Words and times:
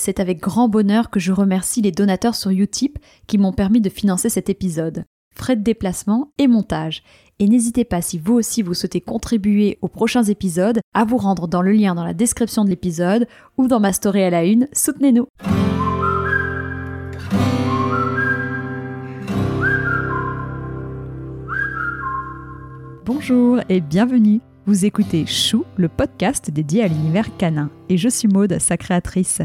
c'est 0.00 0.20
avec 0.20 0.40
grand 0.40 0.68
bonheur 0.68 1.10
que 1.10 1.20
je 1.20 1.32
remercie 1.32 1.82
les 1.82 1.92
donateurs 1.92 2.34
sur 2.34 2.50
Utip 2.50 2.98
qui 3.26 3.38
m'ont 3.38 3.52
permis 3.52 3.80
de 3.80 3.90
financer 3.90 4.28
cet 4.28 4.48
épisode. 4.48 5.04
Frais 5.34 5.56
de 5.56 5.62
déplacement 5.62 6.32
et 6.38 6.48
montage. 6.48 7.02
Et 7.38 7.46
n'hésitez 7.46 7.84
pas, 7.84 8.02
si 8.02 8.18
vous 8.18 8.34
aussi 8.34 8.62
vous 8.62 8.74
souhaitez 8.74 9.00
contribuer 9.00 9.78
aux 9.82 9.88
prochains 9.88 10.24
épisodes, 10.24 10.80
à 10.94 11.04
vous 11.04 11.16
rendre 11.16 11.48
dans 11.48 11.62
le 11.62 11.72
lien 11.72 11.94
dans 11.94 12.04
la 12.04 12.14
description 12.14 12.64
de 12.64 12.70
l'épisode 12.70 13.26
ou 13.56 13.68
dans 13.68 13.80
ma 13.80 13.92
story 13.92 14.22
à 14.22 14.30
la 14.30 14.44
une. 14.44 14.68
Soutenez-nous! 14.72 15.26
Bonjour 23.04 23.60
et 23.68 23.80
bienvenue. 23.80 24.40
Vous 24.66 24.84
écoutez 24.84 25.26
Chou, 25.26 25.64
le 25.76 25.88
podcast 25.88 26.50
dédié 26.50 26.84
à 26.84 26.88
l'univers 26.88 27.36
canin, 27.36 27.70
et 27.88 27.96
je 27.96 28.08
suis 28.08 28.28
Maude, 28.28 28.58
sa 28.60 28.76
créatrice. 28.76 29.42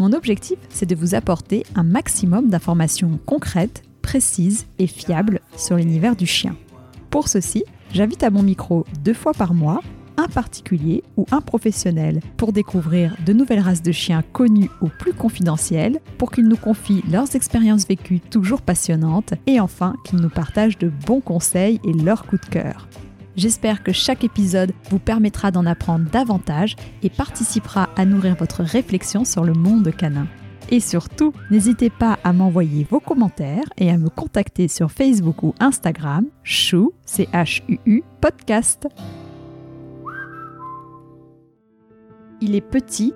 Mon 0.00 0.12
objectif, 0.12 0.58
c'est 0.68 0.86
de 0.86 0.94
vous 0.94 1.16
apporter 1.16 1.64
un 1.74 1.82
maximum 1.82 2.50
d'informations 2.50 3.18
concrètes, 3.26 3.82
précises 4.00 4.66
et 4.78 4.86
fiables 4.86 5.40
sur 5.56 5.76
l'univers 5.76 6.14
du 6.14 6.24
chien. 6.24 6.56
Pour 7.10 7.26
ceci, 7.26 7.64
j'invite 7.92 8.22
à 8.22 8.30
mon 8.30 8.44
micro 8.44 8.84
deux 9.02 9.14
fois 9.14 9.32
par 9.32 9.54
mois 9.54 9.80
un 10.16 10.28
particulier 10.28 11.02
ou 11.16 11.26
un 11.32 11.40
professionnel 11.40 12.20
pour 12.36 12.52
découvrir 12.52 13.16
de 13.26 13.32
nouvelles 13.32 13.60
races 13.60 13.82
de 13.82 13.92
chiens 13.92 14.22
connues 14.32 14.70
ou 14.82 14.88
plus 14.88 15.12
confidentielles, 15.12 16.00
pour 16.16 16.30
qu'ils 16.30 16.48
nous 16.48 16.56
confient 16.56 17.04
leurs 17.10 17.34
expériences 17.34 17.86
vécues 17.86 18.20
toujours 18.20 18.62
passionnantes 18.62 19.34
et 19.46 19.58
enfin 19.58 19.94
qu'ils 20.04 20.20
nous 20.20 20.28
partagent 20.28 20.78
de 20.78 20.90
bons 21.06 21.20
conseils 21.20 21.80
et 21.84 21.92
leurs 21.92 22.24
coups 22.24 22.42
de 22.42 22.50
cœur. 22.50 22.88
J'espère 23.38 23.84
que 23.84 23.92
chaque 23.92 24.24
épisode 24.24 24.72
vous 24.90 24.98
permettra 24.98 25.52
d'en 25.52 25.64
apprendre 25.64 26.10
davantage 26.10 26.74
et 27.04 27.08
participera 27.08 27.88
à 27.94 28.04
nourrir 28.04 28.34
votre 28.34 28.64
réflexion 28.64 29.24
sur 29.24 29.44
le 29.44 29.52
monde 29.52 29.94
canin. 29.96 30.26
Et 30.70 30.80
surtout, 30.80 31.32
n'hésitez 31.48 31.88
pas 31.88 32.18
à 32.24 32.32
m'envoyer 32.32 32.84
vos 32.90 32.98
commentaires 32.98 33.62
et 33.76 33.92
à 33.92 33.96
me 33.96 34.08
contacter 34.08 34.66
sur 34.66 34.90
Facebook 34.90 35.44
ou 35.44 35.54
Instagram, 35.60 36.26
chou, 36.42 36.92
c 37.06 37.28
h 37.32 37.62
u 37.68 37.78
-U, 37.86 38.02
podcast. 38.20 38.88
Il 42.40 42.56
est 42.56 42.60
petit, 42.60 43.14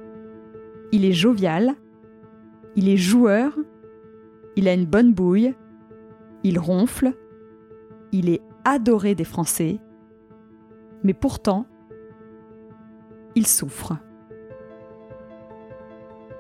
il 0.93 1.05
est 1.05 1.13
jovial, 1.13 1.75
il 2.77 2.89
est 2.89 2.97
joueur, 2.97 3.59
il 4.55 4.69
a 4.69 4.75
une 4.75 4.87
bonne 4.87 5.13
bouille, 5.13 5.53
il 6.45 6.61
ronfle, 6.61 7.13
il 8.13 8.29
est 8.29 8.41
adoré 8.65 9.17
des 9.17 9.25
Français, 9.25 9.81
mais 11.05 11.15
pourtant, 11.15 11.67
il 13.35 13.47
souffre. 13.47 13.97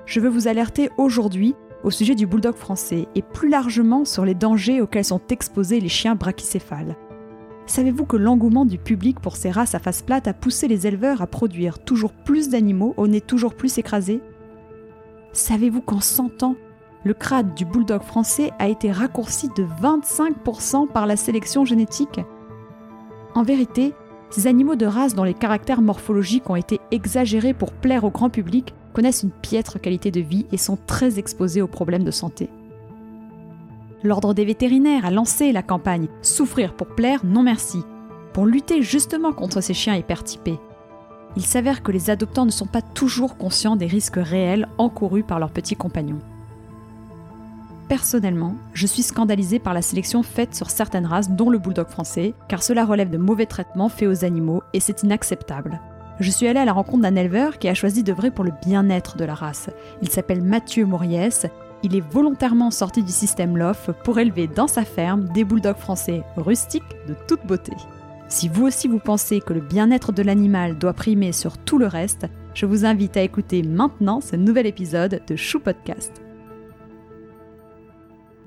Je 0.06 0.20
veux 0.20 0.28
vous 0.28 0.48
alerter 0.48 0.90
aujourd'hui 0.98 1.54
au 1.84 1.90
sujet 1.90 2.14
du 2.14 2.26
bulldog 2.26 2.54
français 2.54 3.08
et 3.14 3.22
plus 3.22 3.48
largement 3.48 4.04
sur 4.04 4.24
les 4.24 4.34
dangers 4.34 4.80
auxquels 4.80 5.04
sont 5.04 5.20
exposés 5.30 5.80
les 5.80 5.88
chiens 5.88 6.14
brachycéphales. 6.14 6.96
Savez-vous 7.66 8.04
que 8.04 8.16
l'engouement 8.16 8.66
du 8.66 8.78
public 8.78 9.20
pour 9.20 9.36
ces 9.36 9.50
races 9.50 9.74
à 9.74 9.78
face 9.78 10.02
plate 10.02 10.28
a 10.28 10.34
poussé 10.34 10.68
les 10.68 10.86
éleveurs 10.86 11.22
à 11.22 11.26
produire 11.26 11.78
toujours 11.78 12.12
plus 12.12 12.48
d'animaux 12.48 12.94
au 12.96 13.06
nez 13.06 13.20
toujours 13.20 13.54
plus 13.54 13.78
écrasé? 13.78 14.20
Savez-vous 15.32 15.80
qu'en 15.80 16.00
100 16.00 16.42
ans, 16.42 16.56
le 17.04 17.14
crâne 17.14 17.54
du 17.54 17.64
bulldog 17.64 18.02
français 18.02 18.50
a 18.58 18.68
été 18.68 18.92
raccourci 18.92 19.48
de 19.56 19.64
25% 19.64 20.88
par 20.88 21.06
la 21.06 21.16
sélection 21.16 21.64
génétique? 21.64 22.20
En 23.34 23.42
vérité, 23.42 23.94
ces 24.32 24.46
animaux 24.46 24.76
de 24.76 24.86
race 24.86 25.14
dont 25.14 25.24
les 25.24 25.34
caractères 25.34 25.82
morphologiques 25.82 26.48
ont 26.48 26.56
été 26.56 26.80
exagérés 26.90 27.52
pour 27.52 27.70
plaire 27.70 28.04
au 28.04 28.10
grand 28.10 28.30
public 28.30 28.72
connaissent 28.94 29.24
une 29.24 29.30
piètre 29.30 29.78
qualité 29.78 30.10
de 30.10 30.22
vie 30.22 30.46
et 30.52 30.56
sont 30.56 30.78
très 30.86 31.18
exposés 31.18 31.60
aux 31.60 31.66
problèmes 31.66 32.02
de 32.02 32.10
santé. 32.10 32.48
L'ordre 34.02 34.32
des 34.32 34.46
vétérinaires 34.46 35.04
a 35.04 35.10
lancé 35.10 35.52
la 35.52 35.62
campagne 35.62 36.08
Souffrir 36.22 36.72
pour 36.72 36.88
plaire, 36.88 37.20
non 37.24 37.42
merci, 37.42 37.82
pour 38.32 38.46
lutter 38.46 38.80
justement 38.80 39.32
contre 39.32 39.60
ces 39.60 39.74
chiens 39.74 39.96
hypertypés. 39.96 40.58
Il 41.36 41.44
s'avère 41.44 41.82
que 41.82 41.92
les 41.92 42.08
adoptants 42.08 42.46
ne 42.46 42.50
sont 42.50 42.66
pas 42.66 42.82
toujours 42.82 43.36
conscients 43.36 43.76
des 43.76 43.86
risques 43.86 44.16
réels 44.16 44.66
encourus 44.78 45.24
par 45.24 45.40
leurs 45.40 45.52
petits 45.52 45.76
compagnons. 45.76 46.20
Personnellement, 47.92 48.56
je 48.72 48.86
suis 48.86 49.02
scandalisée 49.02 49.58
par 49.58 49.74
la 49.74 49.82
sélection 49.82 50.22
faite 50.22 50.54
sur 50.54 50.70
certaines 50.70 51.04
races, 51.04 51.28
dont 51.28 51.50
le 51.50 51.58
bulldog 51.58 51.88
français, 51.88 52.32
car 52.48 52.62
cela 52.62 52.86
relève 52.86 53.10
de 53.10 53.18
mauvais 53.18 53.44
traitements 53.44 53.90
faits 53.90 54.08
aux 54.08 54.24
animaux 54.24 54.62
et 54.72 54.80
c'est 54.80 55.02
inacceptable. 55.02 55.78
Je 56.18 56.30
suis 56.30 56.48
allée 56.48 56.60
à 56.60 56.64
la 56.64 56.72
rencontre 56.72 57.02
d'un 57.02 57.16
éleveur 57.16 57.58
qui 57.58 57.68
a 57.68 57.74
choisi 57.74 58.02
d'œuvrer 58.02 58.30
pour 58.30 58.44
le 58.44 58.52
bien-être 58.66 59.18
de 59.18 59.26
la 59.26 59.34
race. 59.34 59.68
Il 60.00 60.08
s'appelle 60.08 60.40
Mathieu 60.40 60.86
Mauriès. 60.86 61.44
Il 61.82 61.94
est 61.94 62.10
volontairement 62.12 62.70
sorti 62.70 63.02
du 63.02 63.12
système 63.12 63.58
LOF 63.58 63.90
pour 64.04 64.18
élever 64.18 64.46
dans 64.46 64.68
sa 64.68 64.86
ferme 64.86 65.24
des 65.24 65.44
bulldogs 65.44 65.76
français 65.76 66.22
rustiques 66.38 66.96
de 67.06 67.14
toute 67.28 67.46
beauté. 67.46 67.74
Si 68.28 68.48
vous 68.48 68.64
aussi 68.64 68.88
vous 68.88 69.00
pensez 69.00 69.42
que 69.42 69.52
le 69.52 69.60
bien-être 69.60 70.12
de 70.12 70.22
l'animal 70.22 70.78
doit 70.78 70.94
primer 70.94 71.32
sur 71.32 71.58
tout 71.58 71.76
le 71.76 71.88
reste, 71.88 72.24
je 72.54 72.64
vous 72.64 72.86
invite 72.86 73.18
à 73.18 73.22
écouter 73.22 73.62
maintenant 73.62 74.22
ce 74.22 74.36
nouvel 74.36 74.64
épisode 74.64 75.20
de 75.28 75.36
Chou 75.36 75.60
Podcast. 75.60 76.21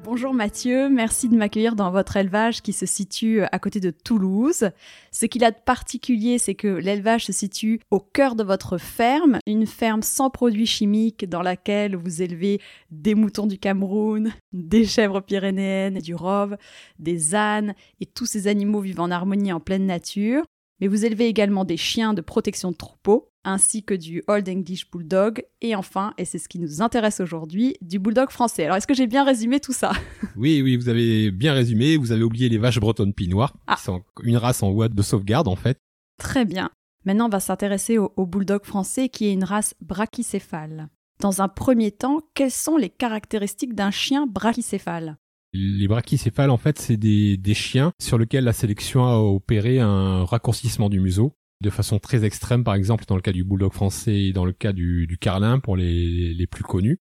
Bonjour 0.05 0.35
Mathieu, 0.35 0.87
merci 0.87 1.29
de 1.29 1.35
m'accueillir 1.35 1.75
dans 1.75 1.89
votre 1.89 2.15
élevage 2.15 2.61
qui 2.61 2.73
se 2.73 2.85
situe 2.85 3.41
à 3.41 3.57
côté 3.57 3.79
de 3.79 3.89
Toulouse. 3.89 4.69
Ce 5.11 5.25
qu'il 5.25 5.43
a 5.43 5.49
de 5.49 5.57
particulier, 5.65 6.37
c'est 6.37 6.53
que 6.53 6.67
l'élevage 6.67 7.25
se 7.25 7.33
situe 7.33 7.79
au 7.89 7.99
cœur 7.99 8.35
de 8.35 8.43
votre 8.43 8.77
ferme, 8.77 9.39
une 9.47 9.65
ferme 9.65 10.03
sans 10.03 10.29
produits 10.29 10.67
chimiques 10.67 11.27
dans 11.27 11.41
laquelle 11.41 11.95
vous 11.95 12.21
élevez 12.21 12.61
des 12.91 13.15
moutons 13.15 13.47
du 13.47 13.57
Cameroun, 13.57 14.31
des 14.53 14.85
chèvres 14.85 15.21
pyrénéennes, 15.21 15.97
du 15.97 16.13
rove, 16.13 16.55
des 16.99 17.33
ânes 17.33 17.73
et 17.99 18.05
tous 18.05 18.27
ces 18.27 18.45
animaux 18.45 18.81
vivant 18.81 19.05
en 19.05 19.11
harmonie 19.11 19.53
en 19.53 19.59
pleine 19.59 19.87
nature. 19.87 20.43
Mais 20.79 20.87
vous 20.87 21.03
élevez 21.03 21.25
également 21.25 21.65
des 21.65 21.77
chiens 21.77 22.13
de 22.13 22.21
protection 22.21 22.69
de 22.69 22.77
troupeaux 22.77 23.31
ainsi 23.45 23.83
que 23.83 23.93
du 23.93 24.23
Old 24.27 24.49
English 24.49 24.89
Bulldog, 24.91 25.43
et 25.61 25.75
enfin, 25.75 26.13
et 26.17 26.25
c'est 26.25 26.39
ce 26.39 26.49
qui 26.49 26.59
nous 26.59 26.81
intéresse 26.81 27.21
aujourd'hui, 27.21 27.77
du 27.81 27.99
Bulldog 27.99 28.29
français. 28.29 28.65
Alors, 28.65 28.77
est-ce 28.77 28.87
que 28.87 28.93
j'ai 28.93 29.07
bien 29.07 29.23
résumé 29.23 29.59
tout 29.59 29.73
ça? 29.73 29.93
Oui, 30.35 30.61
oui, 30.61 30.75
vous 30.75 30.89
avez 30.89 31.31
bien 31.31 31.53
résumé, 31.53 31.95
vous 31.95 32.11
avez 32.11 32.23
oublié 32.23 32.49
les 32.49 32.57
vaches 32.57 32.79
bretonnes 32.79 33.13
pinoires, 33.13 33.55
ah. 33.67 33.75
qui 33.75 33.83
sont 33.83 34.03
une 34.23 34.35
race 34.35 34.63
en 34.63 34.71
voie 34.71 34.89
de 34.89 35.01
sauvegarde 35.01 35.47
en 35.47 35.55
fait. 35.55 35.77
Très 36.17 36.43
bien. 36.43 36.71
Maintenant, 37.05 37.27
on 37.27 37.29
va 37.29 37.39
s'intéresser 37.39 37.97
au, 37.97 38.11
au 38.17 38.25
Bulldog 38.25 38.65
français, 38.65 39.07
qui 39.07 39.27
est 39.27 39.33
une 39.33 39.45
race 39.45 39.75
brachycéphale. 39.79 40.89
Dans 41.21 41.41
un 41.41 41.47
premier 41.47 41.91
temps, 41.91 42.19
quelles 42.33 42.51
sont 42.51 42.75
les 42.75 42.89
caractéristiques 42.89 43.75
d'un 43.75 43.91
chien 43.91 44.27
brachycéphale? 44.27 45.17
Les 45.53 45.87
brachycéphales, 45.87 46.49
en 46.49 46.57
fait, 46.57 46.79
c'est 46.79 46.97
des, 46.97 47.37
des, 47.37 47.53
chiens 47.53 47.93
sur 48.01 48.17
lesquels 48.17 48.43
la 48.43 48.51
sélection 48.51 49.05
a 49.05 49.15
opéré 49.19 49.79
un 49.79 50.25
raccourcissement 50.25 50.89
du 50.89 50.99
museau 50.99 51.31
de 51.61 51.69
façon 51.69 51.99
très 51.99 52.25
extrême, 52.25 52.63
par 52.63 52.75
exemple 52.75 53.05
dans 53.07 53.15
le 53.15 53.21
cas 53.21 53.31
du 53.31 53.43
bulldog 53.43 53.73
français 53.73 54.15
et 54.15 54.33
dans 54.33 54.45
le 54.45 54.51
cas 54.51 54.73
du, 54.73 55.07
du 55.07 55.17
carlin 55.17 55.59
pour 55.59 55.77
les, 55.77 56.33
les 56.33 56.47
plus 56.47 56.63
connus, 56.63 56.99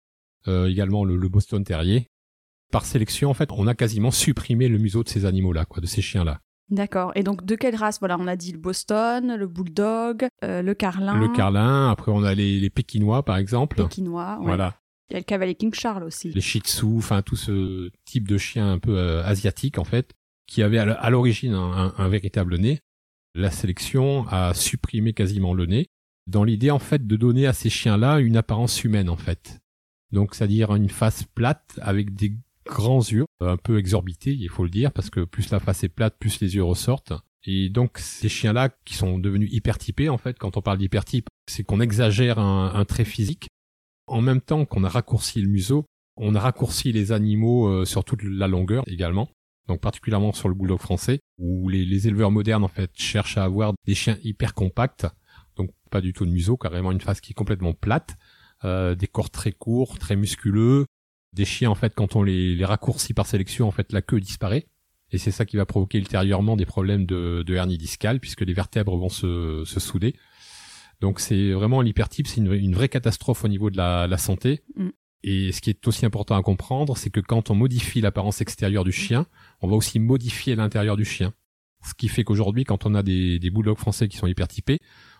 euh, 0.48 0.68
également 0.68 1.04
le, 1.04 1.28
Boston 1.28 1.64
Terrier. 1.64 2.08
Par 2.70 2.84
sélection, 2.84 3.30
en 3.30 3.34
fait, 3.34 3.50
on 3.52 3.66
a 3.66 3.74
quasiment 3.74 4.10
supprimé 4.10 4.68
le 4.68 4.78
museau 4.78 5.02
de 5.02 5.08
ces 5.08 5.26
animaux-là, 5.26 5.66
quoi, 5.66 5.80
de 5.80 5.86
ces 5.86 6.00
chiens-là. 6.00 6.40
D'accord. 6.70 7.12
Et 7.14 7.22
donc 7.22 7.44
de 7.44 7.54
quelle 7.54 7.76
race? 7.76 7.98
Voilà, 7.98 8.16
on 8.18 8.26
a 8.26 8.36
dit 8.36 8.52
le 8.52 8.58
Boston, 8.58 9.36
le 9.36 9.46
Bulldog, 9.46 10.26
euh, 10.42 10.62
le 10.62 10.74
Carlin. 10.74 11.18
Le 11.18 11.28
Carlin. 11.28 11.90
Après, 11.90 12.10
on 12.12 12.22
a 12.22 12.34
les, 12.34 12.60
les 12.60 12.70
Pékinois, 12.70 13.24
par 13.24 13.36
exemple. 13.36 13.76
Pékinois. 13.76 14.38
Ouais. 14.38 14.46
Voilà. 14.46 14.76
Il 15.10 15.14
y 15.14 15.16
a 15.16 15.18
le 15.18 15.24
Cavalier 15.24 15.54
King 15.54 15.74
Charles 15.74 16.04
aussi. 16.04 16.30
Les 16.30 16.40
Shih 16.40 16.60
Tzu, 16.60 16.86
enfin 16.96 17.20
tout 17.20 17.36
ce 17.36 17.90
type 18.06 18.26
de 18.26 18.38
chien 18.38 18.72
un 18.72 18.78
peu 18.78 18.96
euh, 18.96 19.22
asiatique 19.24 19.76
en 19.76 19.84
fait, 19.84 20.14
qui 20.46 20.62
avait 20.62 20.78
à 20.78 21.10
l'origine 21.10 21.52
un, 21.52 21.92
un, 21.98 22.08
véritable 22.08 22.56
nez 22.56 22.80
la 23.34 23.50
sélection 23.50 24.26
a 24.28 24.54
supprimé 24.54 25.12
quasiment 25.12 25.54
le 25.54 25.66
nez, 25.66 25.86
dans 26.26 26.44
l'idée 26.44 26.70
en 26.70 26.78
fait 26.78 27.06
de 27.06 27.16
donner 27.16 27.46
à 27.46 27.52
ces 27.52 27.70
chiens-là 27.70 28.20
une 28.20 28.36
apparence 28.36 28.84
humaine 28.84 29.08
en 29.08 29.16
fait. 29.16 29.60
Donc 30.12 30.34
c'est-à-dire 30.34 30.74
une 30.74 30.90
face 30.90 31.24
plate 31.34 31.78
avec 31.80 32.14
des 32.14 32.34
grands 32.66 33.00
yeux, 33.00 33.24
un 33.40 33.56
peu 33.56 33.78
exorbités, 33.78 34.32
il 34.32 34.48
faut 34.48 34.64
le 34.64 34.70
dire, 34.70 34.92
parce 34.92 35.10
que 35.10 35.24
plus 35.24 35.50
la 35.50 35.58
face 35.58 35.82
est 35.84 35.88
plate, 35.88 36.16
plus 36.18 36.40
les 36.40 36.54
yeux 36.54 36.62
ressortent. 36.62 37.14
Et 37.44 37.70
donc 37.70 37.98
ces 37.98 38.28
chiens-là 38.28 38.70
qui 38.84 38.94
sont 38.94 39.18
devenus 39.18 39.52
hypertypés 39.52 40.08
en 40.08 40.18
fait, 40.18 40.38
quand 40.38 40.56
on 40.56 40.62
parle 40.62 40.78
d'hypertype, 40.78 41.28
c'est 41.48 41.64
qu'on 41.64 41.80
exagère 41.80 42.38
un, 42.38 42.72
un, 42.74 42.84
trait 42.84 43.04
physique. 43.04 43.48
En 44.06 44.20
même 44.20 44.40
temps 44.40 44.64
qu'on 44.64 44.84
a 44.84 44.88
raccourci 44.88 45.40
le 45.40 45.48
museau, 45.48 45.84
on 46.16 46.34
a 46.34 46.40
raccourci 46.40 46.92
les 46.92 47.10
animaux 47.10 47.66
euh, 47.66 47.84
sur 47.84 48.04
toute 48.04 48.22
la 48.22 48.46
longueur 48.46 48.84
également 48.86 49.28
donc 49.72 49.80
particulièrement 49.80 50.32
sur 50.32 50.48
le 50.50 50.54
bulldog 50.54 50.78
français, 50.78 51.20
où 51.38 51.70
les, 51.70 52.06
éleveurs 52.06 52.30
modernes 52.30 52.62
en 52.62 52.68
fait 52.68 52.90
cherchent 52.94 53.38
à 53.38 53.44
avoir 53.44 53.72
des 53.86 53.94
chiens 53.94 54.18
hyper 54.22 54.52
compacts, 54.52 55.06
donc 55.56 55.70
pas 55.90 56.02
du 56.02 56.12
tout 56.12 56.26
de 56.26 56.30
museau, 56.30 56.58
carrément 56.58 56.92
une 56.92 57.00
face 57.00 57.22
qui 57.22 57.32
est 57.32 57.34
complètement 57.34 57.72
plate, 57.72 58.16
euh, 58.64 58.94
des 58.94 59.06
corps 59.06 59.30
très 59.30 59.52
courts, 59.52 59.98
très 59.98 60.14
musculeux, 60.14 60.84
des 61.32 61.46
chiens 61.46 61.70
en 61.70 61.74
fait 61.74 61.94
quand 61.94 62.16
on 62.16 62.22
les, 62.22 62.54
les 62.54 62.64
raccourcit 62.66 63.14
par 63.14 63.26
sélection 63.26 63.66
en 63.66 63.70
fait 63.70 63.92
la 63.92 64.02
queue 64.02 64.20
disparaît, 64.20 64.66
et 65.10 65.18
c'est 65.18 65.30
ça 65.30 65.46
qui 65.46 65.56
va 65.56 65.64
provoquer 65.64 65.98
ultérieurement 65.98 66.56
des 66.56 66.66
problèmes 66.66 67.06
de, 67.06 67.44
hernie 67.48 67.78
discale 67.78 68.20
puisque 68.20 68.42
les 68.42 68.52
vertèbres 68.52 68.96
vont 68.96 69.08
se, 69.08 69.62
se 69.64 69.80
souder. 69.80 70.14
Donc 71.00 71.18
c'est 71.18 71.52
vraiment 71.52 71.80
l'hypertype, 71.80 72.26
c'est 72.26 72.42
une, 72.42 72.74
vraie 72.74 72.88
catastrophe 72.90 73.44
au 73.44 73.48
niveau 73.48 73.70
de 73.70 73.76
la, 73.78 74.18
santé. 74.18 74.60
Mm. 74.76 74.88
Et 75.24 75.52
ce 75.52 75.60
qui 75.60 75.70
est 75.70 75.86
aussi 75.86 76.04
important 76.04 76.36
à 76.36 76.42
comprendre, 76.42 76.96
c'est 76.96 77.10
que 77.10 77.20
quand 77.20 77.50
on 77.50 77.54
modifie 77.54 78.00
l'apparence 78.00 78.40
extérieure 78.40 78.84
du 78.84 78.92
chien, 78.92 79.26
on 79.60 79.68
va 79.68 79.76
aussi 79.76 80.00
modifier 80.00 80.56
l'intérieur 80.56 80.96
du 80.96 81.04
chien. 81.04 81.32
Ce 81.84 81.94
qui 81.94 82.08
fait 82.08 82.24
qu'aujourd'hui, 82.24 82.64
quand 82.64 82.86
on 82.86 82.94
a 82.94 83.02
des, 83.02 83.38
des 83.38 83.50
bulldogs 83.50 83.78
français 83.78 84.08
qui 84.08 84.16
sont 84.16 84.26
hypertypés, 84.26 84.78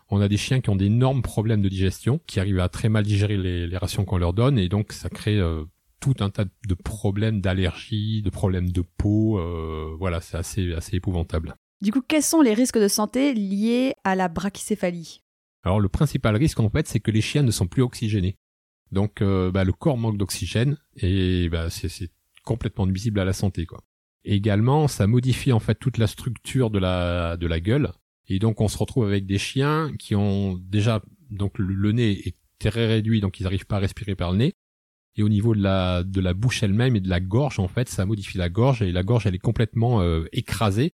on 0.09 0.21
a 0.21 0.27
des 0.27 0.37
chiens 0.37 0.61
qui 0.61 0.69
ont 0.69 0.75
d'énormes 0.75 1.21
problèmes 1.21 1.61
de 1.61 1.69
digestion, 1.69 2.19
qui 2.27 2.39
arrivent 2.39 2.59
à 2.59 2.69
très 2.69 2.89
mal 2.89 3.03
digérer 3.03 3.37
les, 3.37 3.77
rations 3.77 4.05
qu'on 4.05 4.17
leur 4.17 4.33
donne, 4.33 4.57
et 4.57 4.69
donc 4.69 4.91
ça 4.91 5.09
crée 5.09 5.37
euh, 5.37 5.63
tout 5.99 6.15
un 6.19 6.29
tas 6.29 6.45
de 6.45 6.73
problèmes 6.73 7.41
d'allergie, 7.41 8.21
de 8.21 8.29
problèmes 8.29 8.71
de 8.71 8.81
peau. 8.81 9.39
Euh, 9.39 9.95
voilà, 9.97 10.21
c'est 10.21 10.37
assez, 10.37 10.73
assez 10.73 10.97
épouvantable. 10.97 11.55
Du 11.81 11.91
coup, 11.91 12.01
quels 12.07 12.23
sont 12.23 12.41
les 12.41 12.53
risques 12.53 12.79
de 12.79 12.87
santé 12.87 13.33
liés 13.33 13.93
à 14.03 14.15
la 14.15 14.27
brachycéphalie? 14.27 15.21
Alors 15.63 15.79
le 15.79 15.89
principal 15.89 16.35
risque 16.35 16.59
en 16.59 16.69
fait, 16.69 16.87
c'est 16.87 16.99
que 16.99 17.11
les 17.11 17.21
chiens 17.21 17.43
ne 17.43 17.51
sont 17.51 17.67
plus 17.67 17.81
oxygénés. 17.81 18.35
Donc 18.93 19.21
euh, 19.21 19.51
bah, 19.51 19.63
le 19.63 19.73
corps 19.73 19.97
manque 19.97 20.17
d'oxygène 20.17 20.77
et 20.95 21.49
bah, 21.49 21.69
c'est 21.69 22.11
complètement 22.45 22.85
nuisible 22.85 23.19
à 23.19 23.25
la 23.25 23.33
santé 23.33 23.65
quoi. 23.65 23.81
également, 24.23 24.87
ça 24.87 25.07
modifie 25.07 25.51
en 25.51 25.59
fait 25.59 25.75
toute 25.75 25.97
la 25.97 26.07
structure 26.07 26.69
de 26.69 26.79
la 26.79 27.35
de 27.37 27.47
la 27.47 27.59
gueule 27.59 27.91
et 28.27 28.39
donc 28.39 28.61
on 28.61 28.67
se 28.67 28.77
retrouve 28.77 29.05
avec 29.05 29.25
des 29.25 29.37
chiens 29.37 29.91
qui 29.97 30.15
ont 30.15 30.55
déjà 30.55 31.01
donc 31.31 31.57
le, 31.57 31.91
nez 31.91 32.11
est 32.27 32.35
très 32.59 32.85
réduit 32.85 33.19
donc 33.19 33.39
ils 33.39 33.43
n'arrivent 33.43 33.65
pas 33.65 33.77
à 33.77 33.79
respirer 33.79 34.15
par 34.15 34.31
le 34.31 34.37
nez 34.37 34.53
et 35.15 35.23
au 35.23 35.29
niveau 35.29 35.55
de 35.55 35.61
la 35.61 36.03
de 36.03 36.21
la 36.21 36.33
bouche 36.33 36.63
elle-même 36.63 36.95
et 36.95 37.01
de 37.01 37.09
la 37.09 37.19
gorge 37.19 37.59
en 37.59 37.67
fait 37.67 37.89
ça 37.89 38.05
modifie 38.05 38.37
la 38.37 38.49
gorge 38.49 38.81
et 38.81 38.91
la 38.91 39.03
gorge 39.03 39.25
elle 39.25 39.35
est 39.35 39.39
complètement 39.39 40.01
euh, 40.01 40.25
écrasée 40.31 40.93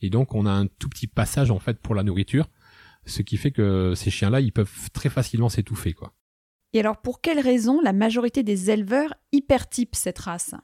et 0.00 0.10
donc 0.10 0.34
on 0.34 0.46
a 0.46 0.52
un 0.52 0.66
tout 0.66 0.88
petit 0.88 1.06
passage 1.06 1.50
en 1.50 1.58
fait 1.58 1.80
pour 1.80 1.94
la 1.94 2.02
nourriture 2.02 2.48
ce 3.06 3.22
qui 3.22 3.36
fait 3.36 3.50
que 3.50 3.94
ces 3.96 4.10
chiens 4.10 4.30
là 4.30 4.40
ils 4.40 4.52
peuvent 4.52 4.90
très 4.92 5.08
facilement 5.08 5.48
s'étouffer 5.48 5.94
quoi. 5.94 6.12
Et 6.72 6.80
alors, 6.80 7.00
pour 7.00 7.20
quelle 7.20 7.40
raison 7.40 7.80
la 7.80 7.92
majorité 7.92 8.42
des 8.42 8.70
éleveurs 8.70 9.14
hypertypent 9.32 9.96
cette 9.96 10.18
race? 10.18 10.54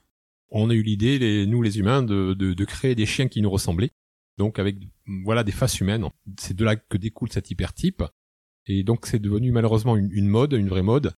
On 0.49 0.69
a 0.69 0.73
eu 0.73 0.81
l'idée, 0.81 1.45
nous 1.45 1.61
les 1.61 1.79
humains, 1.79 2.03
de, 2.03 2.63
créer 2.63 2.95
des 2.95 3.05
chiens 3.05 3.27
qui 3.27 3.41
nous 3.41 3.49
ressemblaient. 3.49 3.91
Donc 4.37 4.59
avec 4.59 4.77
voilà 5.23 5.43
des 5.43 5.51
faces 5.51 5.79
humaines. 5.79 6.05
C'est 6.39 6.55
de 6.55 6.63
là 6.63 6.75
que 6.75 6.97
découle 6.97 7.31
cet 7.31 7.51
hypertype. 7.51 8.03
Et 8.67 8.83
donc 8.83 9.05
c'est 9.05 9.19
devenu 9.19 9.51
malheureusement 9.51 9.95
une, 9.97 10.27
mode, 10.27 10.53
une 10.53 10.69
vraie 10.69 10.83
mode. 10.83 11.13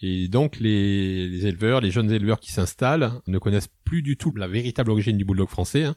Et 0.00 0.28
donc 0.28 0.58
les, 0.60 1.46
éleveurs, 1.46 1.80
les 1.80 1.90
jeunes 1.90 2.10
éleveurs 2.10 2.40
qui 2.40 2.52
s'installent 2.52 3.20
ne 3.26 3.38
connaissent 3.38 3.70
plus 3.84 4.02
du 4.02 4.16
tout 4.16 4.34
la 4.34 4.48
véritable 4.48 4.90
origine 4.90 5.18
du 5.18 5.24
bulldog 5.24 5.48
français. 5.48 5.84
Hein. 5.84 5.96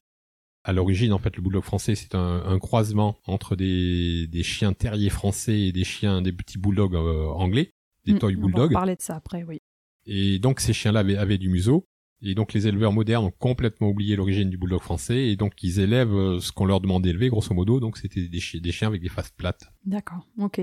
À 0.66 0.74
l'origine, 0.74 1.14
en 1.14 1.20
fait, 1.20 1.36
le 1.36 1.42
bulldog 1.42 1.64
français, 1.64 1.94
c'est 1.94 2.16
un, 2.16 2.58
croisement 2.58 3.18
entre 3.26 3.56
des, 3.56 4.28
chiens 4.44 4.74
terriers 4.74 5.10
français 5.10 5.60
et 5.60 5.72
des 5.72 5.84
chiens, 5.84 6.22
des 6.22 6.34
petits 6.34 6.58
bulldogs 6.58 6.96
euh, 6.96 7.28
anglais 7.28 7.72
des 8.06 8.14
mm, 8.14 8.20
toy 8.20 8.36
bulldogs. 8.36 8.66
On 8.66 8.68
va 8.68 8.74
parler 8.74 8.96
de 8.96 9.02
ça 9.02 9.16
après, 9.16 9.44
oui. 9.44 9.62
Et 10.06 10.40
donc 10.40 10.60
ces 10.60 10.74
chiens-là 10.74 11.00
avaient, 11.00 11.38
du 11.38 11.50
museau. 11.50 11.86
Et 12.22 12.36
donc 12.36 12.54
les 12.54 12.68
éleveurs 12.68 12.94
modernes 12.94 13.26
ont 13.26 13.34
complètement 13.38 13.90
oublié 13.90 14.16
l'origine 14.16 14.50
du 14.50 14.58
bulldog 14.58 14.82
français 14.82 15.28
et 15.28 15.36
donc 15.36 15.62
ils 15.62 15.80
élèvent 15.80 16.14
euh, 16.14 16.40
ce 16.40 16.54
qu'on 16.54 16.66
leur 16.66 16.80
demande 16.80 17.04
d'élever 17.04 17.28
grosso 17.28 17.54
modo. 17.54 17.80
Donc 17.80 17.98
c'était 17.98 18.28
des, 18.28 18.60
des, 18.60 18.72
chiens 18.72 18.88
avec 18.88 19.02
des 19.02 19.10
faces 19.10 19.32
plates. 19.32 19.66
D'accord, 19.86 20.26
ok. 20.38 20.62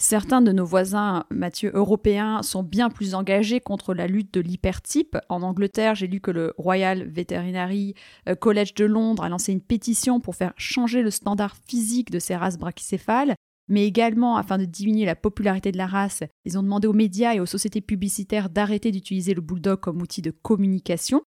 Certains 0.00 0.40
de 0.40 0.52
nos 0.52 0.64
voisins, 0.64 1.24
Mathieu, 1.28 1.72
européens, 1.74 2.42
sont 2.42 2.62
bien 2.62 2.88
plus 2.88 3.16
engagés 3.16 3.58
contre 3.58 3.94
la 3.94 4.06
lutte 4.06 4.32
de 4.32 4.40
l'hypertype. 4.40 5.18
En 5.28 5.42
Angleterre, 5.42 5.96
j'ai 5.96 6.06
lu 6.06 6.20
que 6.20 6.30
le 6.30 6.54
Royal 6.56 7.02
Veterinary 7.08 7.94
euh, 8.28 8.36
College 8.36 8.74
de 8.74 8.84
Londres 8.84 9.24
a 9.24 9.28
lancé 9.28 9.52
une 9.52 9.60
pétition 9.60 10.20
pour 10.20 10.36
faire 10.36 10.54
changer 10.56 11.02
le 11.02 11.10
standard 11.10 11.56
physique 11.66 12.12
de 12.12 12.20
ces 12.20 12.36
races 12.36 12.58
brachycéphales 12.58 13.34
mais 13.68 13.86
également 13.86 14.36
afin 14.36 14.58
de 14.58 14.64
diminuer 14.64 15.04
la 15.04 15.16
popularité 15.16 15.72
de 15.72 15.78
la 15.78 15.86
race, 15.86 16.22
ils 16.44 16.58
ont 16.58 16.62
demandé 16.62 16.88
aux 16.88 16.92
médias 16.92 17.34
et 17.34 17.40
aux 17.40 17.46
sociétés 17.46 17.80
publicitaires 17.80 18.50
d'arrêter 18.50 18.90
d'utiliser 18.90 19.34
le 19.34 19.40
bulldog 19.40 19.80
comme 19.80 20.02
outil 20.02 20.22
de 20.22 20.30
communication. 20.30 21.22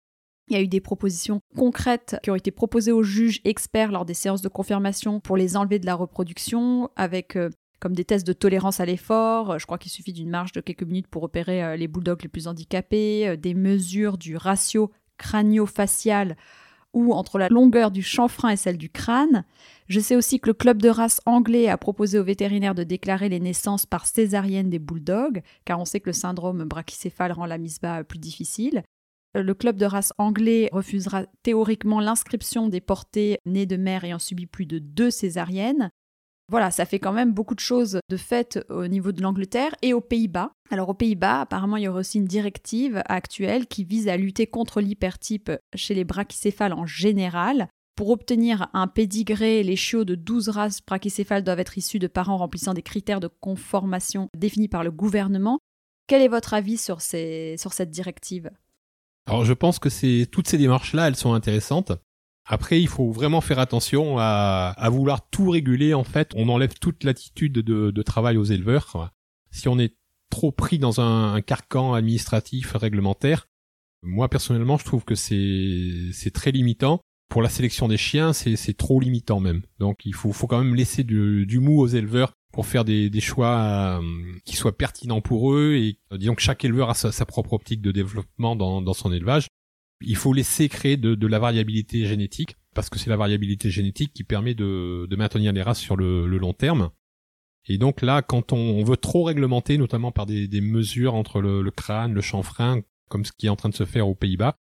Il 0.50 0.56
y 0.56 0.60
a 0.60 0.62
eu 0.64 0.68
des 0.68 0.82
propositions 0.82 1.40
concrètes 1.56 2.18
qui 2.24 2.32
ont 2.32 2.36
été 2.36 2.52
proposées 2.52 2.92
aux 2.92 3.04
juges 3.04 3.40
experts 3.46 3.92
lors 3.92 4.06
des 4.06 4.14
séances 4.14 4.42
de 4.42 4.50
confirmation 4.50 5.20
pour 5.20 5.38
les 5.38 5.56
enlever 5.56 5.80
de 5.80 5.86
la 5.86 5.96
reproduction, 5.96 6.90
avec 6.98 7.38
euh, 7.38 7.50
comme 7.80 7.94
des 7.94 8.04
tests 8.04 8.28
de 8.28 8.34
tolérance 8.34 8.80
à 8.80 8.86
l'effort. 8.86 9.60
Je 9.60 9.66
crois 9.66 9.78
qu'il 9.78 9.92
suffit 9.92 10.14
d'une 10.14 10.30
marge 10.30 10.52
de 10.52 10.60
quelques 10.60 10.84
minutes 10.84 11.08
pour 11.08 11.22
repérer 11.22 11.64
euh, 11.64 11.76
les 11.78 11.88
bulldogs 11.88 12.24
les 12.24 12.28
plus 12.28 12.48
handicapés, 12.48 13.30
euh, 13.30 13.38
des 13.38 13.54
mesures 13.54 14.18
du 14.18 14.36
ratio 14.36 14.92
crânio-facial 15.18 16.36
ou 16.94 17.14
entre 17.14 17.38
la 17.38 17.50
longueur 17.50 17.92
du 17.92 18.04
chanfrein 18.04 18.50
et 18.50 18.58
celle 18.58 18.78
du 18.78 18.90
crâne. 18.90 19.46
Je 19.88 20.00
sais 20.00 20.16
aussi 20.16 20.40
que 20.40 20.50
le 20.50 20.54
club 20.54 20.82
de 20.82 20.90
race 20.90 21.22
anglais 21.26 21.68
a 21.68 21.78
proposé 21.78 22.20
aux 22.20 22.24
vétérinaires 22.24 22.76
de 22.76 22.84
déclarer 22.84 23.30
les 23.30 23.40
naissances 23.40 23.86
par 23.86 24.06
césarienne 24.06 24.70
des 24.70 24.80
bulldogs, 24.80 25.42
car 25.66 25.80
on 25.80 25.86
sait 25.86 26.00
que 26.00 26.10
le 26.10 26.14
syndrome 26.14 26.64
brachycéphale 26.64 27.32
rend 27.32 27.46
la 27.46 27.58
mise 27.58 27.80
bas 27.80 28.04
plus 28.04 28.20
difficile. 28.20 28.84
Le 29.34 29.54
club 29.54 29.78
de 29.78 29.86
race 29.86 30.12
anglais 30.18 30.70
refusera 30.74 31.26
théoriquement 31.44 32.02
l'inscription 32.02 32.68
des 32.68 32.82
portées 32.82 33.38
nées 33.46 33.66
de 33.66 33.78
mères 33.78 34.04
ayant 34.04 34.20
subi 34.20 34.46
plus 34.46 34.66
de 34.66 34.80
deux 34.80 35.10
césariennes. 35.10 35.90
Voilà, 36.52 36.70
ça 36.70 36.86
fait 36.86 37.00
quand 37.00 37.14
même 37.14 37.34
beaucoup 37.34 37.56
de 37.56 37.62
choses 37.62 38.02
de 38.10 38.18
fait 38.18 38.60
au 38.68 38.86
niveau 38.88 39.14
de 39.14 39.22
l'Angleterre 39.22 39.74
et 39.82 39.94
aux 39.94 40.02
Pays-Bas. 40.02 40.52
Alors 40.70 40.90
aux 40.90 40.94
Pays-Bas, 40.94 41.40
apparemment, 41.40 41.78
il 41.78 41.84
y 41.84 41.88
aurait 41.88 42.02
aussi 42.02 42.18
une 42.18 42.26
directive 42.26 43.02
actuelle 43.06 43.68
qui 43.68 43.86
vise 43.86 44.10
à 44.10 44.18
lutter 44.18 44.48
contre 44.48 44.82
l'hypertype 44.82 45.50
chez 45.76 45.94
les 45.94 46.04
brachycéphales 46.04 46.74
en 46.74 46.86
général. 46.86 47.70
Pour 47.96 48.10
obtenir 48.10 48.68
un 48.74 48.88
pédigré, 48.88 49.64
les 49.64 49.78
chiots 49.78 50.04
de 50.04 50.16
12 50.16 50.50
races 50.50 50.82
brachycéphales 50.86 51.44
doivent 51.44 51.62
être 51.62 51.78
issus 51.78 52.00
de 52.00 52.08
parents 52.08 52.38
remplissant 52.38 52.74
des 52.74 52.82
critères 52.82 53.22
de 53.22 53.28
conformation 53.28 54.28
définis 54.38 54.68
par 54.68 54.84
le 54.84 54.92
gouvernement. 54.92 55.60
Quel 56.08 56.22
est 56.22 56.28
votre 56.28 56.54
avis 56.54 56.78
sur, 56.78 57.02
sur 57.02 57.74
cette 57.74 57.92
directive? 57.92 58.52
Alors 59.26 59.46
je 59.46 59.54
pense 59.54 59.80
que 59.80 60.26
toutes 60.26 60.50
ces 60.50 60.58
démarches-là, 60.58 61.08
elles 61.08 61.16
sont 61.16 61.34
intéressantes. 61.34 61.94
Après, 62.46 62.82
il 62.82 62.88
faut 62.88 63.12
vraiment 63.12 63.42
faire 63.42 63.60
attention 63.60 64.18
à, 64.18 64.90
vouloir 64.92 65.28
tout 65.30 65.50
réguler. 65.50 65.94
En 65.94 66.04
fait, 66.04 66.32
on 66.36 66.50
enlève 66.50 66.74
toute 66.80 67.04
l'attitude 67.04 67.54
de, 67.54 68.02
travail 68.02 68.38
aux 68.38 68.44
éleveurs. 68.44 69.12
Si 69.52 69.68
on 69.68 69.80
est 69.80 69.96
trop 70.30 70.52
pris 70.52 70.80
dans 70.80 71.02
un, 71.02 71.42
carcan 71.42 71.94
administratif 71.94 72.74
réglementaire, 72.74 73.48
moi 74.02 74.30
personnellement, 74.30 74.78
je 74.78 74.86
trouve 74.86 75.06
que 75.06 75.16
c'est 75.16 76.32
très 76.34 76.52
limitant. 76.52 77.00
Pour 77.30 77.42
la 77.42 77.50
sélection 77.50 77.88
des 77.88 77.98
chiens, 77.98 78.34
c'est 78.34 78.78
trop 78.78 79.00
limitant 79.00 79.40
même. 79.40 79.62
Donc, 79.80 80.06
il 80.06 80.14
faut, 80.14 80.34
quand 80.48 80.58
même 80.58 80.76
laisser 80.76 81.04
du, 81.04 81.60
mou 81.60 81.80
aux 81.80 81.88
éleveurs 81.88 82.34
pour 82.52 82.66
faire 82.66 82.84
des, 82.84 83.22
choix 83.22 83.60
euh, 83.60 84.02
qui 84.44 84.58
soient 84.58 84.78
pertinents 84.78 85.22
pour 85.22 85.54
eux 85.54 85.76
et 85.76 85.98
disons 86.18 86.36
que 86.36 86.42
chaque 86.42 86.66
éleveur 86.66 86.90
a 86.90 86.96
sa, 86.96 87.26
propre 87.26 87.54
optique 87.54 87.82
de 87.82 87.94
développement 87.94 88.58
dans 88.58 88.94
son 88.94 89.14
élevage 89.14 89.48
il 90.02 90.16
faut 90.16 90.34
laisser 90.34 90.70
créer 90.70 90.98
de, 90.98 91.28
la 91.28 91.40
variabilité 91.40 92.06
génétique, 92.06 92.58
parce 92.74 92.90
que 92.90 93.00
c'est 93.00 93.10
la 93.10 93.18
variabilité 93.18 93.70
génétique 93.70 94.14
qui 94.14 94.24
permet 94.24 94.54
de, 94.54 95.08
maintenir 95.16 95.54
les 95.54 95.62
races 95.62 95.80
sur 95.80 95.96
le, 95.96 96.26
long 96.26 96.54
terme. 96.54 96.90
Et 97.68 97.78
donc 97.78 98.02
là, 98.02 98.22
quand 98.22 98.54
on, 98.54 98.84
veut 98.84 98.98
trop 98.98 99.24
réglementer, 99.24 99.78
notamment 99.78 100.12
par 100.12 100.26
des, 100.26 100.62
mesures 100.62 101.16
entre 101.16 101.42
le, 101.42 101.70
crâne, 101.72 102.14
le 102.14 102.22
chanfrein, 102.22 102.82
comme 103.10 103.26
ce 103.26 103.32
qui 103.32 103.48
est 103.48 103.50
en 103.50 103.56
train 103.56 103.70
de 103.70 103.76
se 103.76 103.86
faire 103.86 104.08
aux 104.08 104.16
Pays-Bas, 104.16 104.56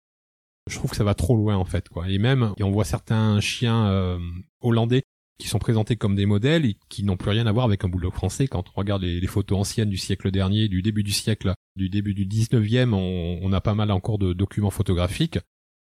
je 0.69 0.77
trouve 0.77 0.91
que 0.91 0.97
ça 0.97 1.03
va 1.03 1.15
trop 1.15 1.35
loin 1.35 1.55
en 1.57 1.65
fait. 1.65 1.89
Quoi. 1.89 2.09
Et 2.09 2.19
même, 2.19 2.53
on 2.59 2.69
voit 2.69 2.85
certains 2.85 3.39
chiens 3.39 3.87
euh, 3.87 4.19
hollandais 4.59 5.03
qui 5.41 5.47
sont 5.47 5.57
présentés 5.57 5.95
comme 5.95 6.15
des 6.15 6.27
modèles 6.27 6.65
et 6.65 6.77
qui 6.87 7.03
n'ont 7.03 7.17
plus 7.17 7.31
rien 7.31 7.47
à 7.47 7.51
voir 7.51 7.65
avec 7.65 7.83
un 7.83 7.89
bulldog 7.89 8.13
français. 8.13 8.47
Quand 8.47 8.63
on 8.69 8.79
regarde 8.79 9.01
les, 9.01 9.25
photos 9.25 9.57
anciennes 9.57 9.89
du 9.89 9.97
siècle 9.97 10.29
dernier, 10.29 10.67
du 10.67 10.83
début 10.83 11.01
du 11.01 11.11
siècle, 11.11 11.53
du 11.75 11.89
début 11.89 12.13
du 12.13 12.27
19e, 12.27 12.93
on, 12.93 13.51
a 13.51 13.59
pas 13.59 13.73
mal 13.73 13.89
encore 13.89 14.19
de 14.19 14.33
documents 14.33 14.69
photographiques. 14.69 15.39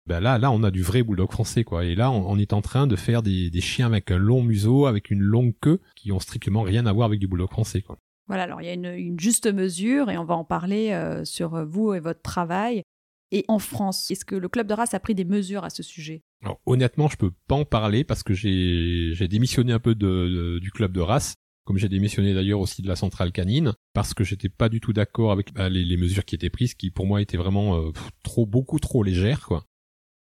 Ben 0.07 0.21
là, 0.21 0.37
là, 0.37 0.49
on 0.51 0.63
a 0.63 0.71
du 0.71 0.81
vrai 0.81 1.03
bulldog 1.03 1.29
français, 1.31 1.65
quoi. 1.65 1.83
Et 1.83 1.93
là, 1.93 2.09
on, 2.09 2.37
est 2.37 2.53
en 2.53 2.61
train 2.61 2.87
de 2.87 2.95
faire 2.95 3.21
des, 3.21 3.51
chiens 3.59 3.87
avec 3.87 4.11
un 4.11 4.17
long 4.17 4.41
museau, 4.41 4.85
avec 4.85 5.11
une 5.11 5.19
longue 5.19 5.53
queue, 5.59 5.81
qui 5.97 6.13
ont 6.13 6.19
strictement 6.19 6.61
rien 6.61 6.85
à 6.85 6.93
voir 6.93 7.07
avec 7.07 7.19
du 7.19 7.27
bulldog 7.27 7.49
français. 7.49 7.83
Voilà, 8.27 8.43
alors 8.43 8.61
il 8.61 8.67
y 8.67 8.69
a 8.69 8.73
une, 8.73 9.19
juste 9.19 9.51
mesure, 9.51 10.09
et 10.09 10.17
on 10.17 10.23
va 10.23 10.35
en 10.35 10.45
parler 10.45 10.91
euh, 10.91 11.25
sur 11.25 11.65
vous 11.65 11.93
et 11.93 11.99
votre 11.99 12.21
travail. 12.21 12.83
Et 13.31 13.45
en 13.47 13.59
France, 13.59 14.09
est-ce 14.09 14.25
que 14.25 14.35
le 14.35 14.49
club 14.49 14.67
de 14.67 14.73
race 14.73 14.93
a 14.93 14.99
pris 14.99 15.13
des 15.13 15.25
mesures 15.25 15.63
à 15.63 15.69
ce 15.69 15.83
sujet? 15.83 16.23
Honnêtement, 16.65 17.07
je 17.09 17.17
peux 17.17 17.31
pas 17.47 17.55
en 17.55 17.65
parler 17.65 18.03
parce 18.03 18.23
que 18.23 18.33
j'ai 18.33 19.27
démissionné 19.27 19.71
un 19.73 19.79
peu 19.79 19.93
de, 19.93 20.59
du 20.59 20.71
club 20.71 20.91
de 20.93 21.01
race, 21.01 21.35
comme 21.65 21.77
j'ai 21.77 21.89
démissionné 21.89 22.33
d'ailleurs 22.33 22.59
aussi 22.59 22.81
de 22.81 22.87
la 22.87 22.95
centrale 22.95 23.31
canine, 23.31 23.73
parce 23.93 24.15
que 24.15 24.23
j'étais 24.23 24.49
pas 24.49 24.69
du 24.69 24.79
tout 24.79 24.93
d'accord 24.93 25.31
avec 25.31 25.53
bah, 25.53 25.69
les, 25.69 25.97
mesures 25.97 26.25
qui 26.25 26.33
étaient 26.33 26.49
prises, 26.49 26.73
qui 26.73 26.89
pour 26.89 27.05
moi 27.05 27.21
étaient 27.21 27.37
vraiment 27.37 27.77
euh, 27.77 27.91
trop 28.23 28.47
beaucoup 28.47 28.79
trop 28.79 29.03
légères 29.03 29.45
quoi. 29.45 29.65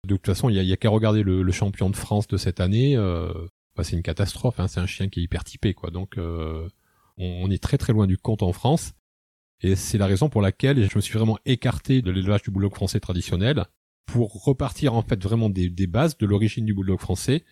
De 0.07 0.15
toute 0.15 0.25
façon, 0.25 0.49
il 0.49 0.55
y 0.55 0.71
a, 0.71 0.77
qu'à 0.77 0.89
regarder 0.89 1.23
le, 1.23 1.51
champion 1.51 1.89
de 1.89 1.95
France 1.95 2.27
de 2.27 2.37
cette 2.37 2.59
année, 2.59 2.95
euh, 2.95 3.31
bah, 3.75 3.83
c'est 3.83 3.95
une 3.95 4.03
catastrophe, 4.03 4.59
hein, 4.59 4.67
c'est 4.67 4.79
un 4.79 4.85
chien 4.85 5.09
qui 5.09 5.19
est 5.19 5.23
hyper 5.23 5.43
typé 5.43 5.73
quoi. 5.73 5.91
Donc 5.91 6.17
euh, 6.17 6.67
on 7.17 7.49
est 7.51 7.61
très 7.61 7.77
très 7.77 7.93
loin 7.93 8.07
du 8.07 8.17
compte 8.17 8.41
en 8.41 8.53
France. 8.53 8.93
Et 9.61 9.75
c'est 9.75 9.97
la 9.97 10.05
raison 10.05 10.29
pour 10.29 10.41
laquelle 10.41 10.89
je 10.89 10.95
me 10.95 11.01
suis 11.01 11.17
vraiment 11.17 11.37
écarté 11.45 12.01
de 12.01 12.11
l'élevage 12.11 12.43
du 12.43 12.51
bulldog 12.51 12.73
français 12.73 12.99
traditionnel 12.99 13.65
pour 14.05 14.43
repartir 14.43 14.93
en 14.93 15.01
fait 15.01 15.21
vraiment 15.21 15.49
des, 15.49 15.69
bases 15.87 16.17
de 16.17 16.25
l'origine 16.25 16.65
du 16.65 16.73
bulldog 16.73 16.99
français 16.99 17.43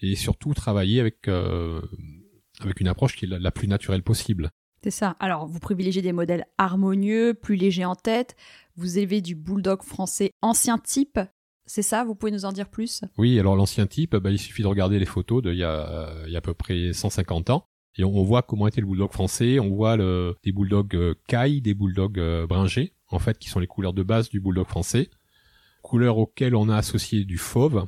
et 0.00 0.14
surtout 0.14 0.54
travailler 0.54 1.00
avec 1.00 1.28
euh, 1.28 1.80
avec 2.60 2.80
une 2.80 2.88
approche 2.88 3.16
qui 3.16 3.24
est 3.24 3.28
la, 3.28 3.50
plus 3.50 3.68
naturelle 3.68 4.02
possible. 4.02 4.50
C'est 4.82 4.90
ça. 4.90 5.16
Alors, 5.20 5.46
vous 5.46 5.58
privilégiez 5.58 6.02
des 6.02 6.12
modèles 6.12 6.46
harmonieux, 6.58 7.34
plus 7.34 7.56
légers 7.56 7.84
en 7.84 7.96
tête. 7.96 8.36
Vous 8.76 8.98
élevez 8.98 9.20
du 9.20 9.34
bulldog 9.34 9.82
français 9.82 10.30
ancien 10.42 10.78
type. 10.78 11.18
C'est 11.66 11.82
ça? 11.82 12.04
Vous 12.04 12.14
pouvez 12.14 12.30
nous 12.30 12.44
en 12.44 12.52
dire 12.52 12.68
plus? 12.68 13.02
Oui, 13.18 13.38
alors 13.40 13.56
l'ancien 13.56 13.86
type, 13.86 14.14
bah, 14.14 14.30
il 14.30 14.38
suffit 14.38 14.62
de 14.62 14.68
regarder 14.68 14.98
les 14.98 15.06
photos 15.06 15.42
d'il 15.42 15.56
y, 15.56 15.64
a, 15.64 16.14
il 16.26 16.32
y 16.32 16.36
a 16.36 16.38
à 16.38 16.42
peu 16.42 16.54
près 16.54 16.92
150 16.92 17.50
ans. 17.50 17.66
Et 17.98 18.04
on, 18.04 18.22
voit 18.22 18.42
comment 18.42 18.66
était 18.66 18.80
le 18.80 18.86
bulldog 18.86 19.12
français. 19.12 19.58
On 19.58 19.70
voit 19.70 19.96
le, 19.96 20.36
des 20.44 20.52
bulldogs 20.52 20.94
euh, 20.94 21.14
caille, 21.28 21.60
des 21.60 21.74
bulldogs 21.74 22.18
euh, 22.18 22.46
bringés, 22.46 22.92
en 23.08 23.18
fait, 23.18 23.38
qui 23.38 23.48
sont 23.48 23.60
les 23.60 23.66
couleurs 23.66 23.94
de 23.94 24.02
base 24.02 24.28
du 24.28 24.40
bulldog 24.40 24.66
français. 24.66 25.08
Couleurs 25.82 26.18
auxquelles 26.18 26.54
on 26.54 26.68
a 26.68 26.76
associé 26.76 27.24
du 27.24 27.38
fauve, 27.38 27.86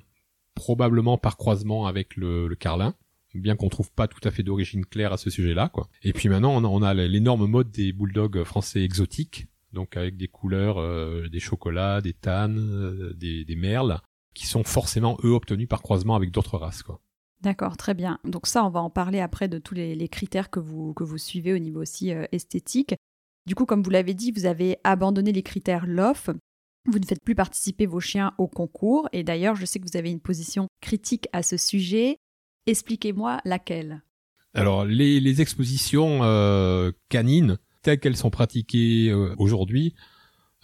probablement 0.54 1.18
par 1.18 1.36
croisement 1.36 1.86
avec 1.86 2.16
le, 2.16 2.48
carlin 2.54 2.94
bien 3.34 3.56
qu'on 3.56 3.68
trouve 3.68 3.92
pas 3.92 4.08
tout 4.08 4.26
à 4.26 4.30
fait 4.30 4.42
d'origine 4.42 4.84
claire 4.84 5.12
à 5.12 5.16
ce 5.16 5.30
sujet-là. 5.30 5.70
Et 6.02 6.12
puis 6.12 6.28
maintenant, 6.28 6.62
on 6.62 6.82
a, 6.82 6.94
l'énorme 6.94 7.46
mode 7.46 7.70
des 7.70 7.92
bulldogs 7.92 8.42
français 8.44 8.82
exotiques, 8.82 9.46
donc 9.72 9.96
avec 9.96 10.16
des 10.16 10.28
couleurs, 10.28 10.78
euh, 10.78 11.28
des 11.28 11.40
chocolats, 11.40 12.00
des 12.00 12.14
tannes, 12.14 12.58
euh, 12.58 13.12
des, 13.14 13.56
merles, 13.56 14.00
qui 14.34 14.46
sont 14.46 14.64
forcément 14.64 15.18
eux 15.24 15.32
obtenus 15.32 15.68
par 15.68 15.82
croisement 15.82 16.14
avec 16.14 16.30
d'autres 16.30 16.58
races, 16.58 16.82
quoi. 16.82 17.00
D'accord, 17.40 17.76
très 17.76 17.94
bien. 17.94 18.18
Donc 18.24 18.46
ça, 18.46 18.64
on 18.64 18.70
va 18.70 18.80
en 18.80 18.90
parler 18.90 19.20
après 19.20 19.48
de 19.48 19.58
tous 19.58 19.74
les, 19.74 20.08
critères 20.08 20.50
que 20.50 20.58
vous, 20.58 20.94
suivez 21.16 21.52
au 21.52 21.58
niveau 21.58 21.82
aussi 21.82 22.12
euh, 22.12 22.24
esthétique. 22.32 22.94
Du 23.46 23.54
coup, 23.54 23.64
comme 23.64 23.82
vous 23.82 23.90
l'avez 23.90 24.14
dit, 24.14 24.32
vous 24.32 24.46
avez 24.46 24.78
abandonné 24.84 25.32
les 25.32 25.42
critères 25.42 25.86
LOF. 25.86 26.30
Vous 26.86 26.98
ne 26.98 27.06
faites 27.06 27.22
plus 27.22 27.34
participer 27.34 27.86
vos 27.86 28.00
chiens 28.00 28.34
au 28.38 28.48
concours. 28.48 29.08
Et 29.12 29.22
d'ailleurs, 29.22 29.54
je 29.54 29.66
sais 29.66 29.78
que 29.78 29.86
vous 29.88 29.96
avez 29.96 30.10
une 30.10 30.20
position 30.20 30.66
critique 30.80 31.28
à 31.32 31.42
ce 31.42 31.56
sujet. 31.56 32.18
Expliquez-moi 32.66 33.40
laquelle. 33.44 34.02
Alors 34.54 34.84
les, 34.84 35.40
expositions 35.40 36.20
euh, 36.22 36.90
canines 37.08 37.58
telles 37.82 38.00
qu'elles 38.00 38.16
sont 38.16 38.30
pratiquées 38.30 39.10
euh, 39.10 39.34
aujourd'hui, 39.38 39.94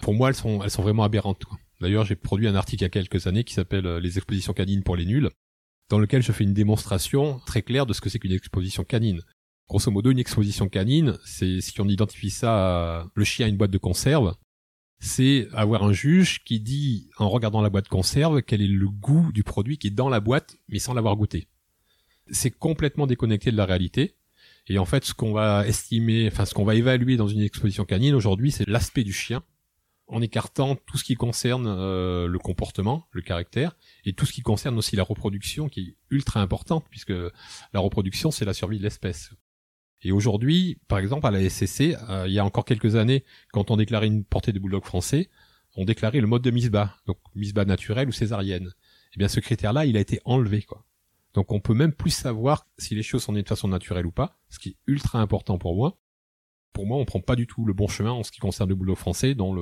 pour 0.02 0.14
moi 0.14 0.30
elles 0.30 0.34
sont 0.34 0.62
elles 0.62 0.70
sont 0.70 0.82
vraiment 0.82 1.04
aberrantes. 1.04 1.44
D'ailleurs 1.80 2.04
j'ai 2.04 2.16
produit 2.16 2.48
un 2.48 2.54
article 2.54 2.82
il 2.82 2.86
y 2.86 2.86
a 2.86 2.90
quelques 2.90 3.26
années 3.26 3.44
qui 3.44 3.54
s'appelle 3.54 3.86
les 3.98 4.16
expositions 4.16 4.52
canines 4.52 4.82
pour 4.82 4.96
les 4.96 5.04
nuls, 5.04 5.30
dans 5.88 5.98
lequel 5.98 6.22
je 6.22 6.32
fais 6.32 6.44
une 6.44 6.54
démonstration 6.54 7.40
très 7.46 7.62
claire 7.62 7.86
de 7.86 7.92
ce 7.92 8.00
que 8.00 8.08
c'est 8.08 8.18
qu'une 8.18 8.32
exposition 8.32 8.84
canine. 8.84 9.20
Grosso 9.68 9.90
modo, 9.90 10.10
une 10.10 10.18
exposition 10.18 10.68
canine, 10.68 11.16
c'est 11.24 11.60
si 11.60 11.80
on 11.80 11.88
identifie 11.88 12.30
ça 12.30 13.06
le 13.14 13.24
chien 13.24 13.46
à 13.46 13.48
une 13.48 13.56
boîte 13.56 13.70
de 13.70 13.78
conserve, 13.78 14.34
c'est 14.98 15.48
avoir 15.52 15.84
un 15.84 15.92
juge 15.92 16.42
qui 16.44 16.60
dit, 16.60 17.10
en 17.18 17.28
regardant 17.28 17.62
la 17.62 17.70
boîte 17.70 17.84
de 17.84 17.90
conserve, 17.90 18.42
quel 18.42 18.62
est 18.62 18.66
le 18.66 18.88
goût 18.88 19.32
du 19.32 19.42
produit 19.42 19.78
qui 19.78 19.88
est 19.88 19.90
dans 19.90 20.08
la 20.08 20.20
boîte, 20.20 20.56
mais 20.68 20.78
sans 20.78 20.94
l'avoir 20.94 21.16
goûté 21.16 21.48
c'est 22.30 22.50
complètement 22.50 23.06
déconnecté 23.06 23.50
de 23.50 23.56
la 23.56 23.66
réalité. 23.66 24.16
Et 24.66 24.78
en 24.78 24.84
fait, 24.84 25.04
ce 25.04 25.14
qu'on 25.14 25.32
va 25.32 25.66
estimer, 25.66 26.28
enfin 26.28 26.44
ce 26.44 26.54
qu'on 26.54 26.64
va 26.64 26.74
évaluer 26.74 27.16
dans 27.16 27.28
une 27.28 27.42
exposition 27.42 27.84
canine 27.84 28.14
aujourd'hui, 28.14 28.50
c'est 28.50 28.66
l'aspect 28.66 29.04
du 29.04 29.12
chien, 29.12 29.42
en 30.06 30.20
écartant 30.20 30.76
tout 30.76 30.98
ce 30.98 31.04
qui 31.04 31.14
concerne 31.14 31.66
euh, 31.66 32.26
le 32.26 32.38
comportement, 32.38 33.06
le 33.10 33.22
caractère, 33.22 33.76
et 34.04 34.12
tout 34.12 34.26
ce 34.26 34.32
qui 34.32 34.42
concerne 34.42 34.76
aussi 34.76 34.96
la 34.96 35.02
reproduction, 35.02 35.68
qui 35.68 35.80
est 35.80 35.96
ultra 36.10 36.40
importante, 36.40 36.84
puisque 36.90 37.12
la 37.72 37.80
reproduction, 37.80 38.30
c'est 38.30 38.44
la 38.44 38.54
survie 38.54 38.78
de 38.78 38.82
l'espèce. 38.82 39.30
Et 40.02 40.12
aujourd'hui, 40.12 40.78
par 40.88 40.98
exemple, 40.98 41.26
à 41.26 41.30
la 41.30 41.48
SCC, 41.48 41.96
euh, 42.10 42.24
il 42.26 42.34
y 42.34 42.38
a 42.38 42.44
encore 42.44 42.66
quelques 42.66 42.96
années, 42.96 43.24
quand 43.52 43.70
on 43.70 43.76
déclarait 43.76 44.06
une 44.06 44.24
portée 44.24 44.52
de 44.52 44.58
bulldog 44.58 44.84
français, 44.84 45.30
on 45.76 45.84
déclarait 45.84 46.20
le 46.20 46.26
mode 46.26 46.42
de 46.42 46.50
misba, 46.50 46.96
donc 47.06 47.18
misba 47.34 47.64
naturelle 47.64 48.08
ou 48.08 48.12
césarienne. 48.12 48.72
Eh 49.14 49.18
bien, 49.18 49.28
ce 49.28 49.40
critère-là, 49.40 49.86
il 49.86 49.96
a 49.96 50.00
été 50.00 50.20
enlevé. 50.24 50.66
Donc 51.32 51.50
on 51.50 51.60
peut 51.60 51.74
même 51.74 51.92
plus 51.92 52.10
savoir 52.10 52.66
si 52.78 52.94
les 52.94 53.02
choses 53.02 53.24
sont 53.24 53.32
nées 53.32 53.42
de 53.42 53.48
façon 53.48 53.68
naturelle 53.68 54.06
ou 54.06 54.12
pas, 54.12 54.38
ce 54.50 54.58
qui 54.58 54.70
est 54.70 54.76
ultra 54.86 55.20
important 55.20 55.58
pour 55.58 55.74
moi. 55.74 55.98
Pour 56.74 56.86
moi, 56.86 56.98
on 56.98 57.06
prend 57.06 57.20
pas 57.20 57.36
du 57.36 57.46
tout 57.46 57.64
le 57.64 57.72
bon 57.72 57.88
chemin 57.88 58.12
en 58.12 58.22
ce 58.22 58.30
qui 58.30 58.40
concerne 58.40 58.68
le 58.68 58.74
boulot 58.74 58.94
français 58.94 59.34
dans 59.34 59.54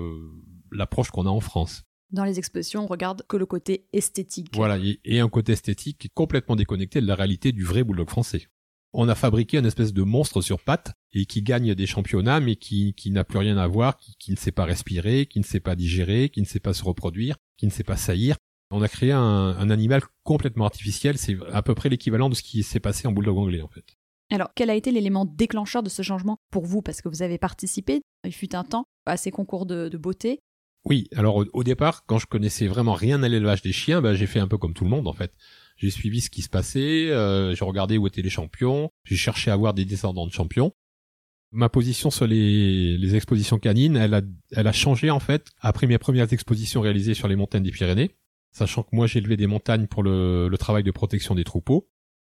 l'approche 0.72 1.10
qu'on 1.10 1.26
a 1.26 1.30
en 1.30 1.40
France. 1.40 1.84
Dans 2.10 2.24
les 2.24 2.38
expositions, 2.38 2.82
on 2.82 2.86
regarde 2.86 3.22
que 3.28 3.36
le 3.36 3.46
côté 3.46 3.86
esthétique. 3.92 4.48
Voilà, 4.54 4.78
et 5.04 5.20
un 5.20 5.28
côté 5.28 5.52
esthétique 5.52 5.98
qui 5.98 6.08
est 6.08 6.12
complètement 6.12 6.56
déconnecté 6.56 7.00
de 7.00 7.06
la 7.06 7.14
réalité 7.14 7.52
du 7.52 7.64
vrai 7.64 7.84
bulldog 7.84 8.10
français. 8.10 8.48
On 8.92 9.08
a 9.08 9.14
fabriqué 9.14 9.56
un 9.56 9.64
espèce 9.64 9.94
de 9.94 10.02
monstre 10.02 10.42
sur 10.42 10.58
pattes 10.58 10.92
et 11.12 11.24
qui 11.24 11.42
gagne 11.42 11.74
des 11.74 11.86
championnats 11.86 12.40
mais 12.40 12.56
qui, 12.56 12.92
qui 12.94 13.10
n'a 13.10 13.24
plus 13.24 13.38
rien 13.38 13.56
à 13.56 13.66
voir, 13.66 13.96
qui, 13.96 14.16
qui 14.18 14.32
ne 14.32 14.36
sait 14.36 14.52
pas 14.52 14.64
respirer, 14.66 15.24
qui 15.24 15.38
ne 15.38 15.44
sait 15.44 15.60
pas 15.60 15.76
digérer, 15.76 16.28
qui 16.28 16.40
ne 16.42 16.46
sait 16.46 16.60
pas 16.60 16.74
se 16.74 16.84
reproduire, 16.84 17.36
qui 17.56 17.64
ne 17.64 17.70
sait 17.70 17.84
pas 17.84 17.96
saillir, 17.96 18.36
on 18.72 18.80
a 18.80 18.88
créé 18.88 19.12
un, 19.12 19.70
animal 19.70 20.00
complètement 20.24 20.64
artificiel. 20.64 21.18
C'est 21.18 21.36
à 21.52 21.62
peu 21.62 21.74
près 21.74 21.90
l'équivalent 21.90 22.30
de 22.30 22.34
ce 22.34 22.42
qui 22.42 22.62
s'est 22.62 22.80
passé 22.80 23.06
en 23.06 23.12
bulldog 23.12 23.36
anglais, 23.36 23.60
en 23.60 23.68
fait. 23.68 23.84
Alors, 24.32 24.48
quel 24.54 24.70
a 24.70 24.74
été 24.74 24.90
l'élément 24.90 25.26
déclencheur 25.26 25.82
de 25.82 25.90
ce 25.90 26.00
changement 26.00 26.38
pour 26.50 26.64
vous 26.64 26.80
Parce 26.80 27.02
que 27.02 27.10
vous 27.10 27.20
avez 27.20 27.36
participé, 27.36 28.00
il 28.24 28.32
fut 28.32 28.56
un 28.56 28.64
temps, 28.64 28.86
à 29.04 29.18
ces 29.18 29.30
concours 29.30 29.66
de, 29.66 29.94
beauté. 29.98 30.40
Oui, 30.86 31.06
alors 31.14 31.44
au, 31.52 31.62
départ, 31.62 32.06
quand 32.06 32.18
je 32.18 32.26
connaissais 32.26 32.66
vraiment 32.66 32.94
rien 32.94 33.22
à 33.22 33.28
l'élevage 33.28 33.60
des 33.60 33.72
chiens, 33.72 34.00
bah, 34.00 34.14
j'ai 34.14 34.26
fait 34.26 34.40
un 34.40 34.48
peu 34.48 34.56
comme 34.56 34.72
tout 34.72 34.84
le 34.84 34.90
monde, 34.90 35.06
en 35.06 35.12
fait. 35.12 35.34
J'ai 35.76 35.90
suivi 35.90 36.22
ce 36.22 36.30
qui 36.30 36.40
se 36.40 36.48
passait, 36.48 37.10
euh, 37.10 37.54
j'ai 37.54 37.64
regardé 37.64 37.98
où 37.98 38.06
étaient 38.06 38.22
les 38.22 38.30
champions, 38.30 38.90
j'ai 39.04 39.16
cherché 39.16 39.50
à 39.50 39.54
avoir 39.54 39.74
des 39.74 39.84
descendants 39.84 40.26
de 40.26 40.32
champions. 40.32 40.72
Ma 41.50 41.68
position 41.68 42.10
sur 42.10 42.26
les, 42.26 43.14
expositions 43.14 43.58
canines, 43.58 43.96
elle 43.96 44.14
a, 44.14 44.22
elle 44.52 44.66
a 44.66 44.72
changé 44.72 45.10
en 45.10 45.20
fait 45.20 45.50
après 45.60 45.86
mes 45.86 45.98
premières 45.98 46.32
expositions 46.32 46.80
réalisées 46.80 47.12
sur 47.12 47.28
les 47.28 47.36
montagnes 47.36 47.64
des 47.64 47.70
Pyrénées 47.70 48.16
sachant 48.52 48.82
que 48.82 48.90
moi 48.92 49.06
j'ai 49.06 49.18
élevé 49.18 49.36
des 49.36 49.46
montagnes 49.46 49.86
pour 49.86 50.02
le, 50.02 50.54
travail 50.58 50.84
de 50.84 50.90
protection 50.90 51.34
des 51.34 51.44
troupeaux. 51.44 51.88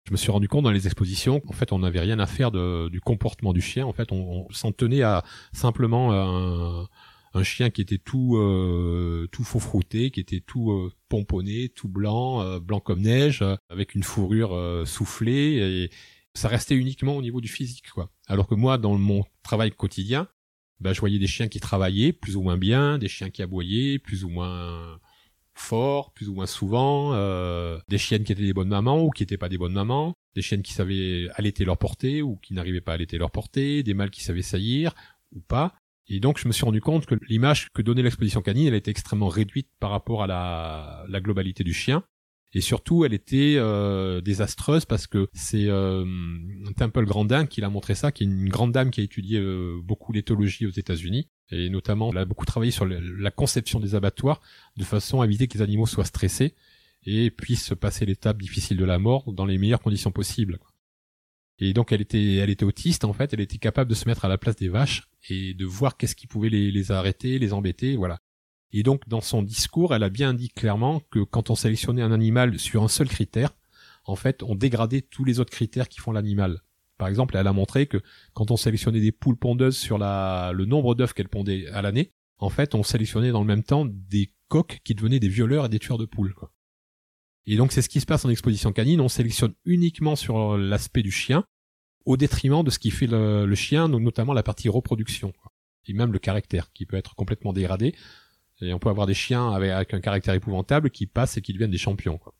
Je 0.09 0.13
me 0.13 0.17
suis 0.17 0.31
rendu 0.31 0.47
compte 0.47 0.63
dans 0.63 0.71
les 0.71 0.87
expositions, 0.87 1.39
en 1.47 1.53
fait, 1.53 1.71
on 1.71 1.77
n'avait 1.77 1.99
rien 1.99 2.17
à 2.17 2.25
faire 2.25 2.49
du 2.49 2.99
comportement 2.99 3.53
du 3.53 3.61
chien. 3.61 3.85
En 3.85 3.93
fait, 3.93 4.11
on, 4.11 4.49
s'en 4.49 4.71
tenait 4.71 5.03
à 5.03 5.23
simplement 5.53 6.11
un, 6.11 7.43
chien 7.43 7.69
qui 7.69 7.81
était 7.81 7.99
tout 7.99 8.35
euh, 8.35 9.27
tout 9.31 9.43
faux 9.43 9.59
frouté, 9.59 10.09
qui 10.09 10.19
était 10.19 10.39
tout 10.39 10.71
euh, 10.71 10.91
pomponné, 11.09 11.69
tout 11.69 11.87
blanc, 11.87 12.41
euh, 12.41 12.59
blanc 12.59 12.79
comme 12.79 13.01
neige, 13.01 13.45
avec 13.69 13.93
une 13.93 14.01
fourrure 14.01 14.83
soufflée. 14.87 15.57
Et 15.57 15.91
ça 16.33 16.47
restait 16.47 16.73
uniquement 16.73 17.15
au 17.15 17.21
niveau 17.21 17.39
du 17.39 17.47
physique, 17.47 17.91
quoi. 17.91 18.09
Alors 18.25 18.47
que 18.47 18.55
moi, 18.55 18.79
dans 18.79 18.97
mon 18.97 19.23
travail 19.43 19.69
quotidien, 19.69 20.27
bah, 20.79 20.91
je 20.91 21.01
voyais 21.01 21.19
des 21.19 21.27
chiens 21.27 21.49
qui 21.49 21.59
travaillaient 21.59 22.13
plus 22.13 22.35
ou 22.35 22.41
moins 22.41 22.57
bien, 22.57 22.97
des 22.97 23.09
chiens 23.09 23.29
qui 23.29 23.43
aboyaient 23.43 23.99
plus 23.99 24.23
ou 24.23 24.29
moins 24.29 24.99
fort, 25.59 26.11
plus 26.13 26.29
ou 26.29 26.33
moins 26.33 26.45
souvent, 26.45 27.13
euh, 27.13 27.79
des 27.87 27.97
chiennes 27.97 28.23
qui 28.23 28.31
étaient 28.31 28.43
des 28.43 28.53
bonnes 28.53 28.69
mamans 28.69 29.03
ou 29.03 29.09
qui 29.09 29.23
n'étaient 29.23 29.37
pas 29.37 29.49
des 29.49 29.57
bonnes 29.57 29.73
mamans, 29.73 30.13
des 30.35 30.41
chiennes 30.41 30.61
qui 30.61 30.73
savaient 30.73 31.27
allaiter 31.35 31.65
leur 31.65 31.77
portée 31.77 32.21
ou 32.21 32.37
qui 32.37 32.53
n'arrivaient 32.53 32.81
pas 32.81 32.91
à 32.91 32.95
allaiter 32.95 33.17
leur 33.17 33.31
portée, 33.31 33.83
des 33.83 33.93
mâles 33.93 34.11
qui 34.11 34.23
savaient 34.23 34.41
saillir 34.41 34.93
ou 35.31 35.41
pas. 35.41 35.75
Et 36.07 36.19
donc 36.19 36.39
je 36.39 36.47
me 36.47 36.53
suis 36.53 36.65
rendu 36.65 36.81
compte 36.81 37.05
que 37.05 37.15
l'image 37.27 37.67
que 37.73 37.81
donnait 37.81 38.01
l'exposition 38.01 38.41
canine, 38.41 38.67
elle 38.67 38.73
était 38.73 38.91
extrêmement 38.91 39.27
réduite 39.27 39.69
par 39.79 39.91
rapport 39.91 40.23
à 40.23 40.27
la, 40.27 41.05
la 41.07 41.21
globalité 41.21 41.63
du 41.63 41.73
chien. 41.73 42.03
Et 42.53 42.61
surtout, 42.61 43.05
elle 43.05 43.13
était 43.13 43.55
euh, 43.57 44.21
désastreuse 44.21 44.85
parce 44.85 45.05
que 45.05 45.27
c'est 45.33 45.67
euh, 45.67 46.03
Temple 46.77 47.05
Grandin 47.05 47.45
qui 47.45 47.61
l'a 47.61 47.69
montré 47.69 47.93
ça, 47.93 48.11
qui 48.11 48.23
est 48.23 48.27
une 48.27 48.49
grande 48.49 48.71
dame 48.71 48.89
qui 48.89 49.01
a 49.01 49.03
étudié 49.03 49.39
euh, 49.39 49.79
beaucoup 49.83 50.11
l'éthologie 50.13 50.65
aux 50.65 50.71
États-Unis 50.71 51.29
et 51.51 51.69
notamment 51.69 52.11
elle 52.11 52.17
a 52.17 52.25
beaucoup 52.25 52.45
travaillé 52.45 52.71
sur 52.71 52.85
la 52.85 53.31
conception 53.31 53.79
des 53.79 53.93
abattoirs 53.93 54.41
de 54.77 54.83
façon 54.83 55.21
à 55.21 55.25
éviter 55.25 55.47
que 55.47 55.57
les 55.57 55.63
animaux 55.63 55.85
soient 55.85 56.05
stressés 56.05 56.55
et 57.05 57.29
puissent 57.29 57.73
passer 57.79 58.05
l'étape 58.05 58.41
difficile 58.41 58.77
de 58.77 58.85
la 58.85 58.97
mort 58.97 59.31
dans 59.31 59.45
les 59.45 59.57
meilleures 59.57 59.81
conditions 59.81 60.11
possibles. 60.11 60.59
Et 61.59 61.73
donc 61.73 61.91
elle 61.91 62.01
était, 62.01 62.35
elle 62.35 62.49
était 62.49 62.65
autiste 62.65 63.03
en 63.05 63.13
fait, 63.13 63.31
elle 63.33 63.41
était 63.41 63.57
capable 63.59 63.89
de 63.89 63.95
se 63.95 64.07
mettre 64.07 64.25
à 64.25 64.27
la 64.27 64.39
place 64.39 64.55
des 64.55 64.69
vaches 64.69 65.03
et 65.29 65.53
de 65.53 65.65
voir 65.65 65.97
qu'est-ce 65.97 66.15
qui 66.15 66.25
pouvait 66.25 66.49
les, 66.49 66.71
les 66.71 66.91
arrêter, 66.91 67.37
les 67.37 67.53
embêter, 67.53 67.95
voilà. 67.95 68.19
Et 68.71 68.83
donc 68.83 69.07
dans 69.07 69.21
son 69.21 69.41
discours, 69.41 69.93
elle 69.93 70.03
a 70.03 70.09
bien 70.09 70.33
dit 70.33 70.49
clairement 70.49 71.01
que 71.11 71.19
quand 71.19 71.49
on 71.49 71.55
sélectionnait 71.55 72.01
un 72.01 72.11
animal 72.11 72.59
sur 72.59 72.83
un 72.83 72.87
seul 72.87 73.07
critère, 73.07 73.55
en 74.05 74.15
fait, 74.15 74.43
on 74.43 74.55
dégradait 74.55 75.01
tous 75.01 75.23
les 75.23 75.39
autres 75.39 75.51
critères 75.51 75.89
qui 75.89 75.99
font 75.99 76.11
l'animal. 76.11 76.61
Par 76.97 77.07
exemple, 77.07 77.37
elle 77.37 77.47
a 77.47 77.53
montré 77.53 77.87
que 77.87 78.01
quand 78.33 78.51
on 78.51 78.57
sélectionnait 78.57 78.99
des 78.99 79.11
poules 79.11 79.37
pondeuses 79.37 79.77
sur 79.77 79.97
la, 79.97 80.51
le 80.53 80.65
nombre 80.65 80.95
d'œufs 80.95 81.13
qu'elles 81.13 81.29
pondaient 81.29 81.67
à 81.67 81.81
l'année, 81.81 82.11
en 82.37 82.49
fait, 82.49 82.75
on 82.75 82.83
sélectionnait 82.83 83.31
dans 83.31 83.41
le 83.41 83.47
même 83.47 83.63
temps 83.63 83.85
des 83.85 84.33
coqs 84.47 84.79
qui 84.83 84.95
devenaient 84.95 85.19
des 85.19 85.29
violeurs 85.29 85.65
et 85.65 85.69
des 85.69 85.79
tueurs 85.79 85.97
de 85.97 86.05
poules. 86.05 86.33
Quoi. 86.33 86.51
Et 87.45 87.55
donc 87.55 87.71
c'est 87.71 87.81
ce 87.81 87.89
qui 87.89 87.99
se 87.99 88.05
passe 88.05 88.25
en 88.25 88.29
exposition 88.29 88.71
canine, 88.71 89.01
on 89.01 89.09
sélectionne 89.09 89.53
uniquement 89.65 90.15
sur 90.15 90.57
l'aspect 90.57 91.01
du 91.01 91.11
chien, 91.11 91.45
au 92.05 92.17
détriment 92.17 92.63
de 92.63 92.69
ce 92.69 92.79
qui 92.79 92.91
fait 92.91 93.07
le, 93.07 93.55
chien, 93.55 93.87
notamment 93.87 94.33
la 94.33 94.43
partie 94.43 94.69
reproduction, 94.69 95.33
et 95.87 95.93
même 95.93 96.11
le 96.11 96.19
caractère, 96.19 96.71
qui 96.73 96.85
peut 96.85 96.97
être 96.97 97.15
complètement 97.15 97.53
dégradé. 97.53 97.95
Et 98.61 98.73
on 98.73 98.79
peut 98.79 98.89
avoir 98.89 99.07
des 99.07 99.13
chiens 99.13 99.51
avec, 99.51 99.93
un 99.93 100.01
caractère 100.01 100.33
épouvantable 100.33 100.89
qui 100.89 101.07
passent 101.07 101.37
et 101.37 101.41
qui 101.41 101.53
deviennent 101.53 101.71
des 101.71 101.77
champions. 101.77 102.17
Quoi. 102.17 102.33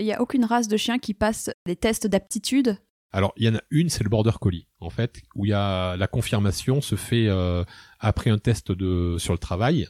Il 0.00 0.06
n'y 0.06 0.14
a 0.14 0.22
aucune 0.22 0.46
race 0.46 0.66
de 0.66 0.78
chien 0.78 0.98
qui 0.98 1.12
passe 1.12 1.50
des 1.66 1.76
tests 1.76 2.06
d'aptitude? 2.06 2.78
Alors, 3.12 3.34
il 3.36 3.44
y 3.44 3.48
en 3.48 3.56
a 3.56 3.60
une, 3.70 3.90
c'est 3.90 4.02
le 4.02 4.08
border 4.08 4.30
collie, 4.40 4.66
en 4.78 4.88
fait, 4.88 5.20
où 5.34 5.44
il 5.44 5.50
y 5.50 5.52
a 5.52 5.96
la 5.96 6.06
confirmation 6.06 6.80
se 6.80 6.94
fait 6.94 7.26
euh, 7.28 7.64
après 7.98 8.30
un 8.30 8.38
test 8.38 8.72
de 8.72 9.16
sur 9.18 9.34
le 9.34 9.38
travail. 9.38 9.88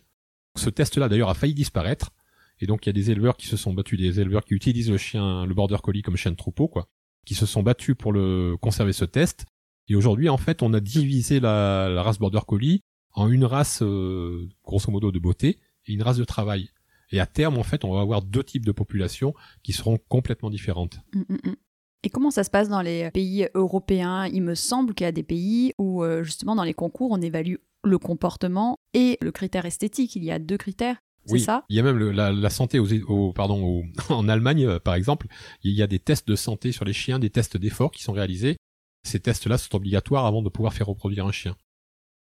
Ce 0.56 0.68
test-là, 0.68 1.08
d'ailleurs, 1.08 1.28
a 1.28 1.34
failli 1.34 1.54
disparaître. 1.54 2.10
Et 2.58 2.66
donc, 2.66 2.84
il 2.84 2.88
y 2.88 2.90
a 2.90 2.92
des 2.92 3.12
éleveurs 3.12 3.36
qui 3.36 3.46
se 3.46 3.56
sont 3.56 3.72
battus, 3.72 4.00
des 4.00 4.20
éleveurs 4.20 4.44
qui 4.44 4.54
utilisent 4.54 4.90
le 4.90 4.98
chien, 4.98 5.46
le 5.46 5.54
border 5.54 5.76
collie 5.80 6.02
comme 6.02 6.16
chien 6.16 6.32
de 6.32 6.36
troupeau, 6.36 6.66
quoi, 6.66 6.88
qui 7.24 7.36
se 7.36 7.46
sont 7.46 7.62
battus 7.62 7.94
pour 7.96 8.12
le 8.12 8.56
conserver 8.60 8.92
ce 8.92 9.04
test. 9.04 9.46
Et 9.86 9.94
aujourd'hui, 9.94 10.28
en 10.28 10.36
fait, 10.36 10.62
on 10.62 10.72
a 10.72 10.80
divisé 10.80 11.38
la, 11.38 11.88
la 11.88 12.02
race 12.02 12.18
Border 12.18 12.40
Collie 12.46 12.80
en 13.12 13.28
une 13.30 13.44
race, 13.44 13.82
euh, 13.82 14.48
grosso 14.64 14.90
modo, 14.90 15.10
de 15.12 15.18
beauté 15.18 15.58
et 15.86 15.92
une 15.92 16.02
race 16.02 16.16
de 16.18 16.24
travail. 16.24 16.70
Et 17.12 17.18
à 17.20 17.26
terme, 17.26 17.58
en 17.58 17.62
fait, 17.64 17.84
on 17.84 17.92
va 17.92 18.00
avoir 18.02 18.22
deux 18.22 18.44
types 18.44 18.64
de 18.64 18.72
populations 18.72 19.34
qui 19.62 19.72
seront 19.72 19.98
complètement 20.08 20.50
différentes. 20.50 21.00
Mm, 21.14 21.20
mm, 21.28 21.34
mm. 21.50 21.56
Et 22.04 22.08
comment 22.08 22.30
ça 22.30 22.44
se 22.44 22.50
passe 22.50 22.68
dans 22.68 22.80
les 22.82 23.10
pays 23.10 23.48
européens? 23.54 24.26
Il 24.26 24.42
me 24.42 24.54
semble 24.54 24.94
qu'il 24.94 25.04
y 25.04 25.08
a 25.08 25.12
des 25.12 25.22
pays 25.22 25.74
où, 25.78 26.02
euh, 26.02 26.22
justement, 26.22 26.54
dans 26.54 26.62
les 26.64 26.72
concours, 26.74 27.10
on 27.10 27.20
évalue 27.20 27.56
le 27.84 27.98
comportement 27.98 28.78
et 28.94 29.18
le 29.20 29.32
critère 29.32 29.66
esthétique. 29.66 30.14
Il 30.16 30.24
y 30.24 30.30
a 30.30 30.38
deux 30.38 30.56
critères. 30.56 30.96
C'est 31.26 31.32
Oui, 31.34 31.40
ça? 31.40 31.64
Il 31.68 31.76
y 31.76 31.80
a 31.80 31.82
même 31.82 31.98
le- 31.98 32.12
la, 32.12 32.32
la 32.32 32.48
santé 32.50 32.78
aux, 32.78 32.90
au- 33.10 33.32
pardon, 33.34 33.62
au- 33.62 33.84
en 34.14 34.28
Allemagne, 34.28 34.64
euh, 34.64 34.78
par 34.78 34.94
exemple, 34.94 35.26
il 35.62 35.72
y 35.72 35.82
a 35.82 35.86
des 35.86 35.98
tests 35.98 36.26
de 36.26 36.36
santé 36.36 36.72
sur 36.72 36.84
les 36.86 36.92
chiens, 36.94 37.18
des 37.18 37.28
tests 37.30 37.56
d'effort 37.58 37.90
qui 37.90 38.02
sont 38.02 38.12
réalisés. 38.12 38.56
Ces 39.02 39.20
tests-là 39.20 39.58
sont 39.58 39.74
obligatoires 39.76 40.24
avant 40.26 40.40
de 40.42 40.48
pouvoir 40.48 40.72
faire 40.72 40.86
reproduire 40.86 41.26
un 41.26 41.32
chien. 41.32 41.56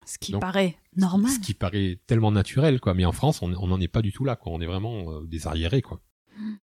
Ce 0.07 0.17
qui 0.17 0.31
Donc, 0.31 0.41
paraît 0.41 0.77
normal. 0.95 1.29
Ce 1.31 1.39
qui 1.39 1.53
paraît 1.53 1.99
tellement 2.07 2.31
naturel, 2.31 2.79
quoi. 2.79 2.93
Mais 2.93 3.05
en 3.05 3.11
France, 3.11 3.41
on 3.41 3.49
n'en 3.49 3.79
est 3.81 3.89
pas 3.89 4.01
du 4.01 4.13
tout 4.13 4.23
là, 4.23 4.37
quoi. 4.37 4.53
On 4.53 4.61
est 4.61 4.65
vraiment 4.65 5.11
euh, 5.11 5.27
des 5.27 5.47
arriérés, 5.47 5.81
quoi. 5.81 6.01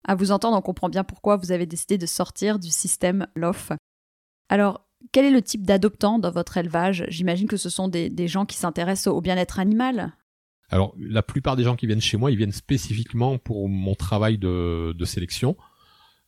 À 0.05 0.17
vous 0.17 0.33
entendre, 0.33 0.57
on 0.57 0.63
comprend 0.63 0.89
bien 0.89 1.05
pourquoi 1.05 1.37
vous 1.37 1.53
avez 1.53 1.67
décidé 1.67 1.97
de 1.97 2.07
sortir 2.07 2.59
du 2.59 2.71
système 2.71 3.29
LOF. 3.37 3.71
Alors, 4.49 4.85
quel 5.13 5.25
est 5.25 5.31
le 5.31 5.43
type 5.43 5.65
d'adoptant 5.65 6.19
dans 6.19 6.33
votre 6.33 6.57
élevage? 6.57 7.05
J'imagine 7.09 7.47
que 7.47 7.57
ce 7.57 7.71
sont 7.71 7.87
des, 7.87 8.11
des 8.11 8.27
gens 8.27 8.47
qui 8.47 8.57
s'intéressent 8.57 9.15
au 9.15 9.21
bien-être 9.21 9.61
animal. 9.61 10.13
Alors, 10.69 10.95
la 10.99 11.23
plupart 11.23 11.57
des 11.57 11.65
gens 11.65 11.77
qui 11.77 11.87
viennent 11.87 12.01
chez 12.01 12.17
moi, 12.17 12.31
ils 12.31 12.37
viennent 12.37 12.53
spécifiquement 12.53 13.39
pour 13.39 13.69
mon 13.69 13.95
travail 13.95 14.39
de, 14.39 14.93
de 14.97 15.05
sélection, 15.05 15.57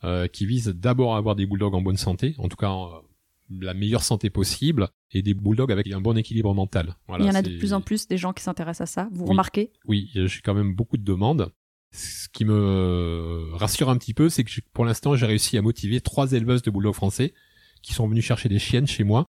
euh, 0.05 0.29
qui 0.29 0.47
vise 0.47 0.69
d'abord 0.69 1.15
à 1.15 1.19
avoir 1.19 1.35
des 1.35 1.47
bulldogs 1.47 1.75
en 1.75 1.81
bonne 1.81 1.97
santé, 1.97 2.35
en 2.39 2.49
tout 2.49 2.57
cas 2.57 2.73
la 3.61 3.75
meilleure 3.75 4.03
santé 4.03 4.31
possible, 4.31 4.89
et 5.11 5.23
des 5.23 5.35
bulldogs 5.35 5.71
avec 5.73 5.91
un 5.93 6.01
bon 6.01 6.17
équilibre 6.17 6.55
mental. 6.55 6.97
Voilà, 7.09 7.25
Il 7.25 7.29
y 7.29 7.31
en 7.31 7.35
a 7.35 7.43
de 7.43 7.59
plus 7.59 7.73
en 7.73 7.81
plus 7.81 8.09
des 8.09 8.17
gens 8.17 8.33
qui 8.33 8.43
s'intéressent 8.43 8.89
à 8.89 8.93
ça. 8.93 9.09
Vous 9.13 9.25
Oui. 9.25 9.31
remarquez? 9.31 9.71
Oui, 9.87 10.11
j'ai 10.15 10.41
quand 10.43 10.55
même 10.55 10.75
beaucoup 10.75 10.97
de 10.97 11.05
demandes. 11.05 11.53
Ce 11.95 12.29
qui 12.31 12.45
me 12.47 13.51
rassure 13.53 13.91
un 13.91 13.97
petit 13.99 14.15
peu, 14.15 14.29
c'est 14.29 14.45
que 14.45 14.51
pour 14.73 14.85
l'instant, 14.85 15.15
j'ai 15.17 15.27
réussi 15.27 15.59
à 15.59 15.63
motiver 15.63 16.01
trois 16.01 16.33
éleveuses 16.33 16.63
de 16.63 16.71
bulldogs 16.71 16.95
français 16.95 17.35
qui 17.83 17.93
sont 17.93 18.09
venues 18.09 18.23
chercher 18.23 18.49
des 18.49 18.59
chiennes 18.59 18.87
chez 18.87 19.05
moi 19.05 19.27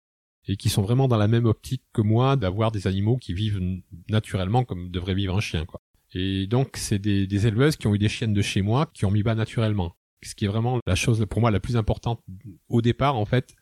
et 0.47 0.55
qui 0.55 0.69
sont 0.69 0.81
vraiment 0.81 1.07
dans 1.07 1.17
la 1.17 1.27
même 1.27 1.45
optique 1.45 1.83
que 1.93 2.01
moi 2.01 2.35
d'avoir 2.37 2.71
des 2.71 2.87
animaux 2.87 3.17
qui 3.17 3.33
vivent 3.33 3.61
naturellement 4.09 4.63
comme 4.63 4.89
devrait 4.89 5.13
vivre 5.13 5.35
un 5.35 5.41
chien, 5.41 5.65
quoi. 5.65 5.81
Et 6.13 6.47
donc, 6.47 6.77
c'est 6.77 6.99
des, 6.99 7.27
des 7.27 7.47
éleveuses 7.47 7.75
qui 7.75 7.85
ont 7.87 7.93
eu 7.93 7.97
des 7.99 8.07
chiennes 8.07 8.33
de 8.33 8.41
chez 8.41 8.61
moi 8.61 8.89
qui 8.93 9.03
ont 9.05 9.11
mis 9.11 9.23
bas 9.23 9.35
naturellement. 9.35 9.93
Ce 10.23 10.33
qui 10.33 10.45
est 10.45 10.47
vraiment 10.47 10.79
la 10.87 10.95
chose 10.95 11.23
pour 11.29 11.41
moi 11.41 11.51
la 11.51 11.59
plus 11.59 11.75
importante 11.75 12.23
au 12.69 12.81
départ, 12.81 13.17
en 13.17 13.25
fait, 13.25 13.55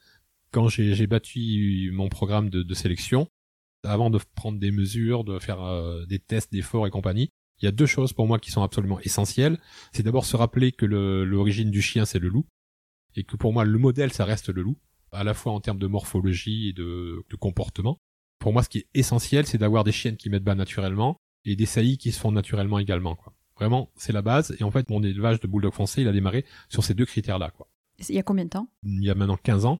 quand 0.55 0.69
j'ai 0.69 1.05
battu 1.05 1.91
mon 1.93 2.07
programme 2.07 2.49
de, 2.49 2.63
de 2.63 2.73
sélection, 2.73 3.27
avant 3.83 4.09
de 4.09 4.17
prendre 4.35 4.57
des 4.57 4.71
mesures, 4.71 5.25
de 5.25 5.37
faire 5.37 5.61
euh, 5.61 6.05
des 6.05 6.17
tests 6.17 6.53
d'efforts 6.53 6.87
et 6.87 6.89
compagnie, 6.89 7.29
il 7.61 7.65
y 7.65 7.67
a 7.67 7.73
deux 7.73 7.85
choses 7.85 8.13
pour 8.13 8.25
moi 8.25 8.39
qui 8.39 8.51
sont 8.51 8.63
absolument 8.63 9.01
essentielles. 9.01 9.59
C'est 9.91 10.03
d'abord 10.03 10.23
se 10.23 10.37
rappeler 10.37 10.71
que 10.71 10.85
l'origine 10.85 11.71
du 11.71 11.81
chien, 11.81 12.05
c'est 12.05 12.19
le 12.19 12.29
loup. 12.29 12.45
Et 13.17 13.25
que 13.25 13.35
pour 13.35 13.51
moi, 13.51 13.65
le 13.65 13.77
modèle, 13.77 14.13
ça 14.13 14.23
reste 14.23 14.47
le 14.47 14.61
loup. 14.61 14.77
À 15.11 15.25
la 15.25 15.33
fois 15.33 15.51
en 15.51 15.59
termes 15.59 15.77
de 15.77 15.87
morphologie 15.87 16.69
et 16.69 16.73
de, 16.73 17.25
de 17.29 17.35
comportement. 17.35 17.97
Pour 18.39 18.53
moi, 18.53 18.63
ce 18.63 18.69
qui 18.69 18.77
est 18.77 18.87
essentiel, 18.93 19.45
c'est 19.45 19.57
d'avoir 19.57 19.83
des 19.83 19.91
chiennes 19.91 20.15
qui 20.15 20.29
mettent 20.29 20.43
bas 20.43 20.55
naturellement 20.55 21.17
et 21.43 21.57
des 21.57 21.65
saillies 21.65 21.97
qui 21.97 22.13
se 22.13 22.19
font 22.19 22.31
naturellement 22.31 22.79
également, 22.79 23.15
quoi. 23.15 23.33
Vraiment, 23.57 23.91
c'est 23.95 24.13
la 24.13 24.21
base. 24.21 24.55
Et 24.59 24.63
en 24.63 24.71
fait, 24.71 24.89
mon 24.89 25.03
élevage 25.03 25.41
de 25.41 25.47
bulldog 25.47 25.73
français, 25.73 26.01
il 26.01 26.07
a 26.07 26.13
démarré 26.13 26.45
sur 26.69 26.83
ces 26.83 26.93
deux 26.93 27.05
critères-là, 27.05 27.51
quoi. 27.51 27.67
Il 28.07 28.15
y 28.15 28.19
a 28.19 28.23
combien 28.23 28.45
de 28.45 28.49
temps? 28.49 28.69
Il 28.83 29.03
y 29.03 29.09
a 29.09 29.15
maintenant 29.15 29.37
15 29.37 29.65
ans. 29.65 29.77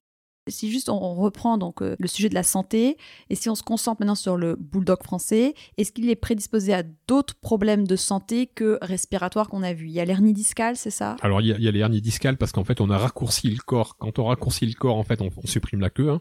Si 0.48 0.70
juste 0.70 0.88
on 0.88 1.14
reprend 1.14 1.58
donc 1.58 1.82
euh, 1.82 1.96
le 1.98 2.06
sujet 2.06 2.28
de 2.28 2.34
la 2.34 2.44
santé, 2.44 2.96
et 3.30 3.34
si 3.34 3.48
on 3.48 3.56
se 3.56 3.64
concentre 3.64 4.00
maintenant 4.00 4.14
sur 4.14 4.36
le 4.36 4.54
bulldog 4.54 5.02
français, 5.02 5.54
est-ce 5.76 5.90
qu'il 5.90 6.08
est 6.08 6.14
prédisposé 6.14 6.72
à 6.72 6.84
d'autres 7.08 7.34
problèmes 7.34 7.84
de 7.84 7.96
santé 7.96 8.46
que 8.46 8.78
respiratoires 8.80 9.48
qu'on 9.48 9.64
a 9.64 9.72
vus? 9.72 9.86
Il 9.86 9.92
y 9.92 10.00
a 10.00 10.04
l'hernie 10.04 10.32
discale, 10.32 10.76
c'est 10.76 10.90
ça? 10.90 11.16
Alors 11.20 11.40
il 11.40 11.48
y 11.48 11.52
a, 11.52 11.56
a 11.56 11.72
les 11.72 11.80
hernies 11.80 12.00
discales 12.00 12.36
parce 12.36 12.52
qu'en 12.52 12.62
fait 12.62 12.80
on 12.80 12.90
a 12.90 12.98
raccourci 12.98 13.50
le 13.50 13.58
corps. 13.58 13.96
Quand 13.96 14.20
on 14.20 14.26
raccourcit 14.26 14.66
le 14.66 14.74
corps, 14.74 14.96
en 14.96 15.02
fait 15.02 15.20
on, 15.20 15.30
supprime 15.44 15.80
la 15.80 15.90
queue. 15.90 16.10
hein. 16.10 16.20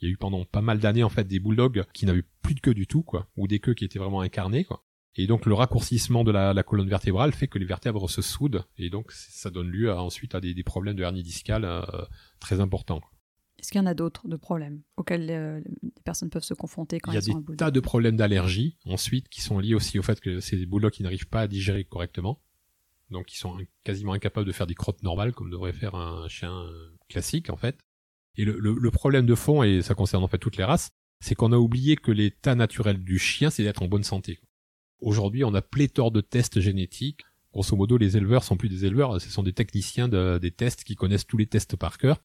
Il 0.00 0.08
y 0.08 0.10
a 0.10 0.14
eu 0.14 0.16
pendant 0.16 0.46
pas 0.46 0.62
mal 0.62 0.78
d'années 0.78 1.02
en 1.02 1.10
fait 1.10 1.24
des 1.24 1.38
bulldogs 1.38 1.84
qui 1.92 2.06
n'avaient 2.06 2.24
plus 2.40 2.54
de 2.54 2.60
queue 2.60 2.74
du 2.74 2.86
tout, 2.86 3.02
quoi, 3.02 3.26
ou 3.36 3.48
des 3.48 3.58
queues 3.58 3.74
qui 3.74 3.84
étaient 3.84 3.98
vraiment 3.98 4.22
incarnées, 4.22 4.64
quoi. 4.64 4.82
Et 5.16 5.26
donc 5.26 5.44
le 5.44 5.52
raccourcissement 5.52 6.24
de 6.24 6.30
la, 6.30 6.62
colonne 6.62 6.88
vertébrale 6.88 7.32
fait 7.32 7.48
que 7.48 7.58
les 7.58 7.66
vertèbres 7.66 8.08
se 8.08 8.22
soudent 8.22 8.64
et 8.78 8.88
donc 8.88 9.10
ça 9.10 9.50
donne 9.50 9.68
lieu 9.68 9.90
à, 9.90 10.00
ensuite 10.00 10.34
à 10.34 10.40
des, 10.40 10.54
des 10.54 10.62
problèmes 10.62 10.94
de 10.94 11.02
hernie 11.02 11.24
discale 11.24 11.64
euh, 11.64 11.82
très 12.38 12.60
importants. 12.60 13.02
Est-ce 13.58 13.70
qu'il 13.72 13.80
y 13.80 13.82
en 13.82 13.86
a 13.86 13.94
d'autres 13.94 14.28
de 14.28 14.36
problèmes 14.36 14.82
auxquels 14.96 15.28
euh, 15.30 15.60
les 15.82 15.90
personnes 16.04 16.30
peuvent 16.30 16.44
se 16.44 16.54
confronter 16.54 17.00
quand 17.00 17.10
Il 17.12 17.14
y 17.14 17.16
a 17.16 17.18
elles 17.18 17.24
sont 17.24 17.32
un 17.32 17.40
des 17.40 17.44
bulldog 17.44 17.58
tas 17.58 17.70
de 17.70 17.80
problèmes 17.80 18.16
d'allergie 18.16 18.76
ensuite 18.84 19.28
qui 19.28 19.40
sont 19.40 19.58
liés 19.58 19.74
aussi 19.74 19.98
au 19.98 20.02
fait 20.02 20.20
que 20.20 20.40
c'est 20.40 20.56
des 20.56 20.66
bulldogs 20.66 20.92
qui 20.92 21.02
n'arrivent 21.02 21.28
pas 21.28 21.40
à 21.42 21.48
digérer 21.48 21.84
correctement. 21.84 22.40
Donc 23.10 23.32
ils 23.32 23.38
sont 23.38 23.56
quasiment 23.84 24.12
incapables 24.12 24.46
de 24.46 24.52
faire 24.52 24.66
des 24.66 24.74
crottes 24.74 25.02
normales 25.02 25.32
comme 25.32 25.50
devrait 25.50 25.72
faire 25.72 25.94
un 25.94 26.28
chien 26.28 26.52
euh, 26.52 26.90
classique 27.08 27.50
en 27.50 27.56
fait. 27.56 27.78
Et 28.36 28.44
le, 28.44 28.58
le- 28.58 28.74
le 28.78 28.90
problème 28.90 29.26
de 29.26 29.34
fond, 29.34 29.62
et 29.64 29.82
ça 29.82 29.94
concerne 29.94 30.22
en 30.22 30.28
fait 30.28 30.38
toutes 30.38 30.56
les 30.56 30.64
races, 30.64 30.90
c'est 31.20 31.34
qu'on 31.34 31.50
a 31.52 31.56
oublié 31.56 31.96
que 31.96 32.12
l'état 32.12 32.54
naturel 32.54 33.02
du 33.02 33.18
chien, 33.18 33.50
c'est 33.50 33.64
d'être 33.64 33.82
en 33.82 33.88
bonne 33.88 34.04
santé. 34.04 34.38
Aujourd'hui, 35.00 35.42
on 35.42 35.54
a 35.54 35.62
pléthore 35.62 36.12
de 36.12 36.20
tests 36.20 36.60
génétiques. 36.60 37.22
Grosso 37.52 37.74
modo, 37.74 37.96
les 37.96 38.16
éleveurs 38.16 38.44
sont 38.44 38.56
plus 38.56 38.68
des 38.68 38.84
éleveurs, 38.84 39.20
ce 39.20 39.30
sont 39.30 39.42
des 39.42 39.52
techniciens 39.54 40.06
de- 40.06 40.38
des 40.40 40.52
tests 40.52 40.84
qui 40.84 40.94
connaissent 40.94 41.26
tous 41.26 41.38
les 41.38 41.46
tests 41.46 41.74
par 41.76 41.98
cœur. 41.98 42.22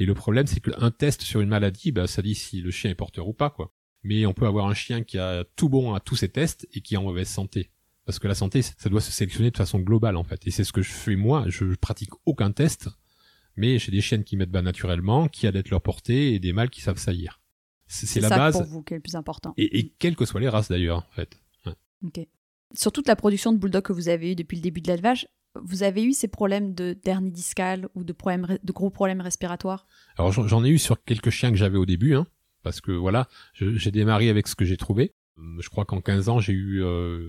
Et 0.00 0.06
le 0.06 0.14
problème, 0.14 0.46
c'est 0.46 0.60
qu'un 0.60 0.90
test 0.90 1.20
sur 1.20 1.42
une 1.42 1.50
maladie, 1.50 1.92
bah, 1.92 2.06
ça 2.06 2.22
dit 2.22 2.34
si 2.34 2.62
le 2.62 2.70
chien 2.70 2.90
est 2.90 2.94
porteur 2.94 3.28
ou 3.28 3.34
pas, 3.34 3.50
quoi. 3.50 3.70
Mais 4.02 4.24
on 4.24 4.32
peut 4.32 4.46
avoir 4.46 4.66
un 4.66 4.72
chien 4.72 5.04
qui 5.04 5.18
a 5.18 5.44
tout 5.56 5.68
bon 5.68 5.92
à 5.92 6.00
tous 6.00 6.16
ses 6.16 6.30
tests 6.30 6.66
et 6.72 6.80
qui 6.80 6.94
est 6.94 6.96
en 6.96 7.02
mauvaise 7.02 7.28
santé. 7.28 7.70
Parce 8.06 8.18
que 8.18 8.26
la 8.26 8.34
santé, 8.34 8.62
ça 8.62 8.88
doit 8.88 9.02
se 9.02 9.12
sélectionner 9.12 9.50
de 9.50 9.58
façon 9.58 9.78
globale, 9.78 10.16
en 10.16 10.24
fait. 10.24 10.46
Et 10.46 10.50
c'est 10.50 10.64
ce 10.64 10.72
que 10.72 10.80
je 10.80 10.90
fais 10.90 11.16
moi. 11.16 11.44
Je 11.48 11.74
pratique 11.74 12.10
aucun 12.24 12.50
test, 12.50 12.88
mais 13.56 13.78
j'ai 13.78 13.92
des 13.92 14.00
chiennes 14.00 14.24
qui 14.24 14.38
mettent 14.38 14.50
bas 14.50 14.62
naturellement, 14.62 15.28
qui 15.28 15.46
allaitent 15.46 15.68
leur 15.68 15.82
portée 15.82 16.32
et 16.32 16.38
des 16.38 16.54
mâles 16.54 16.70
qui 16.70 16.80
savent 16.80 16.96
saillir. 16.96 17.42
C'est 17.86 18.06
c'est 18.06 18.20
la 18.20 18.28
ça 18.30 18.36
base. 18.38 18.54
pour 18.56 18.64
vous 18.64 18.82
qui 18.82 18.94
est 18.94 18.96
le 18.96 19.02
plus 19.02 19.16
important. 19.16 19.52
Et, 19.58 19.80
et 19.80 19.92
quelles 19.98 20.16
que 20.16 20.24
soient 20.24 20.40
les 20.40 20.48
races 20.48 20.70
d'ailleurs, 20.70 21.06
en 21.10 21.12
fait. 21.12 21.38
Ouais. 21.66 22.28
Sur 22.72 22.90
toute 22.90 23.06
la 23.06 23.16
production 23.16 23.52
de 23.52 23.58
bulldog 23.58 23.82
que 23.82 23.92
vous 23.92 24.08
avez 24.08 24.32
eu 24.32 24.34
depuis 24.34 24.56
le 24.56 24.62
début 24.62 24.80
de 24.80 24.88
l'élevage, 24.88 25.28
vous 25.54 25.82
avez 25.82 26.04
eu 26.04 26.12
ces 26.12 26.28
problèmes 26.28 26.74
de 26.74 26.92
d'hernie 26.92 27.30
discale 27.30 27.88
ou 27.94 28.04
de, 28.04 28.14
gros 28.72 28.90
problèmes 28.90 29.20
respiratoires? 29.20 29.86
Alors 30.16 30.32
j'en 30.32 30.64
ai 30.64 30.68
eu 30.68 30.78
sur 30.78 31.02
quelques 31.04 31.30
chiens 31.30 31.50
que 31.50 31.56
j'avais 31.56 31.78
au 31.78 31.86
début, 31.86 32.14
hein, 32.14 32.26
parce 32.62 32.80
que 32.80 32.92
voilà, 32.92 33.28
j'ai 33.54 33.90
démarré 33.90 34.28
avec 34.28 34.48
ce 34.48 34.54
que 34.54 34.64
j'ai 34.64 34.76
trouvé. 34.76 35.14
Je 35.58 35.68
crois 35.68 35.84
qu'en 35.84 36.00
15 36.00 36.28
ans, 36.28 36.38
j'ai 36.38 36.52
eu 36.52 36.82
euh, 36.84 37.26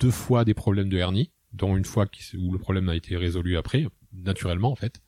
deux 0.00 0.10
fois 0.10 0.44
des 0.44 0.54
problèmes 0.54 0.88
de 0.88 0.96
hernie, 0.96 1.30
dont 1.52 1.76
une 1.76 1.84
fois 1.84 2.06
où 2.38 2.52
le 2.52 2.58
problème 2.58 2.88
a 2.88 2.96
été 2.96 3.16
résolu 3.16 3.56
après, 3.56 3.86
naturellement 4.12 4.70
en 4.70 4.76
fait. 4.76 5.00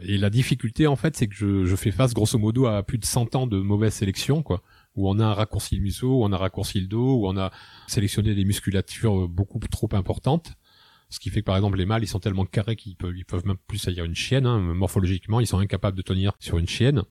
Et 0.00 0.16
la 0.16 0.30
difficulté 0.30 0.86
en 0.86 0.94
fait, 0.94 1.16
c'est 1.16 1.26
que 1.26 1.34
je, 1.34 1.64
je 1.64 1.76
fais 1.76 1.90
face 1.90 2.14
grosso 2.14 2.38
modo 2.38 2.66
à 2.66 2.84
plus 2.84 2.98
de 2.98 3.04
100 3.04 3.34
ans 3.34 3.46
de 3.48 3.58
mauvaise 3.58 3.94
sélection, 3.94 4.42
quoi, 4.42 4.62
où 4.94 5.08
on 5.08 5.18
a 5.18 5.34
raccourci 5.34 5.74
le 5.74 5.82
museau, 5.82 6.20
où 6.20 6.24
on 6.24 6.32
a 6.32 6.36
raccourci 6.36 6.80
le 6.80 6.86
dos, 6.86 7.22
où 7.22 7.26
on 7.26 7.36
a 7.36 7.50
sélectionné 7.88 8.34
des 8.34 8.44
musculatures 8.44 9.28
beaucoup 9.28 9.58
trop 9.58 9.88
importantes. 9.92 10.52
Ce 11.10 11.18
qui 11.20 11.30
fait 11.30 11.40
que 11.40 11.46
par 11.46 11.56
exemple 11.56 11.78
les 11.78 11.86
mâles 11.86 12.02
ils 12.02 12.08
sont 12.08 12.20
tellement 12.20 12.44
carrés 12.44 12.76
qu'ils 12.76 12.96
peuvent 12.96 13.16
ils 13.16 13.24
peuvent 13.24 13.46
même 13.46 13.56
plus 13.66 13.78
saillir 13.78 14.04
une 14.04 14.14
chienne. 14.14 14.46
Hein. 14.46 14.58
Morphologiquement 14.74 15.40
ils 15.40 15.46
sont 15.46 15.58
incapables 15.58 15.96
de 15.96 16.02
tenir 16.02 16.32
sur 16.38 16.58
une 16.58 16.68
chienne. 16.68 17.02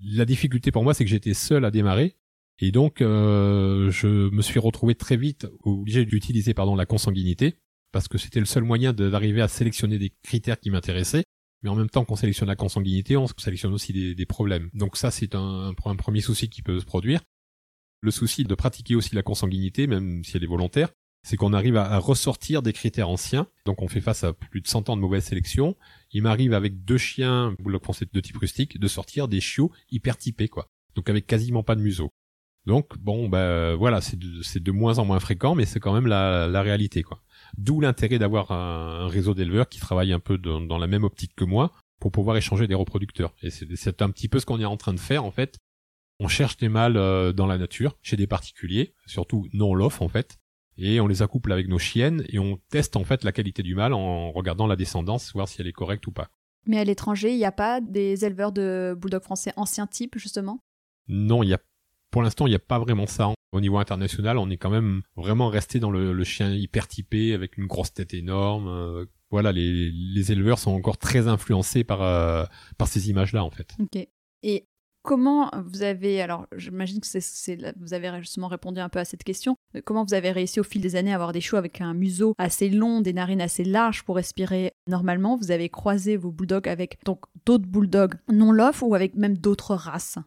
La 0.00 0.24
difficulté 0.24 0.70
pour 0.70 0.84
moi 0.84 0.94
c'est 0.94 1.04
que 1.04 1.10
j'étais 1.10 1.34
seul 1.34 1.64
à 1.64 1.70
démarrer 1.70 2.16
et 2.60 2.72
donc 2.72 3.00
euh, 3.00 3.90
je 3.90 4.30
me 4.30 4.42
suis 4.42 4.58
retrouvé 4.58 4.94
très 4.94 5.16
vite 5.16 5.46
obligé 5.62 6.04
d'utiliser 6.04 6.54
pardon 6.54 6.74
la 6.74 6.86
consanguinité 6.86 7.58
parce 7.92 8.08
que 8.08 8.18
c'était 8.18 8.40
le 8.40 8.46
seul 8.46 8.64
moyen 8.64 8.92
d'arriver 8.92 9.40
à 9.40 9.48
sélectionner 9.48 9.98
des 9.98 10.12
critères 10.22 10.60
qui 10.60 10.70
m'intéressaient. 10.70 11.24
Mais 11.62 11.70
en 11.70 11.74
même 11.74 11.90
temps 11.90 12.04
qu'on 12.04 12.14
sélectionne 12.14 12.48
la 12.48 12.54
consanguinité, 12.56 13.16
on 13.16 13.26
sélectionne 13.26 13.72
aussi 13.72 13.92
des, 13.92 14.14
des 14.14 14.26
problèmes. 14.26 14.70
Donc 14.74 14.96
ça 14.96 15.10
c'est 15.10 15.34
un, 15.34 15.74
un 15.84 15.96
premier 15.96 16.20
souci 16.20 16.48
qui 16.48 16.62
peut 16.62 16.78
se 16.78 16.84
produire. 16.84 17.20
Le 18.00 18.10
souci 18.12 18.44
de 18.44 18.54
pratiquer 18.54 18.94
aussi 18.94 19.14
la 19.14 19.22
consanguinité, 19.22 19.88
même 19.88 20.22
si 20.22 20.36
elle 20.36 20.44
est 20.44 20.48
volontaire, 20.48 20.90
c'est 21.28 21.36
qu'on 21.36 21.52
arrive 21.52 21.76
à, 21.76 21.98
ressortir 21.98 22.62
des 22.62 22.72
critères 22.72 23.10
anciens. 23.10 23.48
Donc 23.66 23.82
on 23.82 23.88
fait 23.88 24.00
face 24.00 24.24
à 24.24 24.32
plus 24.32 24.62
de 24.62 24.66
100 24.66 24.88
ans 24.88 24.96
de 24.96 25.02
mauvaise 25.02 25.22
sélection. 25.22 25.76
Il 26.10 26.22
m'arrive 26.22 26.54
avec 26.54 26.86
deux 26.86 26.96
chiens, 26.96 27.54
bulldog 27.58 27.82
français 27.82 28.06
de 28.10 28.20
type 28.20 28.38
rustique, 28.38 28.80
de 28.80 28.88
sortir 28.88 29.28
des 29.28 29.38
chiots 29.38 29.70
hyper 29.90 30.16
typés, 30.16 30.48
quoi. 30.48 30.70
Donc 30.94 31.10
avec 31.10 31.26
quasiment 31.26 31.62
pas 31.62 31.74
de 31.74 31.82
museau. 31.82 32.08
Donc 32.64 32.96
bon, 32.96 33.28
ben 33.28 33.74
voilà, 33.74 34.00
c'est 34.00 34.18
de, 34.18 34.72
moins 34.72 34.98
en 34.98 35.04
moins 35.04 35.20
fréquent, 35.20 35.54
mais 35.54 35.66
c'est 35.66 35.80
quand 35.80 35.92
même 35.92 36.06
la, 36.06 36.62
réalité, 36.62 37.02
quoi. 37.02 37.20
D'où 37.58 37.82
l'intérêt 37.82 38.18
d'avoir 38.18 38.50
un, 38.50 39.06
réseau 39.08 39.34
d'éleveurs 39.34 39.68
qui 39.68 39.80
travaillent 39.80 40.14
un 40.14 40.20
peu 40.20 40.38
dans, 40.38 40.62
dans 40.62 40.78
la 40.78 40.86
même 40.86 41.04
optique 41.04 41.34
que 41.36 41.44
moi 41.44 41.72
pour 42.00 42.10
pouvoir 42.10 42.38
échanger 42.38 42.66
des 42.66 42.74
reproducteurs. 42.74 43.34
Et 43.42 43.50
c'est 43.50 43.66
c'est 43.76 44.00
un 44.00 44.08
petit 44.08 44.28
peu 44.28 44.40
ce 44.40 44.46
qu'on 44.46 44.60
est 44.60 44.64
en 44.64 44.78
train 44.78 44.94
de 44.94 45.00
faire, 45.00 45.26
en 45.26 45.30
fait. 45.30 45.58
On 46.20 46.28
cherche 46.28 46.56
des 46.56 46.70
mâles 46.70 46.96
euh, 46.96 47.34
dans 47.34 47.46
la 47.46 47.58
nature, 47.58 47.98
chez 48.00 48.16
des 48.16 48.26
particuliers, 48.26 48.94
surtout 49.04 49.46
non 49.52 49.74
lof 49.74 50.00
en 50.00 50.08
fait, 50.08 50.38
et 50.78 51.00
on 51.00 51.06
les 51.06 51.22
accouple 51.22 51.52
avec 51.52 51.68
nos 51.68 51.78
chiennes 51.78 52.24
et 52.28 52.38
on 52.38 52.58
teste 52.70 52.96
en 52.96 53.04
fait 53.04 53.24
la 53.24 53.32
qualité 53.32 53.62
du 53.62 53.74
mâle 53.74 53.92
en 53.92 54.30
regardant 54.32 54.66
la 54.66 54.76
descendance, 54.76 55.32
voir 55.32 55.48
si 55.48 55.60
elle 55.60 55.66
est 55.66 55.72
correcte 55.72 56.06
ou 56.06 56.12
pas. 56.12 56.30
Mais 56.66 56.78
à 56.78 56.84
l'étranger, 56.84 57.32
il 57.32 57.36
n'y 57.36 57.44
a 57.44 57.52
pas 57.52 57.80
des 57.80 58.24
éleveurs 58.24 58.52
de 58.52 58.96
bulldog 58.98 59.22
français 59.22 59.52
anciens 59.56 59.86
types, 59.86 60.18
justement? 60.18 60.60
Non, 61.08 61.42
il 61.42 61.48
y 61.48 61.54
a, 61.54 61.58
pour 62.10 62.22
l'instant, 62.22 62.46
il 62.46 62.50
n'y 62.50 62.56
a 62.56 62.60
pas 62.60 62.78
vraiment 62.78 63.06
ça. 63.06 63.32
Au 63.52 63.60
niveau 63.60 63.78
international, 63.78 64.36
on 64.36 64.50
est 64.50 64.58
quand 64.58 64.70
même 64.70 65.02
vraiment 65.16 65.48
resté 65.48 65.80
dans 65.80 65.90
le, 65.90 66.24
chien 66.24 66.52
hyper 66.52 66.86
typé 66.86 67.32
avec 67.32 67.56
une 67.56 67.66
grosse 67.66 67.94
tête 67.94 68.12
énorme. 68.12 68.68
Euh, 68.68 69.06
voilà, 69.30 69.52
les, 69.52 69.90
les, 69.90 70.32
éleveurs 70.32 70.58
sont 70.58 70.72
encore 70.72 70.98
très 70.98 71.26
influencés 71.28 71.84
par, 71.84 72.02
euh, 72.02 72.44
par 72.76 72.88
ces 72.88 73.08
images-là, 73.08 73.42
en 73.42 73.50
fait. 73.50 73.74
Ok. 73.80 74.06
Et 74.42 74.66
comment 75.02 75.50
vous 75.66 75.82
avez, 75.82 76.20
alors 76.20 76.46
j'imagine 76.56 77.00
que 77.00 77.78
vous 77.78 77.94
avez 77.94 78.10
justement 78.20 78.48
répondu 78.48 78.80
un 78.80 78.88
peu 78.88 78.98
à 78.98 79.04
cette 79.04 79.24
question, 79.24 79.56
comment 79.84 80.04
vous 80.04 80.14
avez 80.14 80.30
réussi 80.30 80.60
au 80.60 80.64
fil 80.64 80.80
des 80.80 80.96
années 80.96 81.12
à 81.12 81.14
avoir 81.14 81.32
des 81.32 81.40
chiots 81.40 81.58
avec 81.58 81.80
un 81.80 81.94
museau 81.94 82.34
assez 82.38 82.68
long, 82.68 83.00
des 83.00 83.12
narines 83.12 83.40
assez 83.40 83.64
larges 83.64 84.02
pour 84.02 84.16
respirer 84.16 84.72
normalement? 84.86 85.36
Vous 85.36 85.50
avez 85.50 85.68
croisé 85.68 86.16
vos 86.16 86.30
bulldogs 86.30 86.68
avec 86.68 86.98
d'autres 87.04 87.66
bulldogs 87.66 88.14
non 88.30 88.52
lof 88.52 88.82
ou 88.82 88.94
avec 88.94 89.14
même 89.14 89.36
d'autres 89.36 89.74
races? 89.74 90.18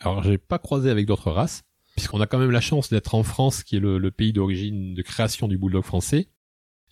Alors 0.00 0.22
j'ai 0.22 0.38
pas 0.38 0.58
croisé 0.58 0.90
avec 0.90 1.06
d'autres 1.06 1.30
races, 1.30 1.62
puisqu'on 1.96 2.20
a 2.20 2.26
quand 2.26 2.38
même 2.38 2.50
la 2.50 2.60
chance 2.60 2.90
d'être 2.90 3.14
en 3.14 3.22
France, 3.22 3.62
qui 3.62 3.76
est 3.76 3.80
le, 3.80 4.10
pays 4.10 4.32
d'origine 4.32 4.94
de 4.94 5.02
création 5.02 5.48
du 5.48 5.58
bulldog 5.58 5.84
français. 5.84 6.28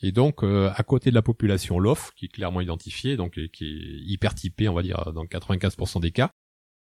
Et 0.02 0.12
donc, 0.12 0.42
euh, 0.42 0.70
à 0.74 0.82
côté 0.82 1.10
de 1.10 1.14
la 1.14 1.22
population 1.22 1.78
LOF, 1.78 2.10
qui 2.16 2.26
est 2.26 2.28
clairement 2.28 2.60
identifiée, 2.60 3.16
donc 3.16 3.38
qui 3.52 3.64
est 3.64 4.10
hyper 4.10 4.34
typée, 4.34 4.68
on 4.68 4.74
va 4.74 4.82
dire, 4.82 5.12
dans 5.12 5.24
95% 5.24 6.00
des 6.00 6.10
cas, 6.10 6.30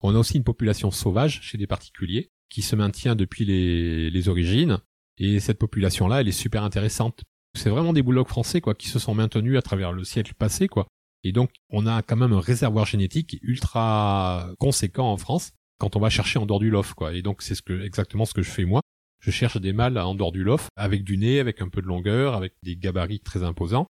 on 0.04 0.16
a 0.16 0.20
aussi 0.20 0.38
une 0.38 0.44
population 0.44 0.92
sauvage 0.92 1.42
chez 1.42 1.58
des 1.58 1.66
particuliers 1.66 2.30
qui 2.50 2.62
se 2.62 2.76
maintient 2.76 3.16
depuis 3.16 3.46
les, 3.46 4.30
origines. 4.30 4.78
Et 5.18 5.40
cette 5.40 5.58
population-là, 5.58 6.22
elle 6.22 6.28
est 6.28 6.32
super 6.32 6.64
intéressante. 6.64 7.24
C'est 7.56 7.70
vraiment 7.70 7.94
des 7.94 8.04
bulldogs 8.04 8.28
français, 8.28 8.62
quoi, 8.62 8.76
qui 8.76 8.90
se 8.90 9.00
sont 9.00 9.16
maintenus 9.16 9.58
à 9.58 9.62
travers 9.62 9.92
le 9.92 10.04
siècle 10.04 10.34
passé, 10.34 10.68
quoi. 10.68 10.88
Et 11.24 11.32
donc, 11.32 11.52
on 11.70 11.88
a 11.88 12.02
quand 12.02 12.18
même 12.18 12.34
un 12.34 12.40
réservoir 12.40 12.86
génétique 12.86 13.40
ultra 13.42 14.50
conséquent 14.60 15.12
en 15.12 15.18
France 15.18 15.54
quand 15.80 15.96
on 15.96 16.00
va 16.00 16.10
chercher 16.10 16.38
en 16.38 16.46
dehors 16.46 16.60
du 16.60 16.70
lof, 16.70 16.94
quoi. 16.94 17.14
Et 17.14 17.22
donc, 17.22 17.42
c'est 17.42 17.56
ce 17.56 17.62
que, 17.62 17.82
exactement 17.84 18.26
ce 18.26 18.34
que 18.34 18.42
je 18.42 18.52
fais 18.52 18.66
moi. 18.66 18.82
Je 19.20 19.32
cherche 19.32 19.58
des 19.58 19.72
mâles 19.72 19.98
en 19.98 20.16
dehors 20.16 20.34
du 20.34 20.44
lof, 20.44 20.68
avec 20.76 21.04
du 21.04 21.18
nez, 21.18 21.40
avec 21.40 21.62
un 21.62 21.70
peu 21.70 21.82
de 21.82 21.88
longueur, 21.88 22.34
avec 22.34 22.54
des 22.62 22.76
gabarits 22.76 23.22
très 23.22 23.44
imposants. 23.44 23.88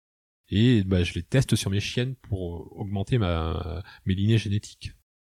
Et 0.50 0.84
bah, 0.84 1.02
je 1.02 1.14
les 1.14 1.24
teste 1.24 1.56
sur 1.56 1.70
mes 1.70 1.80
chiennes 1.80 2.14
pour 2.14 2.76
augmenter 2.78 3.18
ma, 3.18 3.82
mes 4.04 4.14
lignées 4.14 4.38
génétiques 4.38 4.92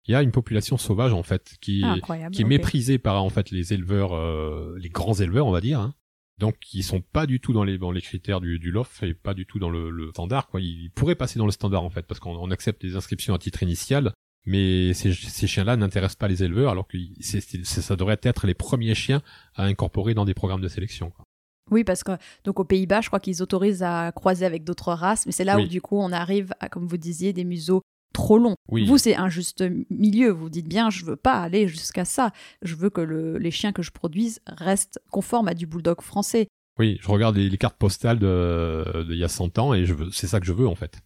il 0.08 0.12
y 0.12 0.16
a 0.16 0.22
une 0.22 0.32
population 0.32 0.78
sauvage 0.78 1.14
en 1.14 1.24
fait 1.24 1.56
qui 1.60 1.82
ah, 1.84 1.96
qui 2.32 2.42
est 2.42 2.46
méprisée 2.46 2.98
par 2.98 3.24
en 3.24 3.30
fait 3.30 3.52
les 3.52 3.74
éleveurs, 3.74 4.14
euh, 4.14 4.76
les 4.80 4.90
grands 4.90 5.14
éleveurs 5.14 5.48
on 5.48 5.52
va 5.52 5.62
dire. 5.62 5.80
Hein. 5.80 5.94
Donc 6.38 6.74
ils 6.74 6.84
sont 6.84 7.02
pas 7.02 7.26
du 7.26 7.40
tout 7.40 7.52
dans 7.52 7.64
les 7.64 7.78
dans 7.78 7.92
les 7.92 8.02
critères 8.02 8.42
du, 8.42 8.60
du 8.60 8.72
LOF 8.72 9.04
et 9.04 9.14
pas 9.14 9.34
du 9.34 9.46
tout 9.46 9.60
dans 9.60 9.70
le, 9.70 9.90
le 9.90 10.10
standard 10.12 10.48
quoi. 10.48 10.62
Ils 10.62 10.92
pourraient 10.92 11.16
passer 11.16 11.40
dans 11.40 11.46
le 11.46 11.52
standard 11.52 11.84
en 11.84 11.90
fait 11.90 12.06
parce 12.06 12.20
qu'on 12.20 12.52
accepte 12.52 12.84
les 12.84 12.96
inscriptions 12.96 13.34
à 13.34 13.40
titre 13.40 13.64
initial, 13.64 14.14
mais 14.46 14.94
ces, 14.94 15.14
ces 15.14 15.48
chiens-là 15.48 15.76
n'intéressent 15.76 16.18
pas 16.18 16.28
les 16.28 16.44
éleveurs 16.44 16.72
alors 16.72 16.88
que 16.88 16.98
ça 17.64 17.96
devrait 17.96 18.20
être 18.22 18.48
les 18.48 18.54
premiers 18.54 18.96
chiens 18.96 19.22
à 19.56 19.64
incorporer 19.64 20.14
dans 20.14 20.26
des 20.26 20.34
programmes 20.34 20.62
de 20.62 20.68
sélection. 20.68 21.10
Quoi. 21.10 21.26
Oui, 21.70 21.84
parce 21.84 22.04
que 22.04 22.12
donc 22.44 22.60
aux 22.60 22.64
Pays-Bas, 22.64 23.02
je 23.02 23.08
crois 23.08 23.20
qu'ils 23.20 23.42
autorisent 23.42 23.84
à 23.84 24.12
croiser 24.14 24.46
avec 24.46 24.64
d'autres 24.64 24.94
races, 24.94 25.26
mais 25.26 25.32
c'est 25.32 25.44
là 25.44 25.60
où 25.60 25.66
du 25.66 25.82
coup 25.82 25.98
on 25.98 26.12
arrive 26.12 26.54
à, 26.60 26.70
comme 26.70 26.88
vous 26.88 26.98
disiez, 26.98 27.34
des 27.34 27.44
museaux 27.44 27.82
trop 28.28 28.40
long. 28.40 28.56
Vous, 28.70 28.98
c'est 28.98 29.16
un 29.16 29.30
juste 29.30 29.64
milieu. 29.90 30.32
Vous 30.32 30.50
dites 30.50 30.68
bien, 30.68 30.90
je 30.90 31.06
veux 31.06 31.16
pas 31.16 31.40
aller 31.42 31.68
jusqu'à 31.68 32.04
ça. 32.04 32.32
Je 32.62 32.76
veux 32.76 32.90
que 32.90 33.02
les 33.02 33.52
chiens 33.52 33.72
que 33.72 33.82
je 33.82 33.92
produise 33.92 34.42
restent 34.46 35.00
conformes 35.12 35.48
à 35.48 35.54
du 35.54 35.66
bulldog 35.66 36.02
français. 36.02 36.48
Oui, 36.78 37.00
je 37.02 37.08
regarde 37.08 37.38
les, 37.38 37.58
cartes 37.58 37.78
postales 37.78 38.20
d'il 38.20 38.28
de, 38.28 39.16
y 39.16 39.24
a 39.24 39.30
100 39.30 39.58
ans 39.60 39.74
et 39.74 39.86
c'est 40.12 40.28
ça 40.28 40.40
que 40.40 40.46
je 40.46 40.54
veux 40.54 40.68
en 40.68 40.76
fait. 40.76 41.00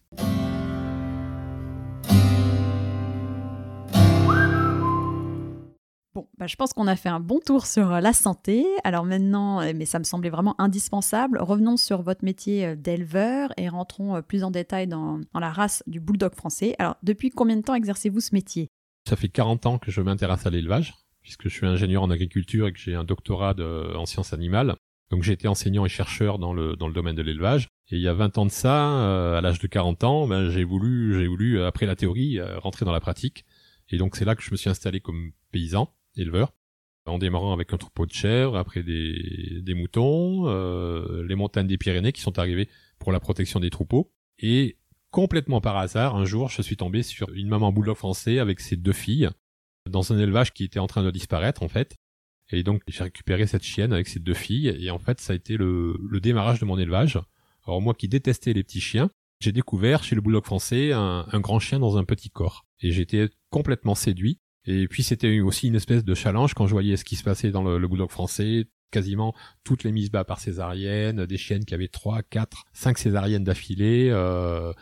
Bah, 6.42 6.48
je 6.48 6.56
pense 6.56 6.72
qu'on 6.72 6.88
a 6.88 6.96
fait 6.96 7.08
un 7.08 7.20
bon 7.20 7.38
tour 7.38 7.66
sur 7.66 7.92
euh, 7.92 8.00
la 8.00 8.12
santé. 8.12 8.66
Alors 8.82 9.04
maintenant, 9.04 9.60
euh, 9.60 9.72
mais 9.76 9.84
ça 9.84 10.00
me 10.00 10.04
semblait 10.04 10.28
vraiment 10.28 10.60
indispensable, 10.60 11.38
revenons 11.40 11.76
sur 11.76 12.02
votre 12.02 12.24
métier 12.24 12.66
euh, 12.66 12.74
d'éleveur 12.74 13.52
et 13.56 13.68
rentrons 13.68 14.20
plus 14.22 14.42
en 14.42 14.50
détail 14.50 14.88
dans, 14.88 15.20
la 15.38 15.52
race 15.52 15.84
du 15.86 16.00
bulldog 16.00 16.34
français. 16.34 16.74
Alors, 16.80 16.96
depuis 17.04 17.30
combien 17.30 17.56
de 17.56 17.62
temps 17.62 17.76
exercez-vous 17.76 18.18
ce 18.18 18.34
métier? 18.34 18.70
Ça 19.08 19.14
fait 19.14 19.28
40 19.28 19.66
ans 19.66 19.78
que 19.78 19.92
je 19.92 20.00
m'intéresse 20.00 20.44
à 20.44 20.50
l'élevage, 20.50 20.94
puisque 21.20 21.44
je 21.44 21.50
suis 21.50 21.66
ingénieur 21.68 22.02
en 22.02 22.10
agriculture 22.10 22.66
et 22.66 22.72
que 22.72 22.78
j'ai 22.80 22.96
un 22.96 23.04
doctorat 23.04 23.54
en 23.94 24.04
sciences 24.04 24.32
animales. 24.32 24.74
Donc 25.10 25.22
j'ai 25.22 25.34
été 25.34 25.46
enseignant 25.46 25.86
et 25.86 25.88
chercheur 25.88 26.40
dans 26.40 26.52
le, 26.52 26.74
dans 26.74 26.88
le 26.88 26.94
domaine 26.94 27.14
de 27.14 27.22
l'élevage. 27.22 27.68
Et 27.92 27.96
il 27.98 28.02
y 28.02 28.08
a 28.08 28.14
20 28.14 28.38
ans 28.38 28.46
de 28.46 28.50
ça, 28.50 29.36
à 29.38 29.40
l'âge 29.40 29.60
de 29.60 29.68
40 29.68 30.02
ans, 30.02 30.26
ben, 30.26 30.50
j'ai 30.50 30.64
voulu, 30.64 31.14
j'ai 31.20 31.28
voulu, 31.28 31.62
après 31.62 31.86
la 31.86 31.94
théorie, 31.94 32.40
rentrer 32.56 32.84
dans 32.84 32.90
la 32.90 33.00
pratique. 33.00 33.44
Et 33.90 33.96
donc 33.96 34.16
c'est 34.16 34.24
là 34.24 34.34
que 34.34 34.42
je 34.42 34.50
me 34.50 34.56
suis 34.56 34.70
installé 34.70 34.98
comme 34.98 35.30
paysan 35.52 35.88
éleveur, 36.16 36.52
en 37.06 37.18
démarrant 37.18 37.52
avec 37.52 37.72
un 37.72 37.78
troupeau 37.78 38.06
de 38.06 38.12
chèvres, 38.12 38.56
après 38.56 38.82
des, 38.82 39.74
moutons, 39.74 40.48
euh, 40.48 41.24
les 41.26 41.34
montagnes 41.34 41.66
des 41.66 41.78
Pyrénées 41.78 42.12
qui 42.12 42.20
sont 42.20 42.38
arrivées 42.38 42.68
pour 42.98 43.12
la 43.12 43.20
protection 43.20 43.60
des 43.60 43.70
troupeaux. 43.70 44.12
Et 44.38 44.78
complètement 45.10 45.60
par 45.60 45.76
hasard, 45.76 46.16
un 46.16 46.24
jour, 46.24 46.48
je 46.48 46.62
suis 46.62 46.76
tombé 46.76 47.02
sur 47.02 47.30
une 47.32 47.48
maman 47.48 47.72
bulldog 47.72 47.96
français 47.96 48.38
avec 48.38 48.60
ses 48.60 48.76
deux 48.76 48.92
filles 48.92 49.28
dans 49.90 50.12
un 50.12 50.18
élevage 50.18 50.52
qui 50.52 50.64
était 50.64 50.78
en 50.78 50.86
train 50.86 51.02
de 51.02 51.10
disparaître 51.10 51.62
en 51.62 51.68
fait. 51.68 51.96
Et 52.50 52.62
donc 52.62 52.82
j'ai 52.86 53.02
récupéré 53.02 53.46
cette 53.46 53.64
chienne 53.64 53.92
avec 53.92 54.06
ses 54.06 54.20
deux 54.20 54.34
filles 54.34 54.68
et 54.68 54.90
en 54.90 54.98
fait 54.98 55.20
ça 55.20 55.32
a 55.32 55.36
été 55.36 55.56
le, 55.56 55.96
démarrage 56.20 56.60
de 56.60 56.64
mon 56.64 56.78
élevage. 56.78 57.18
Alors 57.66 57.80
moi 57.80 57.94
qui 57.94 58.08
détestais 58.08 58.52
les 58.52 58.62
petits 58.62 58.80
chiens, 58.80 59.10
j'ai 59.40 59.52
découvert 59.52 60.04
chez 60.04 60.14
le 60.14 60.20
bulldog 60.20 60.44
français 60.44 60.92
un 60.92 61.40
grand 61.40 61.58
chien 61.58 61.80
dans 61.80 61.96
un 61.96 62.04
petit 62.04 62.30
corps. 62.30 62.64
Et 62.80 62.92
j'étais 62.92 63.28
complètement 63.50 63.94
séduit 63.94 64.38
et 64.66 64.86
puis 64.88 65.02
c'était 65.02 65.40
aussi 65.40 65.68
une 65.68 65.74
espèce 65.74 66.04
de 66.04 66.14
challenge 66.14 66.54
quand 66.54 66.66
je 66.66 66.72
voyais 66.72 66.96
ce 66.96 67.04
qui 67.04 67.16
se 67.16 67.24
passait 67.24 67.50
dans 67.50 67.62
le, 67.62 67.78
le 67.78 68.06
français, 68.08 68.66
quasiment 68.90 69.34
toutes 69.64 69.82
les 69.82 69.90
mises 69.90 70.10
bas 70.10 70.24
par 70.24 70.38
césarienne, 70.38 71.26
des 71.26 71.38
chiennes 71.38 71.64
qui 71.64 71.74
avaient 71.74 71.88
3, 71.88 72.22
4, 72.22 72.64
5 72.72 72.98
césariennes 72.98 73.44
d'affilée, 73.44 74.08
euh, 74.10 74.72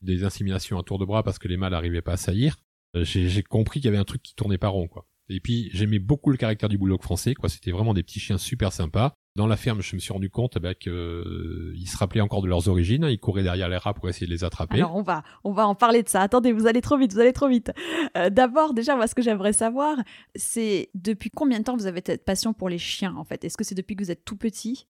des 0.00 0.24
inséminations 0.24 0.78
à 0.78 0.82
tour 0.82 0.98
de 0.98 1.04
bras 1.04 1.22
parce 1.22 1.38
que 1.38 1.48
les 1.48 1.56
mâles 1.58 1.72
n'arrivaient 1.72 2.02
pas 2.02 2.12
à 2.12 2.16
saillir. 2.16 2.56
Euh, 2.94 3.04
j'ai 3.04 3.42
compris 3.42 3.80
qu'il 3.80 3.86
y 3.86 3.88
avait 3.88 3.98
un 3.98 4.04
truc 4.04 4.22
qui 4.22 4.34
tournait 4.34 4.58
pas 4.58 4.68
rond, 4.68 4.88
quoi. 4.88 5.06
Et 5.28 5.40
puis 5.40 5.68
j'aimais 5.72 5.98
beaucoup 5.98 6.30
le 6.30 6.36
caractère 6.36 6.68
du 6.68 6.78
bulldog 6.78 7.02
français, 7.02 7.34
quoi. 7.34 7.48
C'était 7.48 7.72
vraiment 7.72 7.92
des 7.92 8.02
petits 8.02 8.20
chiens 8.20 8.38
super 8.38 8.72
sympas. 8.72 9.14
Dans 9.36 9.46
la 9.46 9.58
ferme, 9.58 9.82
je 9.82 9.94
me 9.94 10.00
suis 10.00 10.14
rendu 10.14 10.30
compte 10.30 10.58
bah, 10.58 10.74
qu'ils 10.74 10.90
euh, 10.90 11.74
se 11.84 11.96
rappelaient 11.98 12.22
encore 12.22 12.40
de 12.40 12.48
leurs 12.48 12.68
origines. 12.68 13.06
Ils 13.10 13.18
couraient 13.18 13.42
derrière 13.42 13.68
les 13.68 13.76
rats 13.76 13.92
pour 13.92 14.08
essayer 14.08 14.26
de 14.26 14.32
les 14.32 14.44
attraper. 14.44 14.76
Alors 14.76 14.96
on 14.96 15.02
va, 15.02 15.24
on 15.44 15.52
va 15.52 15.66
en 15.66 15.74
parler 15.74 16.02
de 16.02 16.08
ça. 16.08 16.22
Attendez, 16.22 16.52
vous 16.52 16.66
allez 16.66 16.80
trop 16.80 16.96
vite, 16.96 17.12
vous 17.12 17.20
allez 17.20 17.34
trop 17.34 17.46
vite. 17.46 17.70
Euh, 18.16 18.30
d'abord, 18.30 18.72
déjà, 18.72 18.96
moi, 18.96 19.06
ce 19.06 19.14
que 19.14 19.20
j'aimerais 19.20 19.52
savoir, 19.52 19.98
c'est 20.34 20.88
depuis 20.94 21.28
combien 21.28 21.58
de 21.58 21.64
temps 21.64 21.76
vous 21.76 21.86
avez 21.86 22.00
cette 22.04 22.24
passion 22.24 22.54
pour 22.54 22.70
les 22.70 22.78
chiens, 22.78 23.14
en 23.14 23.24
fait? 23.24 23.44
Est-ce 23.44 23.58
que 23.58 23.64
c'est 23.64 23.74
depuis 23.74 23.94
que 23.94 24.02
vous 24.02 24.10
êtes 24.10 24.24
tout 24.24 24.36
petit? 24.36 24.86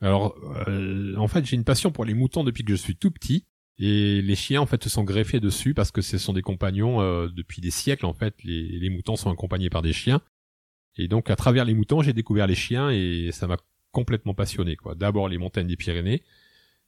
Alors, 0.00 0.34
euh, 0.66 1.14
en 1.16 1.28
fait, 1.28 1.44
j'ai 1.44 1.56
une 1.56 1.64
passion 1.64 1.92
pour 1.92 2.06
les 2.06 2.14
moutons 2.14 2.42
depuis 2.42 2.64
que 2.64 2.70
je 2.70 2.76
suis 2.76 2.96
tout 2.96 3.10
petit. 3.10 3.44
Et 3.78 4.22
les 4.22 4.34
chiens, 4.34 4.62
en 4.62 4.66
fait, 4.66 4.82
se 4.82 4.88
sont 4.88 5.04
greffés 5.04 5.40
dessus 5.40 5.74
parce 5.74 5.90
que 5.90 6.00
ce 6.00 6.16
sont 6.16 6.32
des 6.32 6.42
compagnons 6.42 7.02
depuis 7.28 7.60
des 7.60 7.70
siècles. 7.70 8.06
En 8.06 8.14
fait, 8.14 8.34
les, 8.44 8.78
les 8.78 8.88
moutons 8.88 9.16
sont 9.16 9.30
accompagnés 9.30 9.68
par 9.68 9.82
des 9.82 9.92
chiens. 9.92 10.22
Et 10.96 11.06
donc, 11.06 11.30
à 11.30 11.36
travers 11.36 11.64
les 11.66 11.74
moutons, 11.74 12.00
j'ai 12.00 12.14
découvert 12.14 12.46
les 12.46 12.54
chiens 12.54 12.90
et 12.90 13.30
ça 13.32 13.46
m'a 13.46 13.56
complètement 13.92 14.34
passionné. 14.34 14.76
Quoi. 14.76 14.94
D'abord 14.94 15.28
les 15.28 15.38
montagnes 15.38 15.66
des 15.66 15.76
Pyrénées, 15.76 16.22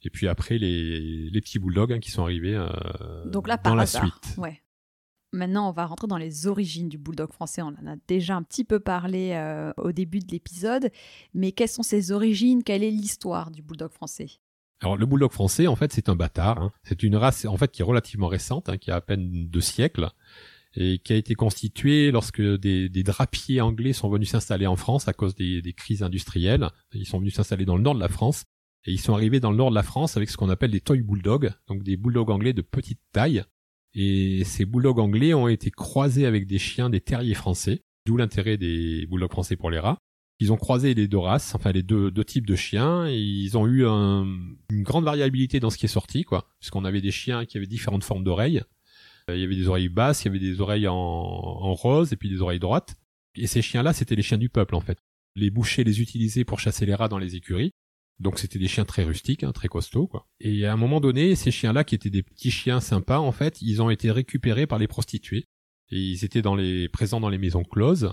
et 0.03 0.11
puis 0.11 0.29
après 0.29 0.59
les, 0.59 1.31
les 1.31 1.41
petits 1.41 1.59
bulldogs 1.59 1.93
hein, 1.93 2.01
qui 2.01 2.11
sont 2.11 2.23
arrivés 2.23 2.55
euh, 2.55 2.69
Donc 3.27 3.49
là, 3.49 3.57
dans 3.57 3.75
la 3.75 3.87
suite. 3.87 4.35
Ouais. 4.37 4.63
Maintenant, 5.35 5.69
on 5.69 5.73
va 5.73 5.87
rentrer 5.87 6.07
dans 6.09 6.19
les 6.19 6.47
origines 6.47 6.91
du 6.91 6.99
bulldog 6.99 7.33
français. 7.33 7.63
On 7.63 7.69
en 7.69 7.87
a 7.87 7.97
déjà 8.07 8.37
un 8.37 8.43
petit 8.43 8.65
peu 8.65 8.81
parlé 8.81 9.31
euh, 9.33 9.73
au 9.79 9.93
début 9.93 10.19
de 10.19 10.31
l'épisode, 10.31 10.91
mais 11.33 11.53
quelles 11.53 11.71
sont 11.71 11.83
ses 11.83 12.13
origines? 12.13 12.63
Quelle 12.63 12.83
est 12.83 12.91
l'histoire 12.91 13.51
du 13.51 13.63
bulldog 13.63 13.93
français? 13.93 14.29
Alors 14.81 14.97
le 14.97 15.07
bulldog 15.07 15.31
français, 15.31 15.67
en 15.69 15.77
fait, 15.77 15.91
c'est 15.93 16.11
un 16.11 16.17
bâtard. 16.17 16.59
Hein. 16.61 16.73
C'est 16.83 17.03
une 17.03 17.17
race, 17.17 17.47
en 17.47 17.57
fait, 17.57 17.71
qui 17.71 17.81
est 17.81 17.85
relativement 17.85 18.27
récente, 18.29 18.69
hein, 18.69 18.77
qui 18.77 18.91
a 18.91 18.97
à 18.97 19.01
peine 19.01 19.49
deux 19.49 19.63
siècles 19.63 20.11
et 20.75 20.99
qui 20.99 21.13
a 21.13 21.17
été 21.17 21.35
constitué 21.35 22.11
lorsque 22.11 22.41
des, 22.41 22.89
des 22.89 23.03
drapiers 23.03 23.61
anglais 23.61 23.93
sont 23.93 24.09
venus 24.09 24.31
s'installer 24.31 24.67
en 24.67 24.77
France 24.77 25.09
à 25.09 25.13
cause 25.13 25.35
des, 25.35 25.61
des, 25.61 25.73
crises 25.73 26.03
industrielles. 26.03 26.69
Ils 26.95 27.07
sont 27.07 27.19
venus 27.19 27.35
s'installer 27.35 27.65
dans 27.65 27.77
le 27.77 27.83
nord 27.83 27.95
de 27.95 28.01
la 28.01 28.09
France 28.09 28.45
et 28.85 28.93
ils 28.93 29.01
sont 29.01 29.15
arrivés 29.15 29.41
dans 29.41 29.51
le 29.51 29.57
nord 29.57 29.71
de 29.71 29.75
la 29.75 29.83
France 29.83 30.17
avec 30.17 30.31
ce 30.31 30.37
qu'on 30.37 30.49
appelle 30.49 30.71
des 30.71 30.81
toy 30.81 31.03
bulldogs, 31.03 31.53
donc 31.69 31.83
des 31.83 31.97
bulldogs 31.97 32.31
anglais 32.31 32.53
de 32.53 32.63
petite 32.63 33.01
taille. 33.13 33.45
Et 33.95 34.43
ces 34.45 34.65
bulldogs 34.65 34.99
anglais 34.99 35.35
ont 35.35 35.49
été 35.49 35.71
croisés 35.71 36.27
avec 36.27 36.47
des 36.47 36.59
chiens 36.59 36.89
des 36.89 37.01
terriers 37.01 37.35
français, 37.35 37.83
d'où 38.07 38.17
l'intérêt 38.17 38.57
des 38.57 39.07
bulldogs 39.07 39.31
français 39.31 39.57
pour 39.57 39.71
les 39.71 39.79
rats. 39.79 39.99
Ils 40.41 40.53
ont 40.53 40.57
croisé 40.57 40.95
les 40.95 41.07
deux 41.07 41.19
races, 41.19 41.55
enfin 41.55 41.71
les 41.71 41.85
deux, 41.85 42.11
deux 42.11 42.25
types 42.25 42.47
de 42.47 42.57
chiens, 42.57 43.07
et 43.07 43.17
ils 43.17 43.57
ont 43.57 43.67
eu 43.69 43.87
un, 43.87 44.27
une 44.71 44.83
grande 44.83 45.05
variabilité 45.05 45.61
dans 45.61 45.71
ce 45.71 45.79
qui 45.79 45.85
est 45.85 45.89
sorti, 45.89 46.25
quoi, 46.25 46.49
puisqu'on 46.59 46.85
avait 46.85 47.03
des 47.03 47.13
chiens 47.13 47.45
qui 47.45 47.59
avaient 47.59 47.67
différentes 47.67 48.03
formes 48.03 48.25
d'oreilles, 48.25 48.63
il 49.29 49.39
y 49.39 49.45
avait 49.45 49.57
des 49.57 49.69
oreilles 49.69 49.89
basses, 49.89 50.25
il 50.25 50.27
y 50.27 50.29
avait 50.31 50.39
des 50.39 50.61
oreilles 50.61 50.89
en, 50.89 50.95
en 50.95 51.75
rose 51.75 52.13
et 52.13 52.17
puis 52.17 52.29
des 52.29 52.41
oreilles 52.43 52.61
droites. 52.61 52.97
Et 53.35 53.47
ces 53.47 53.63
chiens-là, 53.63 53.93
c'était 53.93 54.15
les 54.15 54.23
chiens 54.23 54.39
du 54.39 54.49
peuple 54.49 54.75
en 54.75 54.81
fait. 54.81 54.99
Les 55.35 55.51
bouchers 55.51 55.85
les 55.85 56.01
utilisaient 56.01 56.45
pour 56.45 56.61
chasser 56.61 56.87
les 56.87 56.95
rats 56.95 57.09
dans 57.09 57.19
les 57.19 57.37
écuries. 57.37 57.73
Donc 58.23 58.39
c'était 58.39 58.59
des 58.59 58.69
chiens 58.69 58.85
très 58.85 59.03
rustiques, 59.03 59.43
hein, 59.43 59.53
très 59.53 59.69
costauds, 59.69 60.07
quoi. 60.07 60.29
Et 60.39 60.65
à 60.65 60.73
un 60.73 60.77
moment 60.77 61.01
donné, 61.01 61.35
ces 61.35 61.51
chiens-là, 61.51 61.83
qui 61.83 61.95
étaient 61.95 62.11
des 62.11 62.23
petits 62.23 62.51
chiens 62.51 62.81
sympas, 62.81 63.19
en 63.19 63.33
fait, 63.33 63.61
ils 63.61 63.83
ont 63.83 63.91
été 63.91 64.11
récupérés 64.11 64.67
par 64.67 64.79
les 64.79 64.87
prostituées. 64.87 65.47
Et 65.91 65.99
ils 65.99 66.25
étaient 66.25 66.43
dans 66.43 66.55
les, 66.55 66.89
présents 66.89 67.21
dans 67.21 67.29
les 67.29 67.39
maisons 67.39 67.65
closes. 67.65 68.13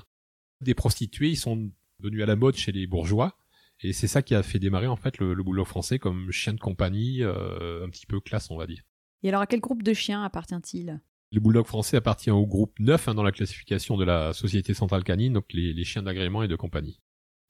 Des 0.62 0.74
prostituées, 0.74 1.30
ils 1.30 1.38
sont 1.38 1.72
venus 2.00 2.24
à 2.24 2.26
la 2.26 2.36
mode 2.36 2.56
chez 2.56 2.72
les 2.72 2.88
bourgeois. 2.88 3.38
Et 3.82 3.94
c'est 3.94 4.08
ça 4.08 4.22
qui 4.22 4.36
a 4.36 4.42
fait 4.42 4.60
démarrer, 4.60 4.88
en 4.88 4.96
fait, 4.96 5.20
le, 5.20 5.34
le 5.34 5.64
français 5.64 6.00
comme 6.00 6.32
chien 6.32 6.54
de 6.54 6.60
compagnie, 6.60 7.22
euh, 7.22 7.86
un 7.86 7.90
petit 7.90 8.06
peu 8.06 8.20
classe, 8.20 8.50
on 8.50 8.58
va 8.58 8.68
dire. 8.68 8.82
Et 9.24 9.30
alors, 9.30 9.42
à 9.42 9.48
quel 9.48 9.60
groupe 9.60 9.84
de 9.84 9.94
chiens 9.94 10.24
appartient-il? 10.24 11.02
Le 11.32 11.40
bulldog 11.40 11.66
français 11.66 11.98
appartient 11.98 12.32
au 12.32 12.46
groupe 12.46 12.80
9 12.80 13.10
hein, 13.10 13.14
dans 13.14 13.24
la 13.24 13.32
classification 13.32 13.98
de 13.98 14.04
la 14.04 14.34
Société 14.34 14.74
centrale 14.74 15.04
canine, 15.04 15.34
donc 15.34 15.46
les 15.54 15.84
chiens 15.84 16.02
d'agrément 16.02 16.42
et 16.42 16.48
de 16.48 16.56
compagnie. 16.56 17.00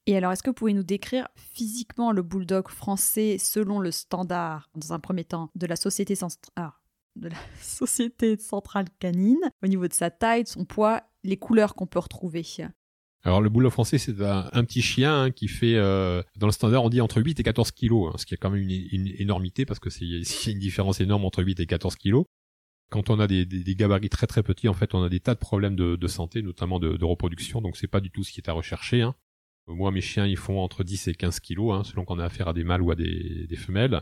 Et 0.10 0.18
alors, 0.18 0.32
est-ce 0.32 0.42
que 0.42 0.50
vous 0.50 0.56
pouvez 0.56 0.74
nous 0.74 0.82
décrire 0.82 1.28
physiquement 1.36 2.12
le 2.12 2.24
bulldog 2.24 2.70
français 2.70 3.38
selon 3.38 3.80
le 3.80 3.92
standard, 3.92 4.72
dans 4.74 4.92
un 4.92 5.00
premier 5.00 5.24
temps, 5.24 5.52
de 5.54 5.68
la 5.68 5.76
société, 5.76 6.16
ah, 6.56 6.74
de 7.16 7.28
la 7.28 7.38
société 7.62 8.36
centrale 8.38 8.88
canine, 8.98 9.52
au 9.64 9.68
niveau 9.68 9.88
de 9.88 9.94
sa 9.94 10.10
taille, 10.10 10.46
de 10.46 10.48
son 10.48 10.66
poids, 10.66 11.04
les 11.24 11.38
couleurs 11.38 11.76
qu'on 11.76 11.86
peut 11.86 12.00
retrouver? 12.00 12.44
Alors 13.24 13.42
le 13.42 13.50
bulldog 13.50 13.72
français, 13.72 13.98
c'est 13.98 14.22
un, 14.22 14.64
petit 14.64 14.82
chien 14.82 15.24
hein, 15.24 15.32
qui 15.32 15.50
fait, 15.50 15.76
euh, 15.76 16.24
dans 16.38 16.48
le 16.48 16.54
standard, 16.54 16.84
on 16.84 16.90
dit 16.90 17.02
entre 17.02 17.22
8 17.22 17.40
et 17.40 17.44
14 17.44 17.72
kilos, 17.72 18.10
hein, 18.10 18.18
ce 18.18 18.26
qui 18.26 18.34
est 18.34 18.38
quand 18.38 18.50
même 18.50 18.62
une, 18.62 19.08
énormité 19.18 19.66
parce 19.66 19.80
que 19.80 19.90
c'est 19.90 20.06
une 20.52 20.60
différence 20.60 21.02
énorme 21.02 21.26
entre 21.26 21.44
8 21.44 21.60
et 21.60 21.66
14 21.66 21.96
kilos. 21.96 22.26
Quand 22.90 23.10
on 23.10 23.20
a 23.20 23.28
des, 23.28 23.46
gabarits 23.76 24.10
très 24.10 24.26
très 24.26 24.42
petits, 24.42 24.68
en 24.68 24.74
fait, 24.74 24.96
on 24.96 25.04
a 25.04 25.10
des 25.10 25.20
tas 25.20 25.36
de 25.36 25.40
problèmes 25.40 25.76
de, 25.76 26.08
santé, 26.08 26.42
notamment 26.42 26.80
de, 26.80 27.04
reproduction, 27.04 27.62
donc 27.62 27.78
c'est 27.78 27.88
pas 27.88 28.00
du 28.00 28.10
tout 28.10 28.24
ce 28.24 28.32
qui 28.32 28.40
est 28.40 28.50
à 28.50 28.54
rechercher. 28.54 29.02
Hein. 29.02 29.16
Moi, 29.68 29.92
mes 29.92 30.02
chiens, 30.02 30.26
ils 30.26 30.38
font 30.38 30.60
entre 30.60 30.84
10 30.84 31.10
et 31.10 31.14
15 31.14 31.40
kilos, 31.42 31.74
hein, 31.74 31.84
selon 31.84 32.06
qu'on 32.06 32.20
a 32.20 32.26
affaire 32.26 32.48
à 32.48 32.54
des 32.54 32.64
mâles 32.64 32.82
ou 32.82 32.90
à 32.90 32.96
des, 32.96 33.48
femelles. 33.58 34.02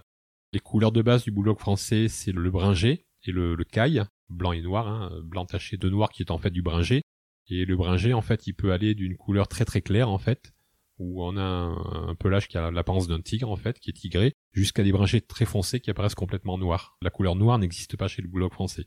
Les 0.53 0.60
couleurs 0.60 0.93
de 0.93 1.01
base 1.01 1.23
du 1.23 1.32
bulldog 1.32 1.60
français, 1.60 2.08
c'est 2.08 2.32
le 2.32 2.49
bringé 2.51 3.06
et 3.23 3.32
le, 3.32 3.56
le 3.56 3.63
caille, 3.65 4.03
blanc 4.30 4.53
et 4.53 4.62
noir, 4.62 4.88
hein, 4.88 5.12
blanc 5.23 5.45
taché 5.45 5.75
de 5.75 5.89
noir 5.89 6.10
qui 6.10 6.21
est 6.21 6.32
en 6.32 6.38
fait 6.38 6.51
du 6.51 6.62
bringé. 6.62 7.01
Et 7.50 7.66
le 7.66 7.76
bringé, 7.76 8.14
en 8.14 8.22
fait, 8.22 8.48
il 8.48 8.54
peut 8.54 8.72
aller 8.72 8.94
d'une 8.94 9.16
couleur 9.16 9.48
très 9.48 9.66
très 9.66 9.82
claire, 9.82 10.10
en 10.10 10.18
fait, 10.18 10.54
où 11.00 11.24
on 11.24 11.38
a 11.38 11.42
un, 11.42 12.16
pelage 12.16 12.48
qui 12.48 12.58
a 12.58 12.72
l'apparence 12.72 13.08
d'un 13.08 13.22
tigre, 13.22 13.50
en 13.50 13.56
fait, 13.56 13.80
qui 13.80 13.90
est 13.90 13.94
tigré, 13.94 14.34
jusqu'à 14.52 14.84
des 14.84 14.92
bringés 14.92 15.22
très 15.22 15.46
foncés 15.46 15.80
qui 15.80 15.90
apparaissent 15.90 16.16
complètement 16.16 16.58
noirs. 16.58 16.98
La 17.02 17.10
couleur 17.10 17.36
noire 17.36 17.60
n'existe 17.60 17.96
pas 17.96 18.08
chez 18.08 18.22
le 18.22 18.28
bulldog 18.28 18.52
français. 18.52 18.86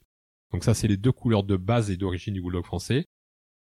Donc 0.53 0.65
ça, 0.65 0.75
c'est 0.75 0.89
les 0.89 0.97
deux 0.97 1.13
couleurs 1.13 1.45
de 1.45 1.57
base 1.57 1.91
et 1.91 1.97
d'origine 1.97 2.35
du 2.35 2.43
bulldog 2.43 2.65
français. 2.65 3.07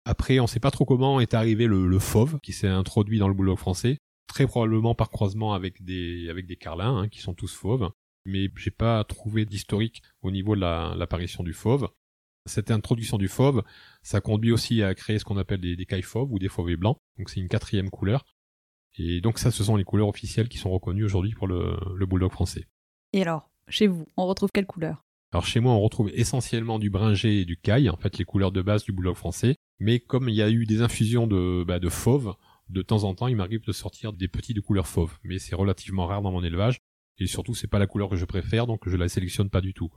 Après, 0.04 0.38
on 0.38 0.42
ne 0.42 0.48
sait 0.48 0.60
pas 0.60 0.70
trop 0.70 0.84
comment 0.84 1.20
est 1.20 1.34
arrivé 1.34 1.66
le, 1.66 1.98
fauve 1.98 2.38
qui 2.40 2.52
s'est 2.52 2.68
introduit 2.68 3.18
dans 3.18 3.28
le 3.28 3.34
bulldog 3.34 3.58
français, 3.58 3.98
très 4.28 4.46
probablement 4.46 4.94
par 4.94 5.10
croisement 5.10 5.54
avec 5.54 5.82
des 5.82 6.28
avec 6.30 6.46
des 6.46 6.56
carlins 6.56 6.98
hein, 6.98 7.08
qui 7.08 7.20
sont 7.20 7.34
tous 7.34 7.52
fauves, 7.52 7.90
mais 8.24 8.50
j'ai 8.56 8.70
pas 8.70 9.02
trouvé 9.04 9.46
d'historique 9.46 10.02
au 10.22 10.30
niveau 10.30 10.54
de 10.54 10.60
l'apparition 10.60 11.42
du 11.42 11.54
fauve. 11.54 11.88
Cette 12.46 12.70
introduction 12.70 13.18
du 13.18 13.28
fauve, 13.28 13.62
ça 14.02 14.20
conduit 14.20 14.52
aussi 14.52 14.82
à 14.82 14.94
créer 14.94 15.18
ce 15.18 15.24
qu'on 15.24 15.36
appelle 15.36 15.60
des, 15.60 15.76
des 15.76 15.86
cailles 15.86 16.02
fauves 16.02 16.32
ou 16.32 16.38
des 16.38 16.48
fauvets 16.48 16.76
blancs, 16.76 16.96
donc 17.18 17.28
c'est 17.28 17.40
une 17.40 17.48
quatrième 17.48 17.90
couleur. 17.90 18.24
Et 18.98 19.20
donc 19.20 19.38
ça, 19.38 19.50
ce 19.50 19.62
sont 19.62 19.76
les 19.76 19.84
couleurs 19.84 20.08
officielles 20.08 20.48
qui 20.48 20.58
sont 20.58 20.70
reconnues 20.70 21.04
aujourd'hui 21.04 21.34
pour 21.34 21.46
le, 21.46 21.76
le 21.94 22.06
bulldog 22.06 22.32
français. 22.32 22.66
Et 23.12 23.22
alors, 23.22 23.50
chez 23.68 23.88
vous, 23.88 24.06
on 24.16 24.26
retrouve 24.26 24.50
quelle 24.52 24.66
couleur? 24.66 25.02
Alors 25.32 25.44
chez 25.44 25.60
moi, 25.60 25.72
on 25.72 25.80
retrouve 25.80 26.10
essentiellement 26.14 26.78
du 26.78 26.88
bringé 26.88 27.40
et 27.40 27.44
du 27.44 27.58
caille, 27.58 27.90
en 27.90 27.96
fait 27.96 28.16
les 28.16 28.24
couleurs 28.24 28.52
de 28.52 28.62
base 28.62 28.84
du 28.84 28.92
bulldog 28.92 29.16
français. 29.16 29.56
Mais 29.80 29.98
comme 30.00 30.28
il 30.28 30.34
y 30.34 30.42
a 30.42 30.48
eu 30.48 30.64
des 30.64 30.80
infusions 30.80 31.26
de, 31.26 31.64
bah, 31.66 31.78
de 31.78 31.88
fauve, 31.88 32.34
de 32.68 32.82
temps 32.82 33.04
en 33.04 33.14
temps, 33.14 33.26
il 33.26 33.36
m'arrive 33.36 33.64
de 33.64 33.72
sortir 33.72 34.12
des 34.12 34.28
petits 34.28 34.54
de 34.54 34.60
couleur 34.60 34.86
fauve. 34.86 35.18
Mais 35.24 35.38
c'est 35.38 35.54
relativement 35.54 36.06
rare 36.06 36.22
dans 36.22 36.32
mon 36.32 36.42
élevage. 36.42 36.78
Et 37.18 37.26
surtout, 37.26 37.54
c'est 37.54 37.68
pas 37.68 37.78
la 37.78 37.86
couleur 37.86 38.08
que 38.08 38.16
je 38.16 38.24
préfère, 38.24 38.66
donc 38.66 38.88
je 38.88 38.96
la 38.96 39.08
sélectionne 39.08 39.50
pas 39.50 39.60
du 39.60 39.74
tout. 39.74 39.90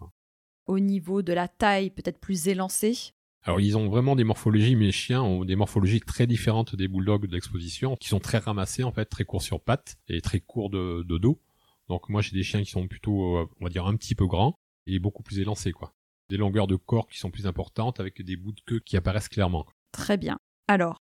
Au 0.69 0.79
niveau 0.79 1.21
de 1.21 1.33
la 1.33 1.47
taille, 1.47 1.89
peut-être 1.89 2.19
plus 2.19 2.47
élancée 2.47 3.13
alors 3.43 3.61
ils 3.61 3.77
ont 3.77 3.87
vraiment 3.87 4.17
des 4.17 4.25
morphologies, 4.25 4.75
mes 4.75 4.91
chiens 4.91 5.23
ont 5.23 5.45
des 5.45 5.55
morphologies 5.55 6.01
très 6.01 6.27
différentes 6.27 6.75
des 6.75 6.89
bulldogs 6.89 7.25
d'exposition, 7.25 7.95
qui 7.95 8.09
sont 8.09 8.19
très 8.19 8.37
ramassés 8.37 8.83
en 8.83 8.91
fait, 8.91 9.05
très 9.05 9.23
courts 9.23 9.41
sur 9.41 9.61
pattes 9.61 9.95
et 10.09 10.19
très 10.19 10.41
courts 10.41 10.69
de, 10.69 11.05
de 11.07 11.17
dos. 11.17 11.39
Donc 11.87 12.09
moi 12.09 12.21
j'ai 12.21 12.33
des 12.33 12.43
chiens 12.43 12.61
qui 12.61 12.69
sont 12.69 12.85
plutôt, 12.85 13.37
euh, 13.37 13.47
on 13.61 13.63
va 13.63 13.69
dire, 13.69 13.87
un 13.87 13.95
petit 13.95 14.13
peu 14.13 14.27
grands 14.27 14.59
et 14.87 14.99
beaucoup 14.99 15.23
plus 15.23 15.39
élancés 15.39 15.71
quoi 15.71 15.93
des 16.29 16.37
longueurs 16.37 16.67
de 16.67 16.75
corps 16.75 17.07
qui 17.07 17.17
sont 17.17 17.31
plus 17.31 17.47
importantes 17.47 17.99
avec 17.99 18.21
des 18.21 18.37
bouts 18.37 18.53
de 18.53 18.61
queue 18.61 18.79
qui 18.79 18.95
apparaissent 18.95 19.29
clairement. 19.29 19.65
Très 19.91 20.17
bien. 20.17 20.37
Alors, 20.67 21.01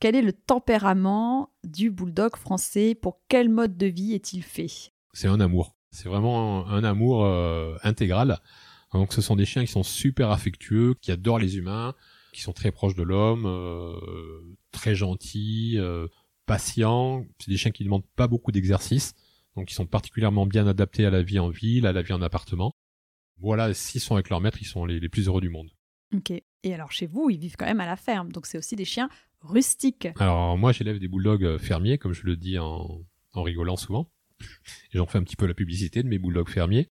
quel 0.00 0.14
est 0.14 0.22
le 0.22 0.32
tempérament 0.32 1.50
du 1.64 1.90
bulldog 1.90 2.36
français? 2.36 2.94
Pour 2.94 3.20
quel 3.28 3.48
mode 3.48 3.76
de 3.76 3.86
vie 3.86 4.14
est-il 4.14 4.42
fait? 4.42 4.92
C'est 5.12 5.28
un 5.28 5.40
amour. 5.40 5.74
C'est 5.90 6.08
vraiment 6.08 6.66
un, 6.68 6.84
amour 6.84 7.24
euh, 7.24 7.76
intégral. 7.82 8.40
Donc 8.92 9.12
ce 9.12 9.20
sont 9.20 9.36
des 9.36 9.44
chiens 9.44 9.64
qui 9.64 9.70
sont 9.70 9.82
super 9.82 10.30
affectueux, 10.30 10.94
qui 11.00 11.12
adorent 11.12 11.38
les 11.38 11.56
humains, 11.58 11.94
qui 12.32 12.40
sont 12.40 12.52
très 12.52 12.72
proches 12.72 12.94
de 12.94 13.02
l'homme, 13.02 13.44
euh, 13.46 14.40
très 14.72 14.94
gentils, 14.94 15.74
euh, 15.76 16.06
patients. 16.46 17.26
C'est 17.38 17.50
des 17.50 17.56
chiens 17.56 17.70
qui 17.70 17.82
ne 17.82 17.88
demandent 17.88 18.08
pas 18.16 18.28
beaucoup 18.28 18.52
d'exercice, 18.52 19.14
donc 19.56 19.70
ils 19.70 19.74
sont 19.74 19.86
particulièrement 19.86 20.46
bien 20.46 20.66
adaptés 20.66 21.04
à 21.04 21.10
la 21.10 21.22
vie 21.22 21.38
en 21.38 21.50
ville, 21.50 21.86
à 21.86 21.92
la 21.92 22.02
vie 22.02 22.12
en 22.12 22.22
appartement 22.22 22.74
voilà, 23.40 23.72
s'ils 23.74 24.00
sont 24.00 24.14
avec 24.14 24.30
leur 24.30 24.40
maître, 24.40 24.58
ils 24.60 24.66
sont 24.66 24.84
les, 24.84 25.08
plus 25.08 25.26
heureux 25.28 25.40
du 25.40 25.48
monde. 25.48 25.70
Ok. 26.14 26.30
Et 26.30 26.74
alors 26.74 26.90
chez 26.90 27.06
vous, 27.06 27.30
ils 27.30 27.38
vivent 27.38 27.56
quand 27.56 27.66
même 27.66 27.80
à 27.80 27.86
la 27.86 27.96
ferme, 27.96 28.32
donc 28.32 28.46
c'est 28.46 28.58
aussi 28.58 28.76
des 28.76 28.84
chiens 28.84 29.08
rustiques. 29.40 30.08
Alors 30.18 30.58
moi, 30.58 30.72
j'élève 30.72 30.98
des 30.98 31.08
bulldogs 31.08 31.44
euh, 31.44 31.58
fermiers, 31.58 31.98
comme 31.98 32.12
je 32.12 32.24
le 32.24 32.36
dis 32.36 32.58
en, 32.58 33.04
rigolant 33.34 33.76
souvent. 33.76 34.10
J'en 34.92 35.06
fais 35.06 35.18
un 35.18 35.22
petit 35.22 35.36
peu 35.36 35.46
la 35.46 35.54
publicité 35.54 36.02
de 36.02 36.08
mes 36.08 36.18
bulldogs 36.18 36.48
fermiers. 36.48 36.88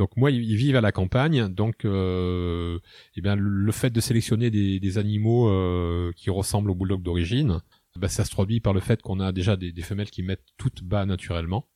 Donc 0.00 0.16
moi, 0.16 0.30
ils 0.30 0.56
vivent 0.56 0.76
à 0.76 0.80
la 0.80 0.92
campagne, 0.92 1.48
donc 1.48 1.84
euh, 1.84 2.78
eh 3.16 3.20
bien, 3.20 3.36
le 3.36 3.70
fait 3.70 3.90
de 3.90 4.00
sélectionner 4.00 4.50
des, 4.50 4.96
animaux 4.96 5.50
euh, 5.50 6.10
qui 6.16 6.30
ressemblent 6.30 6.70
aux 6.70 6.74
bulldogs 6.74 7.02
d'origine, 7.02 7.60
bah, 7.96 8.08
ça 8.08 8.24
se 8.24 8.30
traduit 8.30 8.60
par 8.60 8.72
le 8.72 8.80
fait 8.80 9.02
qu'on 9.02 9.20
a 9.20 9.30
déjà 9.30 9.56
des, 9.56 9.72
des 9.72 9.82
femelles 9.82 10.08
qui 10.08 10.22
mettent 10.22 10.46
toutes 10.56 10.82
bas 10.82 11.04
naturellement. 11.04 11.68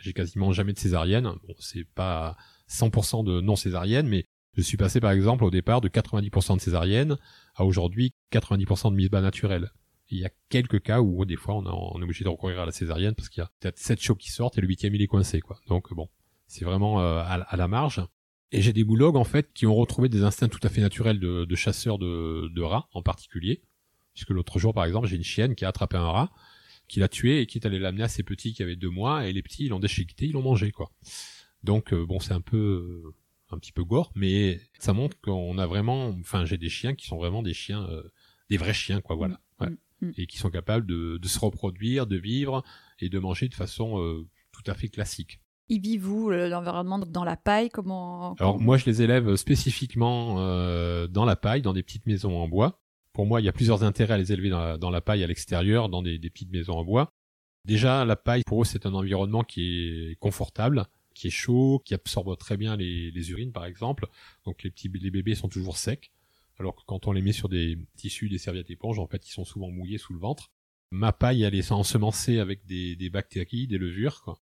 J'ai 0.00 0.12
quasiment 0.12 0.52
jamais 0.52 0.72
de 0.72 0.78
césarienne. 0.78 1.24
Bon, 1.24 1.54
c'est 1.58 1.82
pas 1.96 2.36
100% 2.70 3.24
de 3.24 3.40
non 3.40 3.56
césariennes, 3.56 4.06
mais 4.06 4.28
je 4.56 4.62
suis 4.62 4.76
passé 4.76 5.00
par 5.00 5.10
exemple 5.10 5.42
au 5.42 5.50
départ 5.50 5.80
de 5.80 5.88
90% 5.88 6.58
de 6.58 6.60
césariennes 6.60 7.16
à 7.56 7.64
aujourd'hui 7.64 8.14
90% 8.30 8.92
de 8.92 8.94
mise 8.94 9.10
bas 9.10 9.20
naturelle. 9.20 9.72
Il 10.10 10.20
y 10.20 10.24
a 10.24 10.30
quelques 10.48 10.80
cas 10.80 11.00
où 11.00 11.24
des 11.24 11.34
fois 11.34 11.56
on, 11.56 11.98
est 12.00 12.04
obligé 12.04 12.22
de 12.22 12.28
recourir 12.28 12.60
à 12.60 12.66
la 12.66 12.72
césarienne 12.72 13.16
parce 13.16 13.28
qu'il 13.28 13.40
y 13.40 13.44
a 13.44 13.50
peut-être 13.58 13.78
7 13.78 14.00
chiots 14.00 14.14
qui 14.14 14.30
sortent 14.30 14.58
et 14.58 14.60
le 14.60 14.68
huitième 14.68 14.94
il 14.94 15.02
est 15.02 15.08
coincé 15.08 15.40
quoi. 15.40 15.58
Donc 15.66 15.92
bon, 15.92 16.08
c'est 16.46 16.64
vraiment 16.64 17.00
euh, 17.00 17.22
à, 17.24 17.56
la 17.56 17.68
marge. 17.68 18.06
Et 18.52 18.62
j'ai 18.62 18.72
des 18.72 18.84
boulogs 18.84 19.16
en 19.16 19.24
fait 19.24 19.52
qui 19.52 19.66
ont 19.66 19.74
retrouvé 19.74 20.08
des 20.08 20.22
instincts 20.22 20.48
tout 20.48 20.60
à 20.62 20.68
fait 20.68 20.80
naturels 20.80 21.18
de, 21.18 21.44
de 21.44 21.54
chasseurs 21.56 21.98
de, 21.98 22.48
de 22.54 22.62
rats 22.62 22.88
en 22.92 23.02
particulier. 23.02 23.62
Puisque 24.14 24.30
l'autre 24.30 24.58
jour 24.58 24.72
par 24.72 24.84
exemple 24.84 25.08
j'ai 25.08 25.16
une 25.16 25.24
chienne 25.24 25.54
qui 25.54 25.64
a 25.64 25.68
attrapé 25.68 25.96
un 25.96 26.08
rat, 26.08 26.30
qui 26.88 27.00
l'a 27.00 27.08
tué 27.08 27.40
et 27.40 27.46
qui 27.46 27.58
est 27.58 27.66
allé 27.66 27.78
l'amener 27.78 28.04
à 28.04 28.08
ses 28.08 28.22
petits 28.22 28.52
qui 28.52 28.62
avaient 28.62 28.76
deux 28.76 28.90
mois 28.90 29.26
et 29.26 29.32
les 29.32 29.42
petits 29.42 29.64
ils 29.64 29.70
l'ont 29.70 29.80
déchiqueté, 29.80 30.26
ils 30.26 30.32
l'ont 30.32 30.42
mangé 30.42 30.70
quoi. 30.70 30.90
Donc 31.64 31.92
euh, 31.92 32.04
bon, 32.04 32.20
c'est 32.20 32.34
un 32.34 32.42
peu 32.42 32.56
euh, 32.56 33.14
un 33.50 33.58
petit 33.58 33.72
peu 33.72 33.84
gore, 33.84 34.12
mais 34.14 34.60
ça 34.78 34.92
montre 34.92 35.18
qu'on 35.20 35.58
a 35.58 35.66
vraiment, 35.66 36.08
enfin 36.20 36.44
j'ai 36.44 36.58
des 36.58 36.68
chiens 36.68 36.94
qui 36.94 37.06
sont 37.06 37.16
vraiment 37.16 37.42
des 37.42 37.54
chiens, 37.54 37.88
euh, 37.88 38.02
des 38.50 38.58
vrais 38.58 38.74
chiens 38.74 39.00
quoi, 39.00 39.16
voilà, 39.16 39.40
mm, 39.60 39.64
mm, 39.66 39.76
mm. 40.02 40.12
et 40.18 40.26
qui 40.26 40.36
sont 40.36 40.50
capables 40.50 40.86
de, 40.86 41.18
se 41.24 41.38
reproduire, 41.38 42.06
de 42.06 42.16
vivre 42.16 42.62
et 43.00 43.08
de 43.08 43.18
manger 43.18 43.48
de 43.48 43.54
façon 43.54 44.24
tout 44.52 44.62
à 44.70 44.74
fait 44.74 44.88
classique. 44.88 45.40
Ils 45.68 45.80
vivent 45.80 46.10
où 46.10 46.30
l'environnement 46.30 46.98
dans 46.98 47.24
la 47.24 47.36
paille 47.36 47.70
comment, 47.70 48.34
Alors 48.34 48.60
moi 48.60 48.76
je 48.76 48.84
les 48.84 49.02
élève 49.02 49.36
spécifiquement 49.36 50.34
dans 51.08 51.24
la 51.24 51.36
paille, 51.36 51.62
dans 51.62 51.72
des 51.72 51.82
petites 51.82 52.06
maisons 52.06 52.36
en 52.36 52.48
bois. 52.48 52.80
Pour 53.12 53.26
moi 53.26 53.40
il 53.40 53.44
y 53.44 53.48
a 53.48 53.52
plusieurs 53.52 53.82
intérêts 53.82 54.14
à 54.14 54.18
les 54.18 54.32
élever 54.32 54.50
dans 54.50 54.90
la, 54.90 55.00
paille 55.00 55.24
à 55.24 55.26
l'extérieur, 55.26 55.88
dans 55.88 56.02
des, 56.02 56.18
des 56.18 56.30
petites 56.30 56.52
maisons 56.52 56.74
en 56.74 56.84
bois. 56.84 57.08
Déjà 57.64 58.04
la 58.04 58.16
paille 58.16 58.42
pour 58.44 58.62
eux 58.62 58.64
c'est 58.66 58.84
un 58.84 58.92
environnement 58.92 59.42
qui 59.42 60.10
est 60.10 60.16
confortable 60.16 60.84
qui 61.14 61.28
est 61.28 61.30
chaud, 61.30 61.80
qui 61.84 61.94
absorbe 61.94 62.36
très 62.36 62.56
bien 62.56 62.76
les, 62.76 63.30
urines 63.30 63.52
par 63.52 63.64
exemple. 63.64 64.08
Donc 64.44 64.62
les 64.62 64.70
petits 64.70 64.90
les 64.92 65.10
bébés 65.10 65.34
sont 65.34 65.48
toujours 65.48 65.78
secs. 65.78 66.10
Alors 66.58 66.76
que 66.76 66.82
quand 66.86 67.06
on 67.06 67.12
les 67.12 67.22
met 67.22 67.32
sur 67.32 67.48
des 67.48 67.78
tissus, 67.96 68.28
des 68.28 68.38
serviettes 68.38 68.70
éponges, 68.70 68.98
en 68.98 69.06
fait, 69.06 69.26
ils 69.26 69.32
sont 69.32 69.44
souvent 69.44 69.70
mouillés 69.70 69.98
sous 69.98 70.12
le 70.12 70.20
ventre. 70.20 70.52
Ma 70.90 71.12
paille, 71.12 71.42
elle 71.42 71.54
est 71.54 71.72
ensemencée 71.72 72.38
avec 72.38 72.64
des, 72.66 73.10
bactéries, 73.10 73.66
des 73.66 73.78
levures, 73.78 74.22
quoi. 74.22 74.38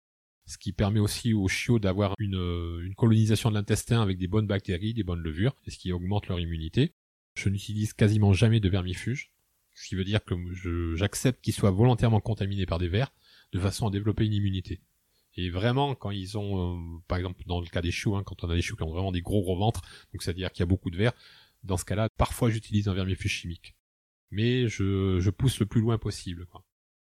Ce 0.47 0.59
qui 0.59 0.73
permet 0.73 1.01
aussi 1.01 1.33
aux 1.33 1.49
chiots 1.49 1.79
d'avoir 1.79 2.15
une, 2.19 2.81
une 2.83 2.95
colonisation 2.95 3.51
de 3.51 3.55
l'intestin 3.55 4.03
avec 4.03 4.19
des 4.19 4.29
bonnes 4.29 4.47
bactéries, 4.47 4.95
des 4.95 5.05
bonnes 5.05 5.23
levures, 5.23 5.55
et 5.67 5.71
ce 5.71 5.79
qui 5.79 5.93
augmente 5.93 6.29
leur 6.29 6.41
immunité. 6.41 6.95
Je 7.35 7.49
n'utilise 7.49 7.93
quasiment 7.93 8.33
jamais 8.33 8.61
de 8.61 8.69
vermifuge, 8.69 9.31
ce 9.75 9.89
qui 9.89 9.95
veut 9.95 10.05
dire 10.05 10.25
que 10.25 10.35
j'accepte 10.95 11.43
qu'ils 11.43 11.55
soient 11.55 11.71
volontairement 11.71 12.21
contaminés 12.21 12.67
par 12.67 12.79
des 12.79 12.89
vers, 12.89 13.13
de 13.53 13.59
façon 13.59 13.87
à 13.87 13.91
développer 13.91 14.27
une 14.27 14.35
immunité. 14.35 14.81
Et 15.37 15.51
vraiment, 15.51 15.95
quand 15.95 16.11
ils 16.11 16.37
ont, 16.37 16.77
euh, 16.77 17.01
par 17.09 17.19
exemple, 17.19 17.43
dans 17.47 17.61
le 17.61 17.67
cas 17.67 17.81
des 17.81 17.91
choux, 17.91 18.17
hein, 18.17 18.23
quand 18.23 18.45
on 18.45 18.51
a 18.51 18.55
des 18.55 18.63
choux 18.63 18.77
qui 18.77 18.83
ont 18.83 18.91
vraiment 18.91 19.13
des 19.13 19.23
gros 19.23 19.41
gros 19.41 19.57
ventres, 19.57 19.81
donc 20.13 20.23
c'est-à-dire 20.23 20.53
qu'il 20.53 20.61
y 20.61 20.65
a 20.65 20.67
beaucoup 20.67 20.91
de 20.91 20.97
verre, 20.97 21.13
dans 21.63 21.77
ce 21.77 21.85
cas-là, 21.85 22.09
parfois 22.19 22.51
j'utilise 22.51 22.89
un 22.89 22.95
vermifuge 22.95 23.33
chimique. 23.33 23.75
Mais 24.31 24.69
je, 24.69 25.31
pousse 25.31 25.59
le 25.61 25.67
plus 25.67 25.81
loin 25.81 25.99
possible. 25.99 26.47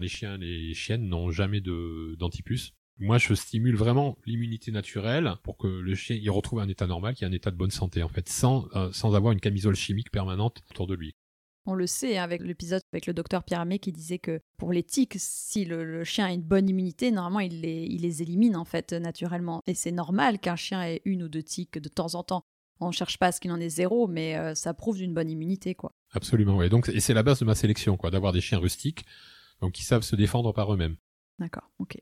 Les 0.01 0.09
chiens, 0.09 0.37
les 0.37 0.75
chiennes 0.75 1.09
n'ont 1.09 1.31
jamais 1.31 1.61
de 1.61 2.15
d'antipus. 2.19 2.75
Moi, 2.99 3.19
je 3.19 3.35
stimule 3.35 3.77
vraiment 3.77 4.17
l'immunité 4.25 4.73
naturelle 4.73 5.35
pour 5.43 5.59
que 5.59 5.67
le 5.67 5.95
chien 5.95 6.17
il 6.17 6.31
retrouve 6.31 6.61
un 6.61 6.69
état 6.69 6.87
normal, 6.87 7.15
qui 7.15 7.25
est 7.25 7.27
un 7.27 7.33
état 7.33 7.51
de 7.51 7.57
bonne 7.57 7.71
santé 7.71 8.03
en 8.03 8.09
fait, 8.09 8.29
sans 8.29 8.69
euh, 8.75 8.91
sans 8.93 9.15
avoir 9.15 9.33
une 9.33 9.41
camisole 9.41 9.77
chimique 9.77 10.11
permanente 10.11 10.63
autour 10.71 10.87
de 10.87 10.95
lui. 10.95 11.15
On 11.67 11.75
le 11.75 11.87
sait 11.87 12.17
hein, 12.17 12.23
avec 12.23 12.43
l'épisode 12.43 12.81
avec 12.93 13.07
le 13.07 13.13
docteur 13.13 13.45
Pierre 13.45 13.61
Amé 13.61 13.79
qui 13.81 13.93
disait 13.93 14.19
que 14.19 14.41
pour 14.57 14.73
les 14.73 14.83
tiques, 14.83 15.17
si 15.19 15.65
le, 15.65 16.05
chien 16.05 16.27
a 16.27 16.33
une 16.33 16.43
bonne 16.43 16.71
immunité, 16.71 17.11
normalement 17.11 17.41
il 17.41 17.61
les, 17.61 17.83
il 17.83 18.03
les 18.03 18.23
élimine 18.23 18.57
en 18.57 18.65
fait 18.65 18.93
naturellement. 18.93 19.61
Et 19.67 19.75
c'est 19.75 19.93
normal 19.93 20.39
qu'un 20.39 20.57
chien 20.57 20.83
ait 20.83 21.03
une 21.05 21.25
ou 21.25 21.29
deux 21.29 21.43
tiques 21.43 21.79
de 21.79 21.89
temps 21.89 22.15
en 22.15 22.23
temps. 22.23 22.45
On 22.81 22.89
ne 22.89 22.93
cherche 22.93 23.19
pas 23.19 23.27
à 23.27 23.33
ce 23.33 23.41
qu'il 23.41 23.51
en 23.51 23.61
ait 23.61 23.69
zéro, 23.69 24.07
mais 24.07 24.37
euh, 24.37 24.55
ça 24.55 24.75
prouve 24.75 24.97
d'une 24.97 25.13
bonne 25.13 25.29
immunité 25.29 25.75
quoi. 25.75 25.93
Absolument, 26.13 26.57
oui. 26.57 26.71
Donc 26.71 26.89
et 26.89 27.01
c'est 27.01 27.15
la 27.15 27.23
base 27.23 27.41
de 27.41 27.45
ma 27.45 27.55
sélection 27.55 27.97
quoi, 27.97 28.11
d'avoir 28.11 28.33
des 28.33 28.41
chiens 28.41 28.59
rustiques, 28.59 29.05
donc 29.61 29.73
qui 29.73 29.85
savent 29.85 30.03
se 30.03 30.17
défendre 30.17 30.53
par 30.53 30.73
eux-mêmes. 30.73 30.97
D'accord, 31.39 31.71
ok. 31.79 31.99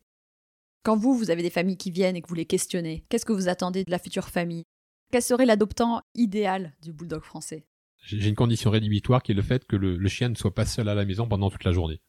Quand 0.85 0.99
vous, 0.99 1.16
vous 1.16 1.31
avez 1.31 1.42
des 1.42 1.49
familles 1.49 1.79
qui 1.79 1.90
viennent 1.90 2.14
et 2.14 2.20
que 2.20 2.29
vous 2.29 2.35
les 2.35 2.44
questionnez, 2.44 3.07
qu'est-ce 3.09 3.25
que 3.25 3.33
vous 3.33 3.49
attendez 3.49 3.85
de 3.85 3.90
la 3.90 3.99
future 3.99 4.29
famille? 4.29 4.64
Quel 5.11 5.23
serait 5.23 5.47
l'adoptant 5.47 6.03
idéal 6.14 6.75
du 6.83 6.92
bulldog 6.92 7.23
français? 7.23 7.64
J'ai 8.03 8.29
une 8.29 8.35
condition 8.35 8.70
rédhibitoire 8.70 9.23
qui 9.23 9.33
est 9.33 9.35
le 9.35 9.40
fait 9.40 9.66
que 9.66 9.77
le, 9.77 10.09
chien 10.09 10.29
ne 10.29 10.35
soit 10.35 10.55
pas 10.55 10.66
seul 10.66 10.90
à 10.90 10.94
la 10.94 11.07
maison 11.07 11.27
pendant 11.27 11.49
toute 11.49 11.64
la 11.64 11.73
journée. 11.73 12.03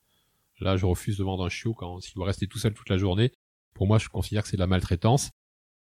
Là, 0.60 0.76
je 0.76 0.86
refuse 0.86 1.18
de 1.18 1.24
vendre 1.24 1.46
un 1.46 1.50
chiot 1.50 1.74
quand 1.74 2.02
s'il 2.02 2.16
doit 2.16 2.26
rester 2.26 2.48
tout 2.48 2.58
seul 2.58 2.74
toute 2.74 2.90
la 2.90 2.98
journée. 2.98 3.32
Pour 3.74 3.88
moi, 3.88 3.98
je 3.98 4.10
considère 4.10 4.44
que 4.44 4.50
c'est 4.50 4.58
de 4.58 4.62
la 4.62 4.68
maltraitance. 4.68 5.30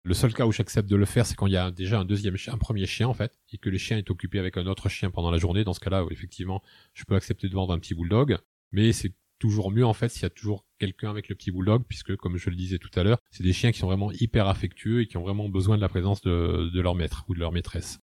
Le 0.03 0.13
seul 0.13 0.34
cas 0.34 0.45
où 0.45 0.53
j'accepte 0.53 0.89
de 0.89 0.95
le 0.95 1.05
faire, 1.05 1.25
c'est 1.25 1.36
quand 1.36 1.47
il 1.47 1.53
y 1.53 1.58
a 1.58 1.71
déjà 1.71 1.99
un 1.99 2.05
deuxième 2.05 2.38
un 2.47 2.58
premier 2.58 2.86
chien 2.86 3.10
en 3.10 3.13
fait, 3.13 3.38
et 3.51 3.58
que 3.58 3.69
le 3.69 3.77
chien 3.77 3.97
est 3.97 4.10
occupé 4.10 4.39
avec 4.39 4.55
un 4.55 4.67
autre 4.67 4.88
chien 4.88 5.12
pendant 5.12 5.31
la 5.31 5.38
journée. 5.38 5.65
Dans 5.65 5.73
ce 5.73 5.81
cas-là, 5.81 6.05
effectivement, 6.12 6.63
je 6.93 7.03
peux 7.03 7.15
accepter 7.15 7.49
de 7.49 7.55
vendre 7.55 7.73
un 7.73 7.79
petit 7.79 7.93
bulldog, 7.93 8.38
mais 8.71 8.93
c'est 8.93 9.12
toujours 9.39 9.71
mieux 9.71 9.86
en 9.86 9.93
fait 9.93 10.10
s'il 10.10 10.24
y 10.24 10.26
a 10.26 10.30
toujours 10.30 10.65
quelqu'un 10.80 11.10
avec 11.10 11.30
le 11.30 11.36
petit 11.36 11.52
bulldog, 11.52 11.84
puisque 11.88 12.15
comme 12.15 12.38
je 12.38 12.50
le 12.50 12.56
disais 12.56 12.78
tout 12.78 12.89
à 12.95 13.04
l'heure, 13.04 13.19
c'est 13.32 13.43
des 13.43 13.54
chiens 13.54 13.71
qui 13.71 13.80
sont 13.80 13.88
vraiment 13.88 14.12
hyper 14.12 14.48
affectueux 14.48 15.02
et 15.02 15.08
qui 15.08 15.17
ont 15.17 15.24
vraiment 15.24 15.50
besoin 15.50 15.76
de 15.76 15.82
la 15.82 15.89
présence 15.89 16.21
de 16.21 16.80
leur 16.80 16.95
maître 16.95 17.26
ou 17.28 17.34
de 17.34 17.39
leur 17.39 17.52
maîtresse. 17.52 18.00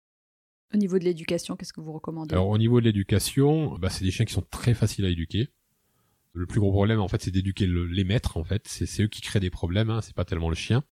Au 0.74 0.76
niveau 0.76 0.98
de 0.98 1.04
l'éducation, 1.04 1.56
qu'est-ce 1.56 1.72
que 1.72 1.80
vous 1.80 1.92
recommandez? 1.92 2.34
Alors 2.34 2.48
au 2.48 2.58
niveau 2.58 2.80
de 2.80 2.86
l'éducation, 2.86 3.78
bah, 3.78 3.88
c'est 3.88 4.04
des 4.04 4.10
chiens 4.10 4.24
qui 4.24 4.32
sont 4.32 4.46
très 4.50 4.74
faciles 4.74 5.04
à 5.04 5.08
éduquer. 5.08 5.48
Le 6.32 6.46
plus 6.46 6.60
gros 6.60 6.72
problème, 6.72 7.00
en 7.00 7.08
fait, 7.08 7.22
c'est 7.22 7.30
d'éduquer 7.30 7.66
les 7.66 8.04
maîtres. 8.04 8.36
En 8.36 8.44
fait, 8.44 8.66
c'est 8.66 9.02
eux 9.02 9.06
qui 9.06 9.22
créent 9.22 9.40
des 9.40 9.48
problèmes. 9.48 9.90
Hein, 9.90 10.02
c'est 10.02 10.14
pas 10.14 10.24
tellement 10.24 10.48
le 10.48 10.56
chien. 10.56 10.82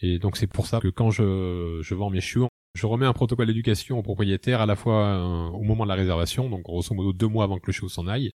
Et 0.00 0.18
donc 0.18 0.36
c'est 0.36 0.46
pour 0.46 0.66
ça 0.66 0.80
que 0.80 0.88
quand 0.88 1.10
je, 1.10 1.80
je 1.82 1.94
vends 1.94 2.10
mes 2.10 2.20
chiots, 2.20 2.48
je 2.74 2.86
remets 2.86 3.06
un 3.06 3.12
protocole 3.12 3.46
d'éducation 3.46 3.98
au 3.98 4.02
propriétaire 4.02 4.60
à 4.60 4.66
la 4.66 4.76
fois 4.76 5.06
euh, 5.06 5.48
au 5.50 5.62
moment 5.62 5.84
de 5.84 5.88
la 5.88 5.94
réservation, 5.94 6.50
donc 6.50 6.62
grosso 6.62 6.92
modo 6.94 7.12
deux 7.12 7.28
mois 7.28 7.44
avant 7.44 7.58
que 7.58 7.66
le 7.66 7.72
chiot 7.72 7.88
s'en 7.88 8.08
aille, 8.08 8.30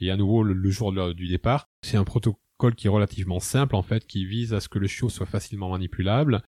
et 0.00 0.10
à 0.10 0.16
nouveau 0.16 0.42
le, 0.42 0.70
jour 0.70 0.92
du 1.14 1.28
départ. 1.28 1.68
C'est 1.82 1.96
un 1.96 2.04
protocole 2.04 2.74
qui 2.74 2.86
est 2.86 2.90
relativement 2.90 3.40
simple 3.40 3.76
en 3.76 3.82
fait, 3.82 4.06
qui 4.06 4.24
vise 4.24 4.54
à 4.54 4.60
ce 4.60 4.68
que 4.68 4.78
le 4.78 4.86
chiot 4.86 5.08
soit 5.08 5.26
facilement 5.26 5.70
manipulable, 5.70 6.42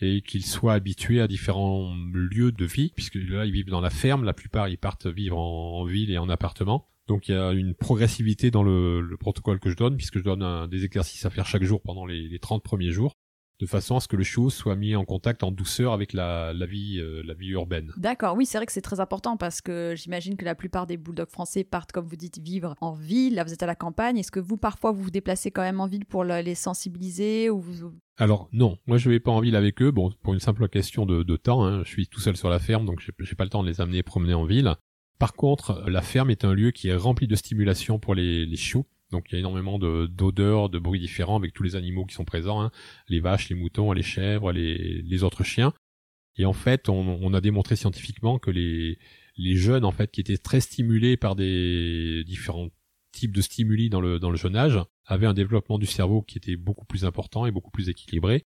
et 0.00 0.22
qu'ils 0.22 0.46
soient 0.46 0.74
habitués 0.74 1.20
à 1.20 1.26
différents 1.26 1.94
lieux 2.12 2.52
de 2.52 2.64
vie, 2.64 2.92
puisque 2.94 3.16
là 3.16 3.44
ils 3.44 3.52
vivent 3.52 3.70
dans 3.70 3.80
la 3.80 3.90
ferme, 3.90 4.24
la 4.24 4.32
plupart 4.32 4.68
ils 4.68 4.78
partent 4.78 5.06
vivre 5.06 5.38
en, 5.38 5.84
ville 5.84 6.10
et 6.10 6.18
en 6.18 6.28
appartement. 6.28 6.88
Donc 7.08 7.28
il 7.28 7.34
y 7.34 7.38
a 7.38 7.52
une 7.52 7.74
progressivité 7.74 8.50
dans 8.50 8.62
le, 8.62 9.16
protocole 9.18 9.58
que 9.58 9.70
je 9.70 9.76
donne, 9.76 9.96
puisque 9.96 10.18
je 10.18 10.24
donne 10.24 10.68
des 10.68 10.84
exercices 10.84 11.24
à 11.24 11.30
faire 11.30 11.46
chaque 11.46 11.64
jour 11.64 11.82
pendant 11.82 12.06
les, 12.06 12.28
les 12.28 12.38
30 12.38 12.62
premiers 12.62 12.92
jours 12.92 13.14
de 13.60 13.66
façon 13.66 13.96
à 13.96 14.00
ce 14.00 14.06
que 14.06 14.16
le 14.16 14.22
chiot 14.22 14.50
soit 14.50 14.76
mis 14.76 14.94
en 14.94 15.04
contact 15.04 15.42
en 15.42 15.50
douceur 15.50 15.92
avec 15.92 16.12
la, 16.12 16.52
vie, 16.66 17.00
euh, 17.00 17.22
la 17.24 17.34
vie 17.34 17.48
urbaine. 17.48 17.92
D'accord, 17.96 18.36
oui, 18.36 18.46
c'est 18.46 18.58
vrai 18.58 18.66
que 18.66 18.72
c'est 18.72 18.80
très 18.80 19.00
important 19.00 19.36
parce 19.36 19.60
que 19.60 19.94
j'imagine 19.96 20.36
que 20.36 20.44
la 20.44 20.54
plupart 20.54 20.86
des 20.86 20.96
bulldogs 20.96 21.30
français 21.30 21.64
partent, 21.64 21.90
comme 21.90 22.06
vous 22.06 22.16
dites, 22.16 22.38
vivre 22.38 22.76
en 22.80 22.92
ville. 22.92 23.34
Là, 23.34 23.44
vous 23.44 23.52
êtes 23.52 23.62
à 23.62 23.66
la 23.66 23.74
campagne. 23.74 24.18
Est-ce 24.18 24.30
que 24.30 24.40
vous, 24.40 24.56
parfois, 24.56 24.92
vous 24.92 25.02
vous 25.02 25.10
déplacez 25.10 25.50
quand 25.50 25.62
même 25.62 25.80
en 25.80 25.86
ville 25.86 26.04
pour 26.04 26.24
les 26.24 26.54
sensibiliser 26.54 27.50
ou 27.50 27.64
Alors, 28.16 28.48
non, 28.52 28.78
moi, 28.86 28.96
je 28.96 29.10
vais 29.10 29.20
pas 29.20 29.32
en 29.32 29.40
ville 29.40 29.56
avec 29.56 29.82
eux. 29.82 29.90
Bon, 29.90 30.12
pour 30.22 30.34
une 30.34 30.40
simple 30.40 30.68
question 30.68 31.04
de, 31.04 31.36
temps. 31.36 31.64
Hein. 31.64 31.82
Je 31.84 31.88
suis 31.88 32.06
tout 32.06 32.20
seul 32.20 32.36
sur 32.36 32.50
la 32.50 32.58
ferme, 32.58 32.86
donc 32.86 33.00
j'ai 33.00 33.34
pas 33.34 33.44
le 33.44 33.50
temps 33.50 33.62
de 33.62 33.68
les 33.68 33.80
amener 33.80 34.02
promener 34.02 34.34
en 34.34 34.44
ville. 34.44 34.74
Par 35.18 35.32
contre, 35.32 35.84
la 35.88 36.00
ferme 36.02 36.30
est 36.30 36.44
un 36.44 36.54
lieu 36.54 36.70
qui 36.70 36.88
est 36.88 36.94
rempli 36.94 37.26
de 37.26 37.34
stimulation 37.34 37.98
pour 37.98 38.14
les, 38.14 38.46
les 38.46 38.56
chiots. 38.56 38.86
Donc 39.10 39.26
il 39.28 39.34
y 39.34 39.36
a 39.36 39.38
énormément 39.40 39.78
d'odeurs, 39.78 40.68
de, 40.68 40.78
bruits 40.78 41.00
différents 41.00 41.36
avec 41.36 41.54
tous 41.54 41.62
les 41.62 41.76
animaux 41.76 42.04
qui 42.04 42.14
sont 42.14 42.24
présents, 42.24 42.60
hein. 42.60 42.70
les 43.08 43.20
vaches, 43.20 43.48
les 43.48 43.56
moutons, 43.56 43.92
les 43.92 44.02
chèvres, 44.02 44.52
les, 44.52 45.02
les 45.02 45.22
autres 45.22 45.44
chiens. 45.44 45.72
Et 46.36 46.44
en 46.44 46.52
fait, 46.52 46.88
on, 46.88 47.18
on, 47.20 47.34
a 47.34 47.40
démontré 47.40 47.74
scientifiquement 47.74 48.38
que 48.38 48.50
les, 48.50 48.98
les 49.36 49.56
jeunes, 49.56 49.84
en 49.84 49.90
fait, 49.90 50.10
qui 50.10 50.20
étaient 50.20 50.38
très 50.38 50.60
stimulés 50.60 51.16
par 51.16 51.34
des 51.34 52.22
différents 52.24 52.68
types 53.12 53.34
de 53.34 53.40
stimuli 53.40 53.88
dans 53.88 54.00
le, 54.00 54.18
dans 54.18 54.30
le 54.30 54.36
jeune 54.36 54.54
âge, 54.54 54.78
avaient 55.04 55.26
un 55.26 55.34
développement 55.34 55.78
du 55.78 55.86
cerveau 55.86 56.22
qui 56.22 56.38
était 56.38 56.56
beaucoup 56.56 56.84
plus 56.84 57.04
important 57.04 57.46
et 57.46 57.50
beaucoup 57.50 57.70
plus 57.70 57.88
équilibré. 57.88 58.44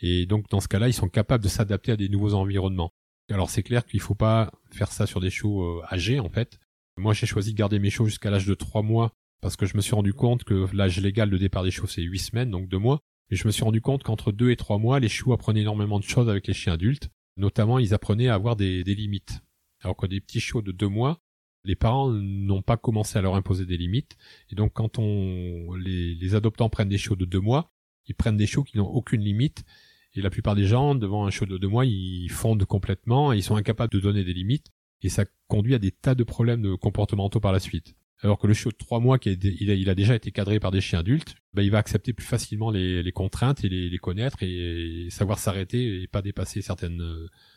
Et 0.00 0.26
donc 0.26 0.48
dans 0.50 0.60
ce 0.60 0.68
cas-là, 0.68 0.88
ils 0.88 0.94
sont 0.94 1.08
capables 1.08 1.42
de 1.42 1.48
s'adapter 1.48 1.92
à 1.92 1.96
des 1.96 2.08
nouveaux 2.08 2.34
environnements. 2.34 2.92
Alors 3.30 3.48
c'est 3.48 3.62
clair 3.62 3.86
qu'il 3.86 4.00
faut 4.00 4.14
pas 4.14 4.52
faire 4.70 4.92
ça 4.92 5.06
sur 5.06 5.20
des 5.20 5.30
chiots 5.30 5.62
euh, 5.62 5.82
âgés 5.90 6.20
en 6.20 6.28
fait. 6.28 6.58
Moi 6.96 7.14
j'ai 7.14 7.26
choisi 7.26 7.52
de 7.52 7.58
garder 7.58 7.78
mes 7.78 7.90
chiots 7.90 8.06
jusqu'à 8.06 8.30
l'âge 8.30 8.46
de 8.46 8.54
3 8.54 8.82
mois 8.82 9.12
parce 9.44 9.56
que 9.56 9.66
je 9.66 9.76
me 9.76 9.82
suis 9.82 9.94
rendu 9.94 10.14
compte 10.14 10.42
que 10.42 10.74
l'âge 10.74 10.98
légal 10.98 11.28
de 11.28 11.36
départ 11.36 11.64
des 11.64 11.70
chiots 11.70 11.86
c'est 11.86 12.00
8 12.00 12.18
semaines, 12.18 12.50
donc 12.50 12.66
2 12.66 12.78
mois. 12.78 13.00
Et 13.30 13.36
je 13.36 13.46
me 13.46 13.52
suis 13.52 13.62
rendu 13.62 13.82
compte 13.82 14.02
qu'entre 14.02 14.32
2 14.32 14.50
et 14.50 14.56
3 14.56 14.78
mois, 14.78 15.00
les 15.00 15.10
chiots 15.10 15.34
apprenaient 15.34 15.60
énormément 15.60 15.98
de 15.98 16.04
choses 16.04 16.30
avec 16.30 16.46
les 16.46 16.54
chiens 16.54 16.72
adultes. 16.72 17.10
Notamment, 17.36 17.78
ils 17.78 17.92
apprenaient 17.92 18.28
à 18.28 18.34
avoir 18.36 18.56
des, 18.56 18.82
limites. 18.84 19.42
Alors 19.82 19.98
que 19.98 20.06
des 20.06 20.22
petits 20.22 20.40
chiots 20.40 20.62
de 20.62 20.72
2 20.72 20.88
mois, 20.88 21.20
les 21.64 21.76
parents 21.76 22.08
n'ont 22.10 22.62
pas 22.62 22.78
commencé 22.78 23.18
à 23.18 23.20
leur 23.20 23.34
imposer 23.34 23.66
des 23.66 23.76
limites. 23.76 24.16
Et 24.48 24.54
donc, 24.54 24.72
quand 24.72 24.98
on 24.98 25.74
les, 25.74 26.34
adoptants 26.34 26.70
prennent 26.70 26.88
des 26.88 26.96
chiots 26.96 27.14
de 27.14 27.26
2 27.26 27.38
mois, 27.38 27.70
ils 28.06 28.14
prennent 28.14 28.38
des 28.38 28.46
chiots 28.46 28.64
qui 28.64 28.78
n'ont 28.78 28.88
aucune 28.88 29.20
limite. 29.20 29.66
Et 30.14 30.22
la 30.22 30.30
plupart 30.30 30.54
des 30.54 30.64
gens, 30.64 30.94
devant 30.94 31.26
un 31.26 31.30
chiot 31.30 31.44
de 31.44 31.58
2 31.58 31.68
mois, 31.68 31.84
ils 31.84 32.30
fondent 32.30 32.64
complètement 32.64 33.30
et 33.30 33.36
ils 33.36 33.42
sont 33.42 33.56
incapables 33.56 33.92
de 33.92 34.00
donner 34.00 34.24
des 34.24 34.32
limites. 34.32 34.72
Et 35.02 35.10
ça 35.10 35.26
conduit 35.48 35.74
à 35.74 35.78
des 35.78 35.90
tas 35.90 36.14
de 36.14 36.24
problèmes 36.24 36.78
comportementaux 36.78 37.40
par 37.40 37.52
la 37.52 37.60
suite. 37.60 37.94
Alors 38.24 38.38
que 38.38 38.46
le 38.46 38.54
chiot 38.54 38.70
de 38.70 38.76
trois 38.76 39.00
mois, 39.00 39.18
qui 39.18 39.30
il, 39.32 39.90
a, 39.90 39.94
déjà 39.94 40.14
été 40.14 40.30
cadré 40.30 40.58
par 40.58 40.70
des 40.70 40.80
chiens 40.80 41.00
adultes, 41.00 41.34
bah, 41.52 41.62
il 41.62 41.70
va 41.70 41.76
accepter 41.76 42.14
plus 42.14 42.24
facilement 42.24 42.70
les, 42.70 43.12
contraintes 43.12 43.62
et 43.64 43.68
les, 43.68 43.98
connaître 43.98 44.38
et, 44.42 45.08
savoir 45.10 45.38
s'arrêter 45.38 46.02
et 46.02 46.06
pas 46.06 46.22
dépasser 46.22 46.62
certaines, 46.62 47.02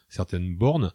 certaines 0.10 0.58
bornes. 0.58 0.92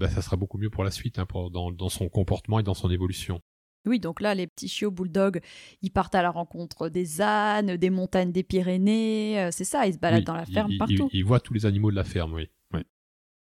Bah, 0.00 0.08
ça 0.08 0.22
sera 0.22 0.36
beaucoup 0.36 0.58
mieux 0.58 0.70
pour 0.70 0.82
la 0.82 0.90
suite, 0.90 1.20
hein, 1.20 1.26
dans, 1.52 1.88
son 1.88 2.08
comportement 2.08 2.58
et 2.58 2.64
dans 2.64 2.74
son 2.74 2.90
évolution. 2.90 3.40
Oui, 3.86 4.00
donc 4.00 4.20
là, 4.20 4.34
les 4.34 4.48
petits 4.48 4.68
chiots 4.68 4.90
bulldogs, 4.90 5.40
ils 5.82 5.92
partent 5.92 6.16
à 6.16 6.22
la 6.22 6.30
rencontre 6.30 6.88
des 6.88 7.20
ânes, 7.20 7.76
des 7.76 7.90
montagnes 7.90 8.32
des 8.32 8.42
Pyrénées, 8.42 9.40
euh, 9.40 9.48
c'est 9.52 9.64
ça, 9.64 9.86
ils 9.86 9.94
se 9.94 9.98
baladent 9.98 10.24
dans 10.24 10.36
la 10.36 10.46
ferme 10.46 10.76
partout. 10.78 11.08
Ils, 11.12 11.24
voient 11.24 11.40
tous 11.40 11.54
les 11.54 11.64
animaux 11.64 11.92
de 11.92 11.96
la 11.96 12.04
ferme, 12.04 12.34
oui. 12.34 12.48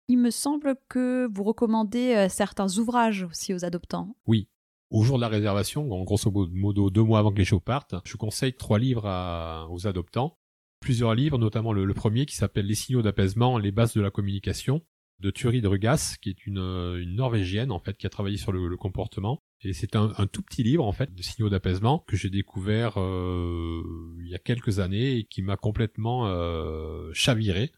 Il 0.09 0.19
me 0.19 0.29
semble 0.29 0.77
que 0.87 1.27
vous 1.33 1.43
recommandez 1.43 2.15
euh, 2.15 2.29
certains 2.29 2.77
ouvrages 2.77 3.23
aussi 3.23 3.53
aux 3.53 3.65
adoptants. 3.65 4.15
Oui, 4.25 4.47
au 4.89 5.03
jour 5.03 5.17
de 5.17 5.21
la 5.21 5.27
réservation, 5.27 5.91
en 5.91 6.03
grosso 6.03 6.31
modo 6.31 6.89
deux 6.89 7.03
mois 7.03 7.19
avant 7.19 7.31
que 7.31 7.37
les 7.37 7.45
chiots 7.45 7.59
partent, 7.59 7.95
je 8.05 8.15
conseille 8.17 8.53
trois 8.53 8.79
livres 8.79 9.05
aux 9.69 9.87
adoptants. 9.87 10.37
Plusieurs 10.79 11.15
livres, 11.15 11.37
notamment 11.37 11.73
le, 11.73 11.93
premier 11.93 12.25
qui 12.25 12.35
s'appelle 12.35 12.67
Les 12.67 12.75
signaux 12.75 13.01
d'apaisement, 13.01 13.57
les 13.57 13.71
bases 13.71 13.93
de 13.93 14.01
la 14.01 14.11
communication, 14.11 14.81
de 15.19 15.31
Thurid 15.31 15.65
Rugas, 15.65 16.17
qui 16.21 16.29
est 16.29 16.45
une, 16.45 17.03
Norvégienne 17.15 17.71
en 17.71 17.79
fait 17.79 17.97
qui 17.97 18.05
a 18.05 18.09
travaillé 18.09 18.37
sur 18.37 18.51
le, 18.51 18.77
comportement. 18.77 19.41
Et 19.63 19.73
c'est 19.73 19.95
un, 19.95 20.27
tout 20.31 20.43
petit 20.43 20.63
livre 20.63 20.85
en 20.85 20.91
fait 20.91 21.13
de 21.13 21.21
signaux 21.21 21.49
d'apaisement 21.49 22.03
que 22.07 22.15
j'ai 22.15 22.29
découvert 22.29 22.93
euh, 22.97 23.81
il 24.21 24.29
y 24.29 24.35
a 24.35 24.39
quelques 24.39 24.79
années 24.79 25.17
et 25.17 25.23
qui 25.23 25.41
m'a 25.41 25.57
complètement 25.57 26.27
euh, 26.27 27.09
chaviré 27.13 27.71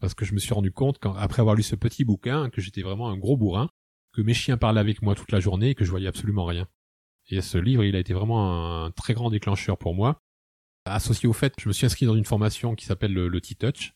parce 0.00 0.14
que 0.14 0.24
je 0.24 0.34
me 0.34 0.38
suis 0.38 0.52
rendu 0.52 0.70
compte 0.70 0.98
après 1.16 1.40
avoir 1.40 1.56
lu 1.56 1.62
ce 1.62 1.74
petit 1.74 2.04
bouquin 2.04 2.50
que 2.50 2.60
j'étais 2.60 2.82
vraiment 2.82 3.08
un 3.08 3.16
gros 3.16 3.36
bourrin 3.36 3.70
que 4.18 4.22
mes 4.24 4.34
chiens 4.34 4.56
parlaient 4.56 4.80
avec 4.80 5.00
moi 5.00 5.14
toute 5.14 5.30
la 5.30 5.38
journée 5.38 5.70
et 5.70 5.74
que 5.76 5.84
je 5.84 5.90
voyais 5.90 6.08
absolument 6.08 6.44
rien. 6.44 6.66
Et 7.28 7.40
ce 7.40 7.56
livre, 7.56 7.84
il 7.84 7.94
a 7.94 8.00
été 8.00 8.14
vraiment 8.14 8.84
un 8.84 8.90
très 8.90 9.14
grand 9.14 9.30
déclencheur 9.30 9.78
pour 9.78 9.94
moi. 9.94 10.20
Associé 10.86 11.28
au 11.28 11.32
fait, 11.32 11.54
je 11.60 11.68
me 11.68 11.72
suis 11.72 11.86
inscrit 11.86 12.04
dans 12.04 12.16
une 12.16 12.24
formation 12.24 12.74
qui 12.74 12.84
s'appelle 12.84 13.12
le, 13.12 13.40
T-Touch, 13.40 13.92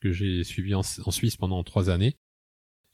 que 0.00 0.10
j'ai 0.10 0.42
suivi 0.42 0.74
en, 0.74 0.82
Suisse 0.82 1.36
pendant 1.36 1.62
trois 1.64 1.90
années, 1.90 2.16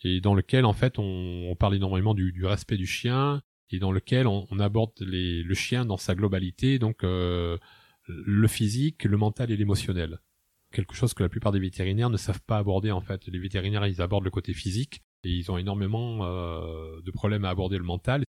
et 0.03 0.21
dans 0.21 0.35
lequel, 0.35 0.65
en 0.65 0.73
fait, 0.73 0.99
on, 0.99 1.55
parle 1.61 1.77
énormément 1.77 2.13
du, 2.13 2.45
respect 2.45 2.77
du 2.77 2.89
chien, 2.89 3.41
et 3.71 3.79
dans 3.79 3.93
lequel 3.93 4.27
on, 4.27 4.59
aborde 4.59 4.95
le 4.99 5.55
chien 5.55 5.85
dans 5.85 5.97
sa 5.97 6.17
globalité, 6.17 6.81
donc 6.81 7.05
euh, 7.05 7.57
le 8.09 8.49
physique, 8.49 9.05
le 9.05 9.17
mental 9.17 9.53
et 9.53 9.57
l'émotionnel. 9.57 10.19
Quelque 10.73 10.97
chose 10.97 11.15
que 11.15 11.23
la 11.23 11.29
plupart 11.29 11.53
des 11.53 11.61
vétérinaires 11.61 12.11
ne 12.11 12.17
savent 12.17 12.43
pas 12.43 12.59
aborder, 12.59 12.91
en 12.91 13.01
fait. 13.01 13.29
Les 13.29 13.39
vétérinaires, 13.39 13.87
ils 13.87 14.03
abordent 14.03 14.25
le 14.25 14.33
côté 14.33 14.55
physique, 14.55 15.05
et 15.25 15.31
ils 15.31 15.51
ont 15.51 15.59
énormément 15.59 16.25
euh, 16.25 17.01
de 17.03 17.11
problèmes 17.11 17.45
à 17.45 17.51
aborder 17.51 17.79
le 17.79 17.85
mental. 17.85 18.25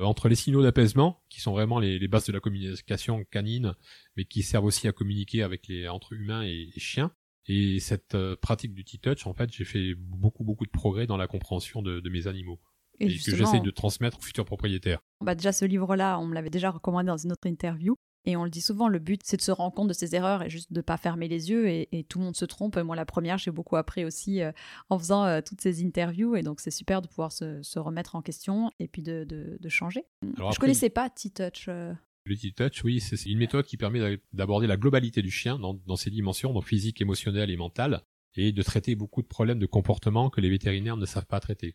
Euh, 0.00 0.04
entre 0.04 0.28
les 0.28 0.34
signaux 0.34 0.62
d'apaisement, 0.62 1.22
qui 1.28 1.40
sont 1.40 1.52
vraiment 1.52 1.78
les, 1.78 2.06
bases 2.08 2.26
de 2.26 2.32
la 2.32 2.40
communication 2.40 3.24
canine, 3.30 3.74
mais 4.16 4.24
qui 4.24 4.42
servent 4.42 4.64
aussi 4.64 4.88
à 4.88 4.92
communiquer 4.92 5.42
avec 5.42 5.68
les 5.68 5.88
entre 5.88 6.12
humains 6.12 6.42
et, 6.42 6.70
chiens, 6.76 7.12
et 7.46 7.80
cette 7.80 8.14
euh, 8.14 8.36
pratique 8.36 8.74
du 8.74 8.84
T-touch, 8.84 9.26
en 9.26 9.34
fait, 9.34 9.52
j'ai 9.52 9.64
fait 9.64 9.94
beaucoup 9.94 10.44
beaucoup 10.44 10.64
de 10.64 10.70
progrès 10.70 11.06
dans 11.06 11.16
la 11.16 11.26
compréhension 11.26 11.82
de, 11.82 12.08
mes 12.08 12.26
animaux. 12.26 12.60
Et, 13.00 13.08
que 13.08 13.34
j'essaie 13.34 13.60
de 13.60 13.70
transmettre 13.70 14.18
aux 14.18 14.22
futurs 14.22 14.44
propriétaires. 14.44 15.00
Bah 15.22 15.34
déjà, 15.34 15.50
ce 15.50 15.64
livre-là, 15.64 16.18
on 16.20 16.26
me 16.26 16.34
l'avait 16.34 16.50
déjà 16.50 16.70
recommandé 16.70 17.06
dans 17.06 17.16
une 17.16 17.32
autre 17.32 17.48
interview. 17.48 17.96
Et 18.24 18.36
on 18.36 18.44
le 18.44 18.50
dit 18.50 18.60
souvent, 18.60 18.88
le 18.88 18.98
but, 18.98 19.20
c'est 19.24 19.36
de 19.36 19.42
se 19.42 19.50
rendre 19.50 19.74
compte 19.74 19.88
de 19.88 19.92
ses 19.92 20.14
erreurs 20.14 20.42
et 20.42 20.50
juste 20.50 20.72
de 20.72 20.78
ne 20.78 20.82
pas 20.82 20.96
fermer 20.96 21.26
les 21.26 21.50
yeux. 21.50 21.68
Et, 21.68 22.06
tout 22.08 22.18
le 22.18 22.26
monde 22.26 22.36
se 22.36 22.44
trompe. 22.44 22.76
Moi, 22.76 22.94
la 22.94 23.04
première, 23.04 23.38
j'ai 23.38 23.50
beaucoup 23.50 23.76
appris 23.76 24.04
aussi 24.04 24.42
euh, 24.42 24.52
en 24.90 24.98
faisant 24.98 25.24
euh, 25.24 25.40
toutes 25.40 25.60
ces 25.60 25.84
interviews. 25.84 26.36
Et 26.36 26.42
donc, 26.42 26.60
c'est 26.60 26.70
super 26.70 27.02
de 27.02 27.08
pouvoir 27.08 27.32
se, 27.32 27.78
remettre 27.78 28.14
en 28.14 28.22
question 28.22 28.70
et 28.78 28.86
puis 28.86 29.02
de, 29.02 29.58
changer. 29.68 30.04
Je 30.22 30.42
ne 30.42 30.54
connaissais 30.56 30.90
pas 30.90 31.10
T-Touch. 31.10 31.66
Euh. 31.68 31.92
Le 32.24 32.36
T-Touch, 32.36 32.84
oui, 32.84 33.00
c'est 33.00 33.24
une 33.26 33.38
méthode 33.38 33.66
qui 33.66 33.76
permet 33.76 34.20
d'aborder 34.32 34.66
la 34.66 34.76
globalité 34.76 35.22
du 35.22 35.30
chien 35.30 35.58
dans, 35.58 35.74
dans 35.74 35.96
ses 35.96 36.10
dimensions, 36.10 36.52
donc 36.52 36.64
physique, 36.64 37.00
émotionnelle 37.00 37.50
et 37.50 37.56
mentale, 37.56 38.02
et 38.36 38.52
de 38.52 38.62
traiter 38.62 38.94
beaucoup 38.94 39.22
de 39.22 39.26
problèmes 39.26 39.58
de 39.58 39.66
comportement 39.66 40.30
que 40.30 40.40
les 40.40 40.50
vétérinaires 40.50 40.96
ne 40.96 41.06
savent 41.06 41.26
pas 41.26 41.40
traiter. 41.40 41.74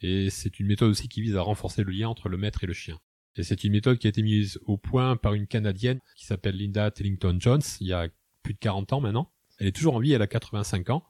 Et 0.00 0.30
c'est 0.30 0.58
une 0.58 0.66
méthode 0.66 0.90
aussi 0.90 1.08
qui 1.08 1.20
vise 1.20 1.36
à 1.36 1.42
renforcer 1.42 1.84
le 1.84 1.92
lien 1.92 2.08
entre 2.08 2.28
le 2.28 2.38
maître 2.38 2.64
et 2.64 2.66
le 2.66 2.72
chien. 2.72 2.98
Et 3.36 3.42
c'est 3.42 3.64
une 3.64 3.72
méthode 3.72 3.98
qui 3.98 4.06
a 4.06 4.10
été 4.10 4.22
mise 4.22 4.58
au 4.66 4.76
point 4.76 5.16
par 5.16 5.34
une 5.34 5.46
Canadienne 5.46 6.00
qui 6.16 6.26
s'appelle 6.26 6.56
Linda 6.56 6.90
Tellington 6.90 7.36
Jones 7.40 7.62
il 7.80 7.86
y 7.86 7.92
a 7.92 8.08
plus 8.42 8.54
de 8.54 8.58
40 8.58 8.92
ans 8.92 9.00
maintenant. 9.00 9.32
Elle 9.58 9.68
est 9.68 9.72
toujours 9.72 9.94
en 9.94 10.00
vie, 10.00 10.12
elle 10.12 10.22
a 10.22 10.26
85 10.26 10.90
ans. 10.90 11.04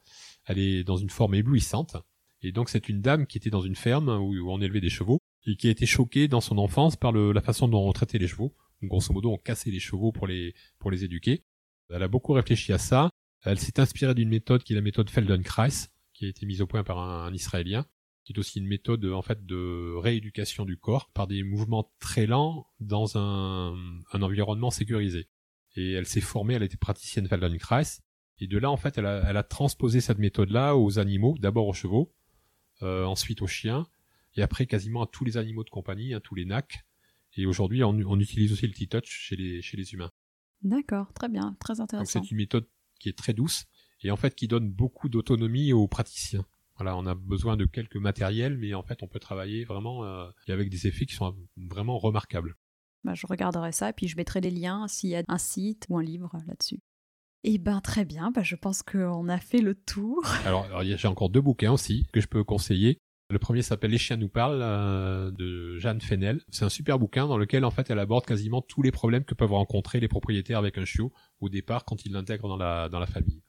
Elle 0.44 0.58
est 0.58 0.84
dans 0.84 0.96
une 0.96 1.10
forme 1.10 1.34
éblouissante. 1.34 1.96
Et 2.42 2.52
donc 2.52 2.68
c'est 2.68 2.88
une 2.88 3.00
dame 3.00 3.26
qui 3.26 3.38
était 3.38 3.50
dans 3.50 3.60
une 3.60 3.76
ferme 3.76 4.08
où, 4.08 4.50
on 4.50 4.60
élevait 4.60 4.80
des 4.80 4.90
chevaux 4.90 5.18
et 5.46 5.56
qui 5.56 5.68
a 5.68 5.70
été 5.70 5.86
choquée 5.86 6.28
dans 6.28 6.40
son 6.40 6.58
enfance 6.58 6.96
par 6.96 7.12
la 7.12 7.40
façon 7.40 7.68
dont 7.68 7.88
on 7.88 7.92
traitait 7.92 8.18
les 8.18 8.28
chevaux. 8.28 8.54
grosso 8.82 9.12
modo, 9.12 9.32
on 9.32 9.38
cassait 9.38 9.70
les 9.70 9.80
chevaux 9.80 10.12
pour 10.12 10.26
les, 10.26 10.54
pour 10.78 10.90
les 10.90 11.04
éduquer. 11.04 11.44
Elle 11.90 12.02
a 12.02 12.08
beaucoup 12.08 12.32
réfléchi 12.32 12.72
à 12.72 12.78
ça. 12.78 13.10
Elle 13.44 13.58
s'est 13.58 13.80
inspirée 13.80 14.14
d'une 14.14 14.28
méthode 14.28 14.62
qui 14.62 14.72
est 14.72 14.76
la 14.76 14.82
méthode 14.82 15.10
Feldenkrais, 15.10 15.88
qui 16.12 16.26
a 16.26 16.28
été 16.28 16.46
mise 16.46 16.62
au 16.62 16.66
point 16.66 16.84
par 16.84 16.98
un 16.98 17.32
Israélien 17.32 17.86
qui 18.24 18.32
est 18.32 18.38
aussi 18.38 18.58
une 18.58 18.66
méthode 18.66 19.04
en 19.06 19.22
fait 19.22 19.44
de 19.46 19.94
rééducation 19.96 20.64
du 20.64 20.76
corps 20.76 21.10
par 21.12 21.26
des 21.26 21.42
mouvements 21.42 21.92
très 21.98 22.26
lents 22.26 22.66
dans 22.80 23.18
un, 23.18 23.74
un 24.12 24.22
environnement 24.22 24.70
sécurisé. 24.70 25.28
Et 25.74 25.92
elle 25.92 26.06
s'est 26.06 26.20
formée, 26.20 26.54
elle 26.54 26.62
était 26.62 26.76
praticienne 26.76 27.26
Feldenkrais, 27.26 28.00
et 28.38 28.46
de 28.46 28.58
là 28.58 28.70
en 28.70 28.76
fait 28.76 28.98
elle 28.98 29.06
a, 29.06 29.24
elle 29.28 29.36
a 29.36 29.42
transposé 29.42 30.00
cette 30.00 30.18
méthode-là 30.18 30.76
aux 30.76 30.98
animaux, 30.98 31.36
d'abord 31.38 31.66
aux 31.66 31.72
chevaux, 31.72 32.14
euh, 32.82 33.04
ensuite 33.04 33.42
aux 33.42 33.46
chiens, 33.46 33.86
et 34.36 34.42
après 34.42 34.66
quasiment 34.66 35.02
à 35.02 35.06
tous 35.06 35.24
les 35.24 35.36
animaux 35.36 35.64
de 35.64 35.70
compagnie, 35.70 36.14
à 36.14 36.20
tous 36.20 36.34
les 36.34 36.44
NAC. 36.44 36.84
Et 37.34 37.46
aujourd'hui 37.46 37.82
on, 37.82 37.90
on, 37.90 38.20
utilise 38.20 38.52
aussi 38.52 38.66
le 38.66 38.74
T-Touch 38.74 39.08
chez 39.08 39.36
les, 39.36 39.62
chez 39.62 39.76
les 39.76 39.94
humains. 39.94 40.10
D'accord, 40.62 41.12
très 41.12 41.28
bien, 41.28 41.56
très 41.58 41.80
intéressant. 41.80 42.20
Donc 42.20 42.26
c'est 42.26 42.30
une 42.30 42.36
méthode 42.36 42.68
qui 43.00 43.08
est 43.08 43.18
très 43.18 43.32
douce 43.32 43.64
et 44.02 44.10
en 44.10 44.16
fait 44.16 44.34
qui 44.34 44.48
donne 44.48 44.70
beaucoup 44.70 45.08
d'autonomie 45.08 45.72
aux 45.72 45.88
praticiens. 45.88 46.46
Voilà, 46.76 46.96
on 46.96 47.06
a 47.06 47.14
besoin 47.14 47.56
de 47.56 47.64
quelques 47.64 47.96
matériels, 47.96 48.56
mais 48.56 48.74
en 48.74 48.82
fait, 48.82 49.02
on 49.02 49.06
peut 49.06 49.18
travailler 49.18 49.64
vraiment 49.64 50.04
euh, 50.04 50.26
avec 50.48 50.70
des 50.70 50.86
effets 50.86 51.06
qui 51.06 51.14
sont 51.14 51.36
vraiment 51.56 51.98
remarquables. 51.98 52.56
Bah, 53.04 53.14
je 53.14 53.26
regarderai 53.26 53.72
ça 53.72 53.90
et 53.90 53.92
puis 53.92 54.08
je 54.08 54.16
mettrai 54.16 54.40
les 54.40 54.50
liens 54.50 54.86
s'il 54.88 55.10
y 55.10 55.16
a 55.16 55.22
un 55.28 55.38
site 55.38 55.86
ou 55.88 55.98
un 55.98 56.02
livre 56.02 56.30
là-dessus. 56.46 56.80
Eh 57.44 57.58
ben 57.58 57.80
très 57.80 58.04
bien, 58.04 58.30
bah, 58.30 58.42
je 58.44 58.54
pense 58.54 58.82
qu'on 58.82 59.28
a 59.28 59.38
fait 59.38 59.60
le 59.60 59.74
tour. 59.74 60.24
Alors, 60.46 60.66
j'ai 60.82 61.08
encore 61.08 61.28
deux 61.28 61.40
bouquins 61.40 61.72
aussi 61.72 62.06
que 62.12 62.20
je 62.20 62.28
peux 62.28 62.44
conseiller. 62.44 62.98
Le 63.30 63.38
premier 63.38 63.62
s'appelle 63.62 63.90
Les 63.90 63.98
chiens 63.98 64.16
nous 64.16 64.28
parlent 64.28 64.60
euh, 64.62 65.30
de 65.30 65.78
Jeanne 65.78 66.00
Fennel. 66.00 66.42
C'est 66.50 66.64
un 66.64 66.68
super 66.68 66.98
bouquin 66.98 67.26
dans 67.26 67.38
lequel 67.38 67.64
en 67.64 67.70
fait 67.70 67.90
elle 67.90 67.98
aborde 67.98 68.26
quasiment 68.26 68.60
tous 68.62 68.82
les 68.82 68.92
problèmes 68.92 69.24
que 69.24 69.34
peuvent 69.34 69.52
rencontrer 69.52 70.00
les 70.00 70.08
propriétaires 70.08 70.58
avec 70.58 70.78
un 70.78 70.84
chiot 70.84 71.12
au 71.40 71.48
départ 71.48 71.84
quand 71.84 72.04
ils 72.04 72.12
l'intègrent 72.12 72.48
dans 72.48 72.58
la, 72.58 72.88
dans 72.88 72.98
la 72.98 73.06
famille 73.06 73.42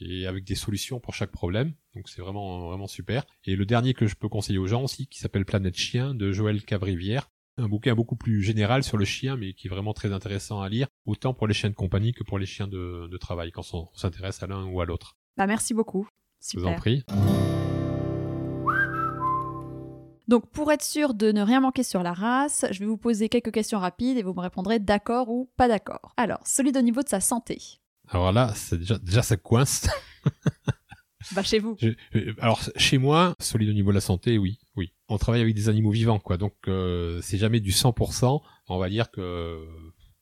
et 0.00 0.26
avec 0.26 0.44
des 0.44 0.54
solutions 0.54 1.00
pour 1.00 1.14
chaque 1.14 1.30
problème. 1.30 1.72
Donc 1.94 2.08
c'est 2.08 2.20
vraiment 2.20 2.68
vraiment 2.68 2.86
super. 2.86 3.24
Et 3.44 3.56
le 3.56 3.66
dernier 3.66 3.94
que 3.94 4.06
je 4.06 4.16
peux 4.16 4.28
conseiller 4.28 4.58
aux 4.58 4.66
gens 4.66 4.82
aussi, 4.82 5.06
qui 5.06 5.18
s'appelle 5.18 5.44
Planète 5.44 5.76
Chien 5.76 6.14
de 6.14 6.32
Joël 6.32 6.62
Cavrivière, 6.64 7.30
un 7.56 7.68
bouquin 7.68 7.94
beaucoup 7.94 8.16
plus 8.16 8.42
général 8.42 8.82
sur 8.82 8.96
le 8.96 9.04
chien, 9.04 9.36
mais 9.36 9.52
qui 9.52 9.66
est 9.66 9.70
vraiment 9.70 9.92
très 9.92 10.12
intéressant 10.12 10.60
à 10.60 10.68
lire, 10.68 10.88
autant 11.04 11.34
pour 11.34 11.46
les 11.46 11.54
chiens 11.54 11.70
de 11.70 11.74
compagnie 11.74 12.12
que 12.12 12.24
pour 12.24 12.38
les 12.38 12.46
chiens 12.46 12.68
de, 12.68 13.16
travail, 13.18 13.52
quand 13.52 13.74
on, 13.74 13.88
s'intéresse 13.94 14.42
à 14.42 14.46
l'un 14.46 14.64
ou 14.66 14.80
à 14.80 14.86
l'autre. 14.86 15.16
Bah 15.36 15.46
merci 15.46 15.74
beaucoup. 15.74 16.08
Super. 16.40 16.60
Je 16.60 16.66
vous 16.66 16.72
en 16.72 16.76
prie. 16.76 17.04
Donc 20.28 20.48
pour 20.50 20.70
être 20.70 20.84
sûr 20.84 21.12
de 21.12 21.32
ne 21.32 21.42
rien 21.42 21.60
manquer 21.60 21.82
sur 21.82 22.04
la 22.04 22.12
race, 22.12 22.64
je 22.70 22.78
vais 22.78 22.86
vous 22.86 22.96
poser 22.96 23.28
quelques 23.28 23.50
questions 23.50 23.80
rapides 23.80 24.16
et 24.16 24.22
vous 24.22 24.32
me 24.32 24.40
répondrez 24.40 24.78
d'accord 24.78 25.28
ou 25.28 25.50
pas 25.56 25.66
d'accord. 25.66 26.14
Alors, 26.16 26.38
solide 26.46 26.76
au 26.76 26.82
niveau 26.82 27.02
de 27.02 27.08
sa 27.08 27.20
santé. 27.20 27.80
Alors 28.10 28.32
là, 28.32 28.52
c'est 28.54 28.78
déjà, 28.78 28.98
déjà 28.98 29.22
ça 29.22 29.36
coince. 29.36 29.88
bah 31.32 31.42
chez 31.42 31.60
vous. 31.60 31.76
alors 32.38 32.60
chez 32.76 32.98
moi, 32.98 33.34
solide 33.38 33.70
au 33.70 33.72
niveau 33.72 33.90
de 33.90 33.94
la 33.94 34.00
santé, 34.00 34.36
oui, 34.36 34.58
oui. 34.76 34.92
On 35.08 35.16
travaille 35.16 35.40
avec 35.40 35.54
des 35.54 35.68
animaux 35.68 35.92
vivants, 35.92 36.18
quoi. 36.18 36.36
Donc 36.36 36.54
euh, 36.66 37.20
c'est 37.22 37.38
jamais 37.38 37.60
du 37.60 37.70
100%. 37.70 38.42
On 38.68 38.78
va 38.78 38.88
dire 38.88 39.10
que 39.10 39.64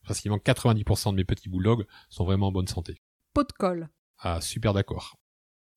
facilement 0.02 0.36
90% 0.36 1.12
de 1.12 1.16
mes 1.16 1.24
petits 1.24 1.48
bulldogs 1.48 1.86
sont 2.10 2.24
vraiment 2.24 2.48
en 2.48 2.52
bonne 2.52 2.68
santé. 2.68 3.00
Pot 3.32 3.48
de 3.48 3.52
colle. 3.52 3.88
Ah 4.18 4.40
super 4.40 4.74
d'accord. 4.74 5.18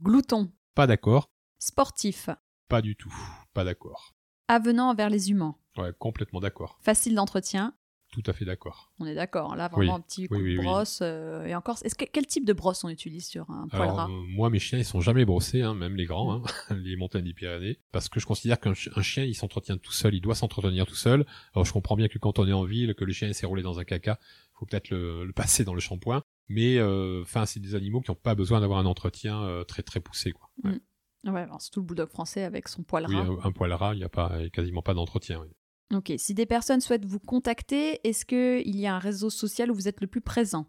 Glouton. 0.02 0.52
Pas 0.76 0.88
d'accord. 0.88 1.32
Sportif. 1.60 2.30
Pas 2.68 2.82
du 2.82 2.96
tout. 2.96 3.14
Pas 3.54 3.64
d'accord. 3.64 4.16
Avenant 4.48 4.90
envers 4.90 5.10
les 5.10 5.32
humains. 5.32 5.56
Ouais, 5.78 5.94
complètement 5.98 6.42
d'accord. 6.42 6.78
Facile 6.82 7.16
d'entretien. 7.16 7.74
Tout 8.12 8.24
à 8.26 8.34
fait 8.34 8.44
d'accord. 8.44 8.92
On 9.00 9.06
est 9.06 9.16
d'accord. 9.16 9.56
Là, 9.56 9.70
vraiment 9.70 9.96
un 9.96 10.02
petit 10.02 10.28
coup 10.28 10.36
de 10.36 10.58
brosse. 10.58 11.00
Euh, 11.02 11.46
et 11.46 11.56
encore, 11.56 11.78
est-ce 11.82 11.96
que, 11.96 12.04
quel 12.04 12.28
type 12.28 12.44
de 12.44 12.52
brosse 12.52 12.84
on 12.84 12.90
utilise 12.90 13.26
sur 13.26 13.50
un 13.50 13.70
poil 13.70 13.90
rat 13.90 14.08
euh, 14.10 14.24
Moi, 14.28 14.50
mes 14.50 14.60
chiens, 14.60 14.78
ils 14.78 14.86
sont 14.86 15.00
jamais 15.00 15.24
brossés, 15.24 15.62
hein, 15.62 15.74
même 15.74 15.96
les 15.96 16.06
grands, 16.06 16.36
hein, 16.36 16.42
les 16.76 16.98
montagnes 16.98 17.24
des 17.24 17.34
Pyrénées, 17.34 17.80
parce 17.94 18.10
que 18.10 18.20
je 18.20 18.26
considère 18.26 18.60
qu'un 18.60 18.74
chien, 18.74 19.24
il 19.24 19.34
s'entretient 19.34 19.78
tout 19.78 19.94
seul, 19.94 20.14
il 20.14 20.20
doit 20.20 20.36
s'entretenir 20.36 20.86
tout 20.86 20.96
seul. 20.96 21.26
Alors, 21.56 21.64
je 21.64 21.72
comprends 21.72 21.96
bien 21.96 22.10
que 22.10 22.20
quand 22.20 22.38
on 22.38 22.46
est 22.46 22.54
en 22.54 22.66
ville, 22.66 22.96
que 22.96 23.06
le 23.06 23.14
chien 23.14 23.32
s'est 23.32 23.46
roulé 23.46 23.64
dans 23.64 23.80
un 23.80 23.86
caca, 23.86 24.20
faut 24.56 24.66
peut-être 24.66 24.90
le, 24.90 25.32
passer 25.34 25.64
dans 25.64 25.74
le 25.74 25.80
shampoing. 25.80 26.22
Mais, 26.50 26.80
euh, 26.80 27.22
enfin, 27.22 27.46
c'est 27.46 27.62
des 27.62 27.76
animaux 27.76 28.02
qui 28.02 28.12
n'ont 28.12 28.16
pas 28.16 28.36
besoin 28.36 28.60
d'avoir 28.60 28.80
un 28.80 28.86
entretien 28.86 29.64
très 29.70 29.84
très 29.84 30.02
poussé, 30.02 30.34
quoi. 30.34 30.50
Ouais. 30.66 30.80
Mm. 31.24 31.60
surtout 31.60 31.80
le 31.80 31.86
bulldog 31.86 32.10
français 32.10 32.44
avec 32.44 32.68
son 32.68 32.84
poil 32.84 33.06
rat. 33.06 33.24
Oui, 33.24 33.38
un 33.42 33.52
poil 33.54 33.72
rat, 33.72 33.94
il 33.94 34.00
n'y 34.00 34.04
a 34.04 34.10
pas, 34.10 34.38
quasiment 34.52 34.82
pas 34.82 34.94
d'entretien. 34.94 35.46
Ok, 35.94 36.14
si 36.18 36.34
des 36.34 36.46
personnes 36.46 36.80
souhaitent 36.80 37.06
vous 37.06 37.20
contacter, 37.20 38.00
est-ce 38.08 38.26
qu'il 38.26 38.80
y 38.80 38.88
a 38.88 38.96
un 38.96 39.00
réseau 39.00 39.30
social 39.30 39.72
où 39.72 39.76
vous 39.76 39.88
êtes 39.88 40.00
le 40.00 40.08
plus 40.08 40.22
présent? 40.22 40.68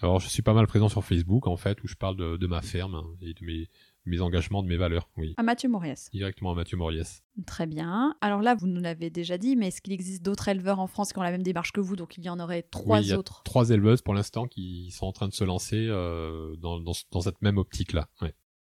Alors, 0.00 0.18
je 0.18 0.28
suis 0.28 0.42
pas 0.42 0.54
mal 0.54 0.66
présent 0.66 0.88
sur 0.88 1.04
Facebook, 1.04 1.46
en 1.46 1.56
fait, 1.56 1.82
où 1.82 1.86
je 1.86 1.94
parle 1.94 2.16
de, 2.16 2.46
ma 2.46 2.62
ferme 2.62 3.02
et 3.20 3.32
de 3.32 3.68
mes, 4.06 4.20
engagements, 4.20 4.62
de 4.62 4.68
mes 4.68 4.76
valeurs. 4.76 5.08
Oui. 5.16 5.34
À 5.36 5.42
Mathieu 5.42 5.68
Moriès 5.68 6.10
Directement 6.12 6.52
à 6.52 6.54
Mathieu 6.54 6.76
Moriès. 6.76 7.22
Très 7.46 7.66
bien. 7.66 8.16
Alors 8.20 8.42
là, 8.42 8.54
vous 8.54 8.66
nous 8.66 8.80
l'avez 8.80 9.10
déjà 9.10 9.38
dit, 9.38 9.54
mais 9.54 9.68
est-ce 9.68 9.80
qu'il 9.80 9.92
existe 9.92 10.22
d'autres 10.22 10.48
éleveurs 10.48 10.80
en 10.80 10.88
France 10.88 11.12
qui 11.12 11.18
ont 11.18 11.22
la 11.22 11.30
même 11.30 11.44
démarche 11.44 11.72
que 11.72 11.80
vous? 11.80 11.94
Donc 11.94 12.16
il 12.16 12.24
y 12.24 12.28
en 12.28 12.40
aurait 12.40 12.62
trois 12.62 12.98
oui, 12.98 13.06
il 13.06 13.10
y 13.10 13.12
a 13.12 13.18
autres 13.18 13.42
Trois 13.44 13.70
éleveuses 13.70 14.02
pour 14.02 14.14
l'instant 14.14 14.46
qui 14.46 14.90
sont 14.90 15.06
en 15.06 15.12
train 15.12 15.28
de 15.28 15.32
se 15.32 15.44
lancer 15.44 15.86
euh, 15.88 16.56
dans, 16.56 17.20
cette 17.20 17.40
même 17.42 17.58
optique-là. 17.58 18.08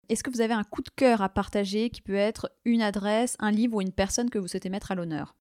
Est-ce 0.10 0.24
que 0.24 0.30
vous 0.30 0.42
avez 0.42 0.54
un 0.54 0.64
coup 0.64 0.84
de 0.84 0.92
cœur 0.96 1.22
à 1.22 1.30
partager 1.30 1.90
qui 1.90 2.02
peut 2.02 2.14
être 2.14 2.52
une 2.66 2.82
adresse, 2.82 3.36
un 3.40 3.52
livre 3.52 3.78
ou 3.78 3.82
une 3.82 3.92
personne 3.92 4.30
que 4.30 4.38
vous 4.38 4.48
souhaitez 4.48 4.70
mettre 4.70 4.92
à 4.92 4.96
l'honneur? 4.96 5.36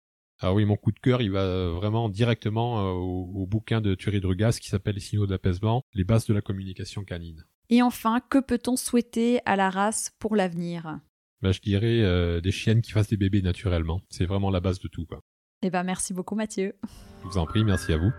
Ah 0.45 0.53
oui, 0.53 0.65
mon 0.65 0.77
coup 0.77 0.91
de 0.91 0.99
cœur, 0.99 1.23
il 1.23 1.31
va 1.31 1.69
vraiment 1.69 2.09
directement 2.09 2.81
euh, 2.81 2.93
au, 2.95 3.47
bouquin 3.47 3.81
de 3.81 3.95
Thierry 3.95 4.21
Drugas 4.21 4.59
qui 4.61 4.69
s'appelle 4.69 4.97
Les 4.97 5.01
signaux 5.01 5.27
d'apaisement, 5.27 5.85
les 5.95 6.03
bases 6.03 6.27
de 6.27 6.35
la 6.35 6.41
communication 6.41 7.05
canine. 7.05 7.45
Et 7.71 7.81
enfin, 7.81 8.21
que 8.29 8.39
peut-on 8.39 8.75
souhaiter 8.75 9.39
à 9.47 9.55
la 9.55 9.71
race 9.71 10.13
pour 10.19 10.35
l'avenir? 10.35 10.99
Bah, 11.43 11.53
Je 11.53 11.61
dirais 11.61 12.01
euh, 12.01 12.41
des 12.41 12.51
chiennes 12.51 12.83
qui 12.83 12.91
fassent 12.91 13.09
des 13.09 13.17
bébés 13.17 13.41
naturellement. 13.41 14.01
C'est 14.11 14.25
vraiment 14.25 14.51
la 14.51 14.59
base 14.59 14.81
de 14.81 14.89
tout. 14.89 15.07
Quoi. 15.07 15.21
Eh 15.63 15.71
ben, 15.71 15.85
merci 15.85 16.13
beaucoup 16.13 16.35
Mathieu. 16.35 16.75
Je 17.23 17.29
vous 17.29 17.39
en 17.39 17.47
prie, 17.47 17.63
merci 17.63 17.93
à 17.93 17.99
vous. 17.99 18.11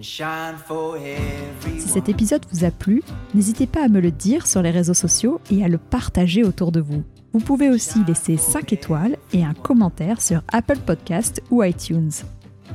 Si 0.00 1.88
cet 1.88 2.08
épisode 2.08 2.46
vous 2.50 2.64
a 2.64 2.70
plu, 2.70 3.02
n'hésitez 3.34 3.66
pas 3.66 3.84
à 3.84 3.88
me 3.88 4.00
le 4.00 4.10
dire 4.10 4.46
sur 4.46 4.62
les 4.62 4.70
réseaux 4.70 4.94
sociaux 4.94 5.40
et 5.50 5.62
à 5.62 5.68
le 5.68 5.78
partager 5.78 6.42
autour 6.42 6.72
de 6.72 6.80
vous. 6.80 7.04
Vous 7.36 7.44
pouvez 7.44 7.68
aussi 7.68 8.02
laisser 8.02 8.38
5 8.38 8.72
étoiles 8.72 9.18
et 9.34 9.44
un 9.44 9.52
commentaire 9.52 10.22
sur 10.22 10.42
Apple 10.54 10.78
Podcast 10.78 11.42
ou 11.50 11.62
iTunes. 11.62 12.10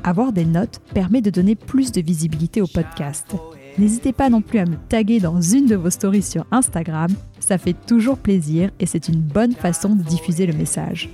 Avoir 0.03 0.31
des 0.31 0.45
notes 0.45 0.81
permet 0.93 1.21
de 1.21 1.31
donner 1.31 1.55
plus 1.55 1.91
de 1.91 1.99
visibilité 1.99 2.61
au 2.61 2.67
podcast. 2.67 3.33
N'hésitez 3.79 4.13
pas 4.13 4.29
non 4.29 4.43
plus 4.43 4.59
à 4.59 4.65
me 4.65 4.75
taguer 4.87 5.19
dans 5.19 5.41
une 5.41 5.65
de 5.65 5.75
vos 5.75 5.89
stories 5.89 6.21
sur 6.21 6.45
Instagram, 6.51 7.09
ça 7.39 7.57
fait 7.57 7.73
toujours 7.73 8.19
plaisir 8.19 8.69
et 8.79 8.85
c'est 8.85 9.07
une 9.07 9.21
bonne 9.21 9.53
façon 9.53 9.95
de 9.95 10.03
diffuser 10.03 10.45
le 10.45 10.53
message. 10.53 11.09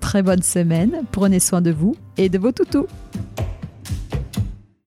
Très 0.00 0.22
bonne 0.22 0.42
semaine, 0.42 1.00
prenez 1.12 1.40
soin 1.40 1.62
de 1.62 1.70
vous 1.70 1.96
et 2.18 2.28
de 2.28 2.36
vos 2.36 2.52
toutous 2.52 2.88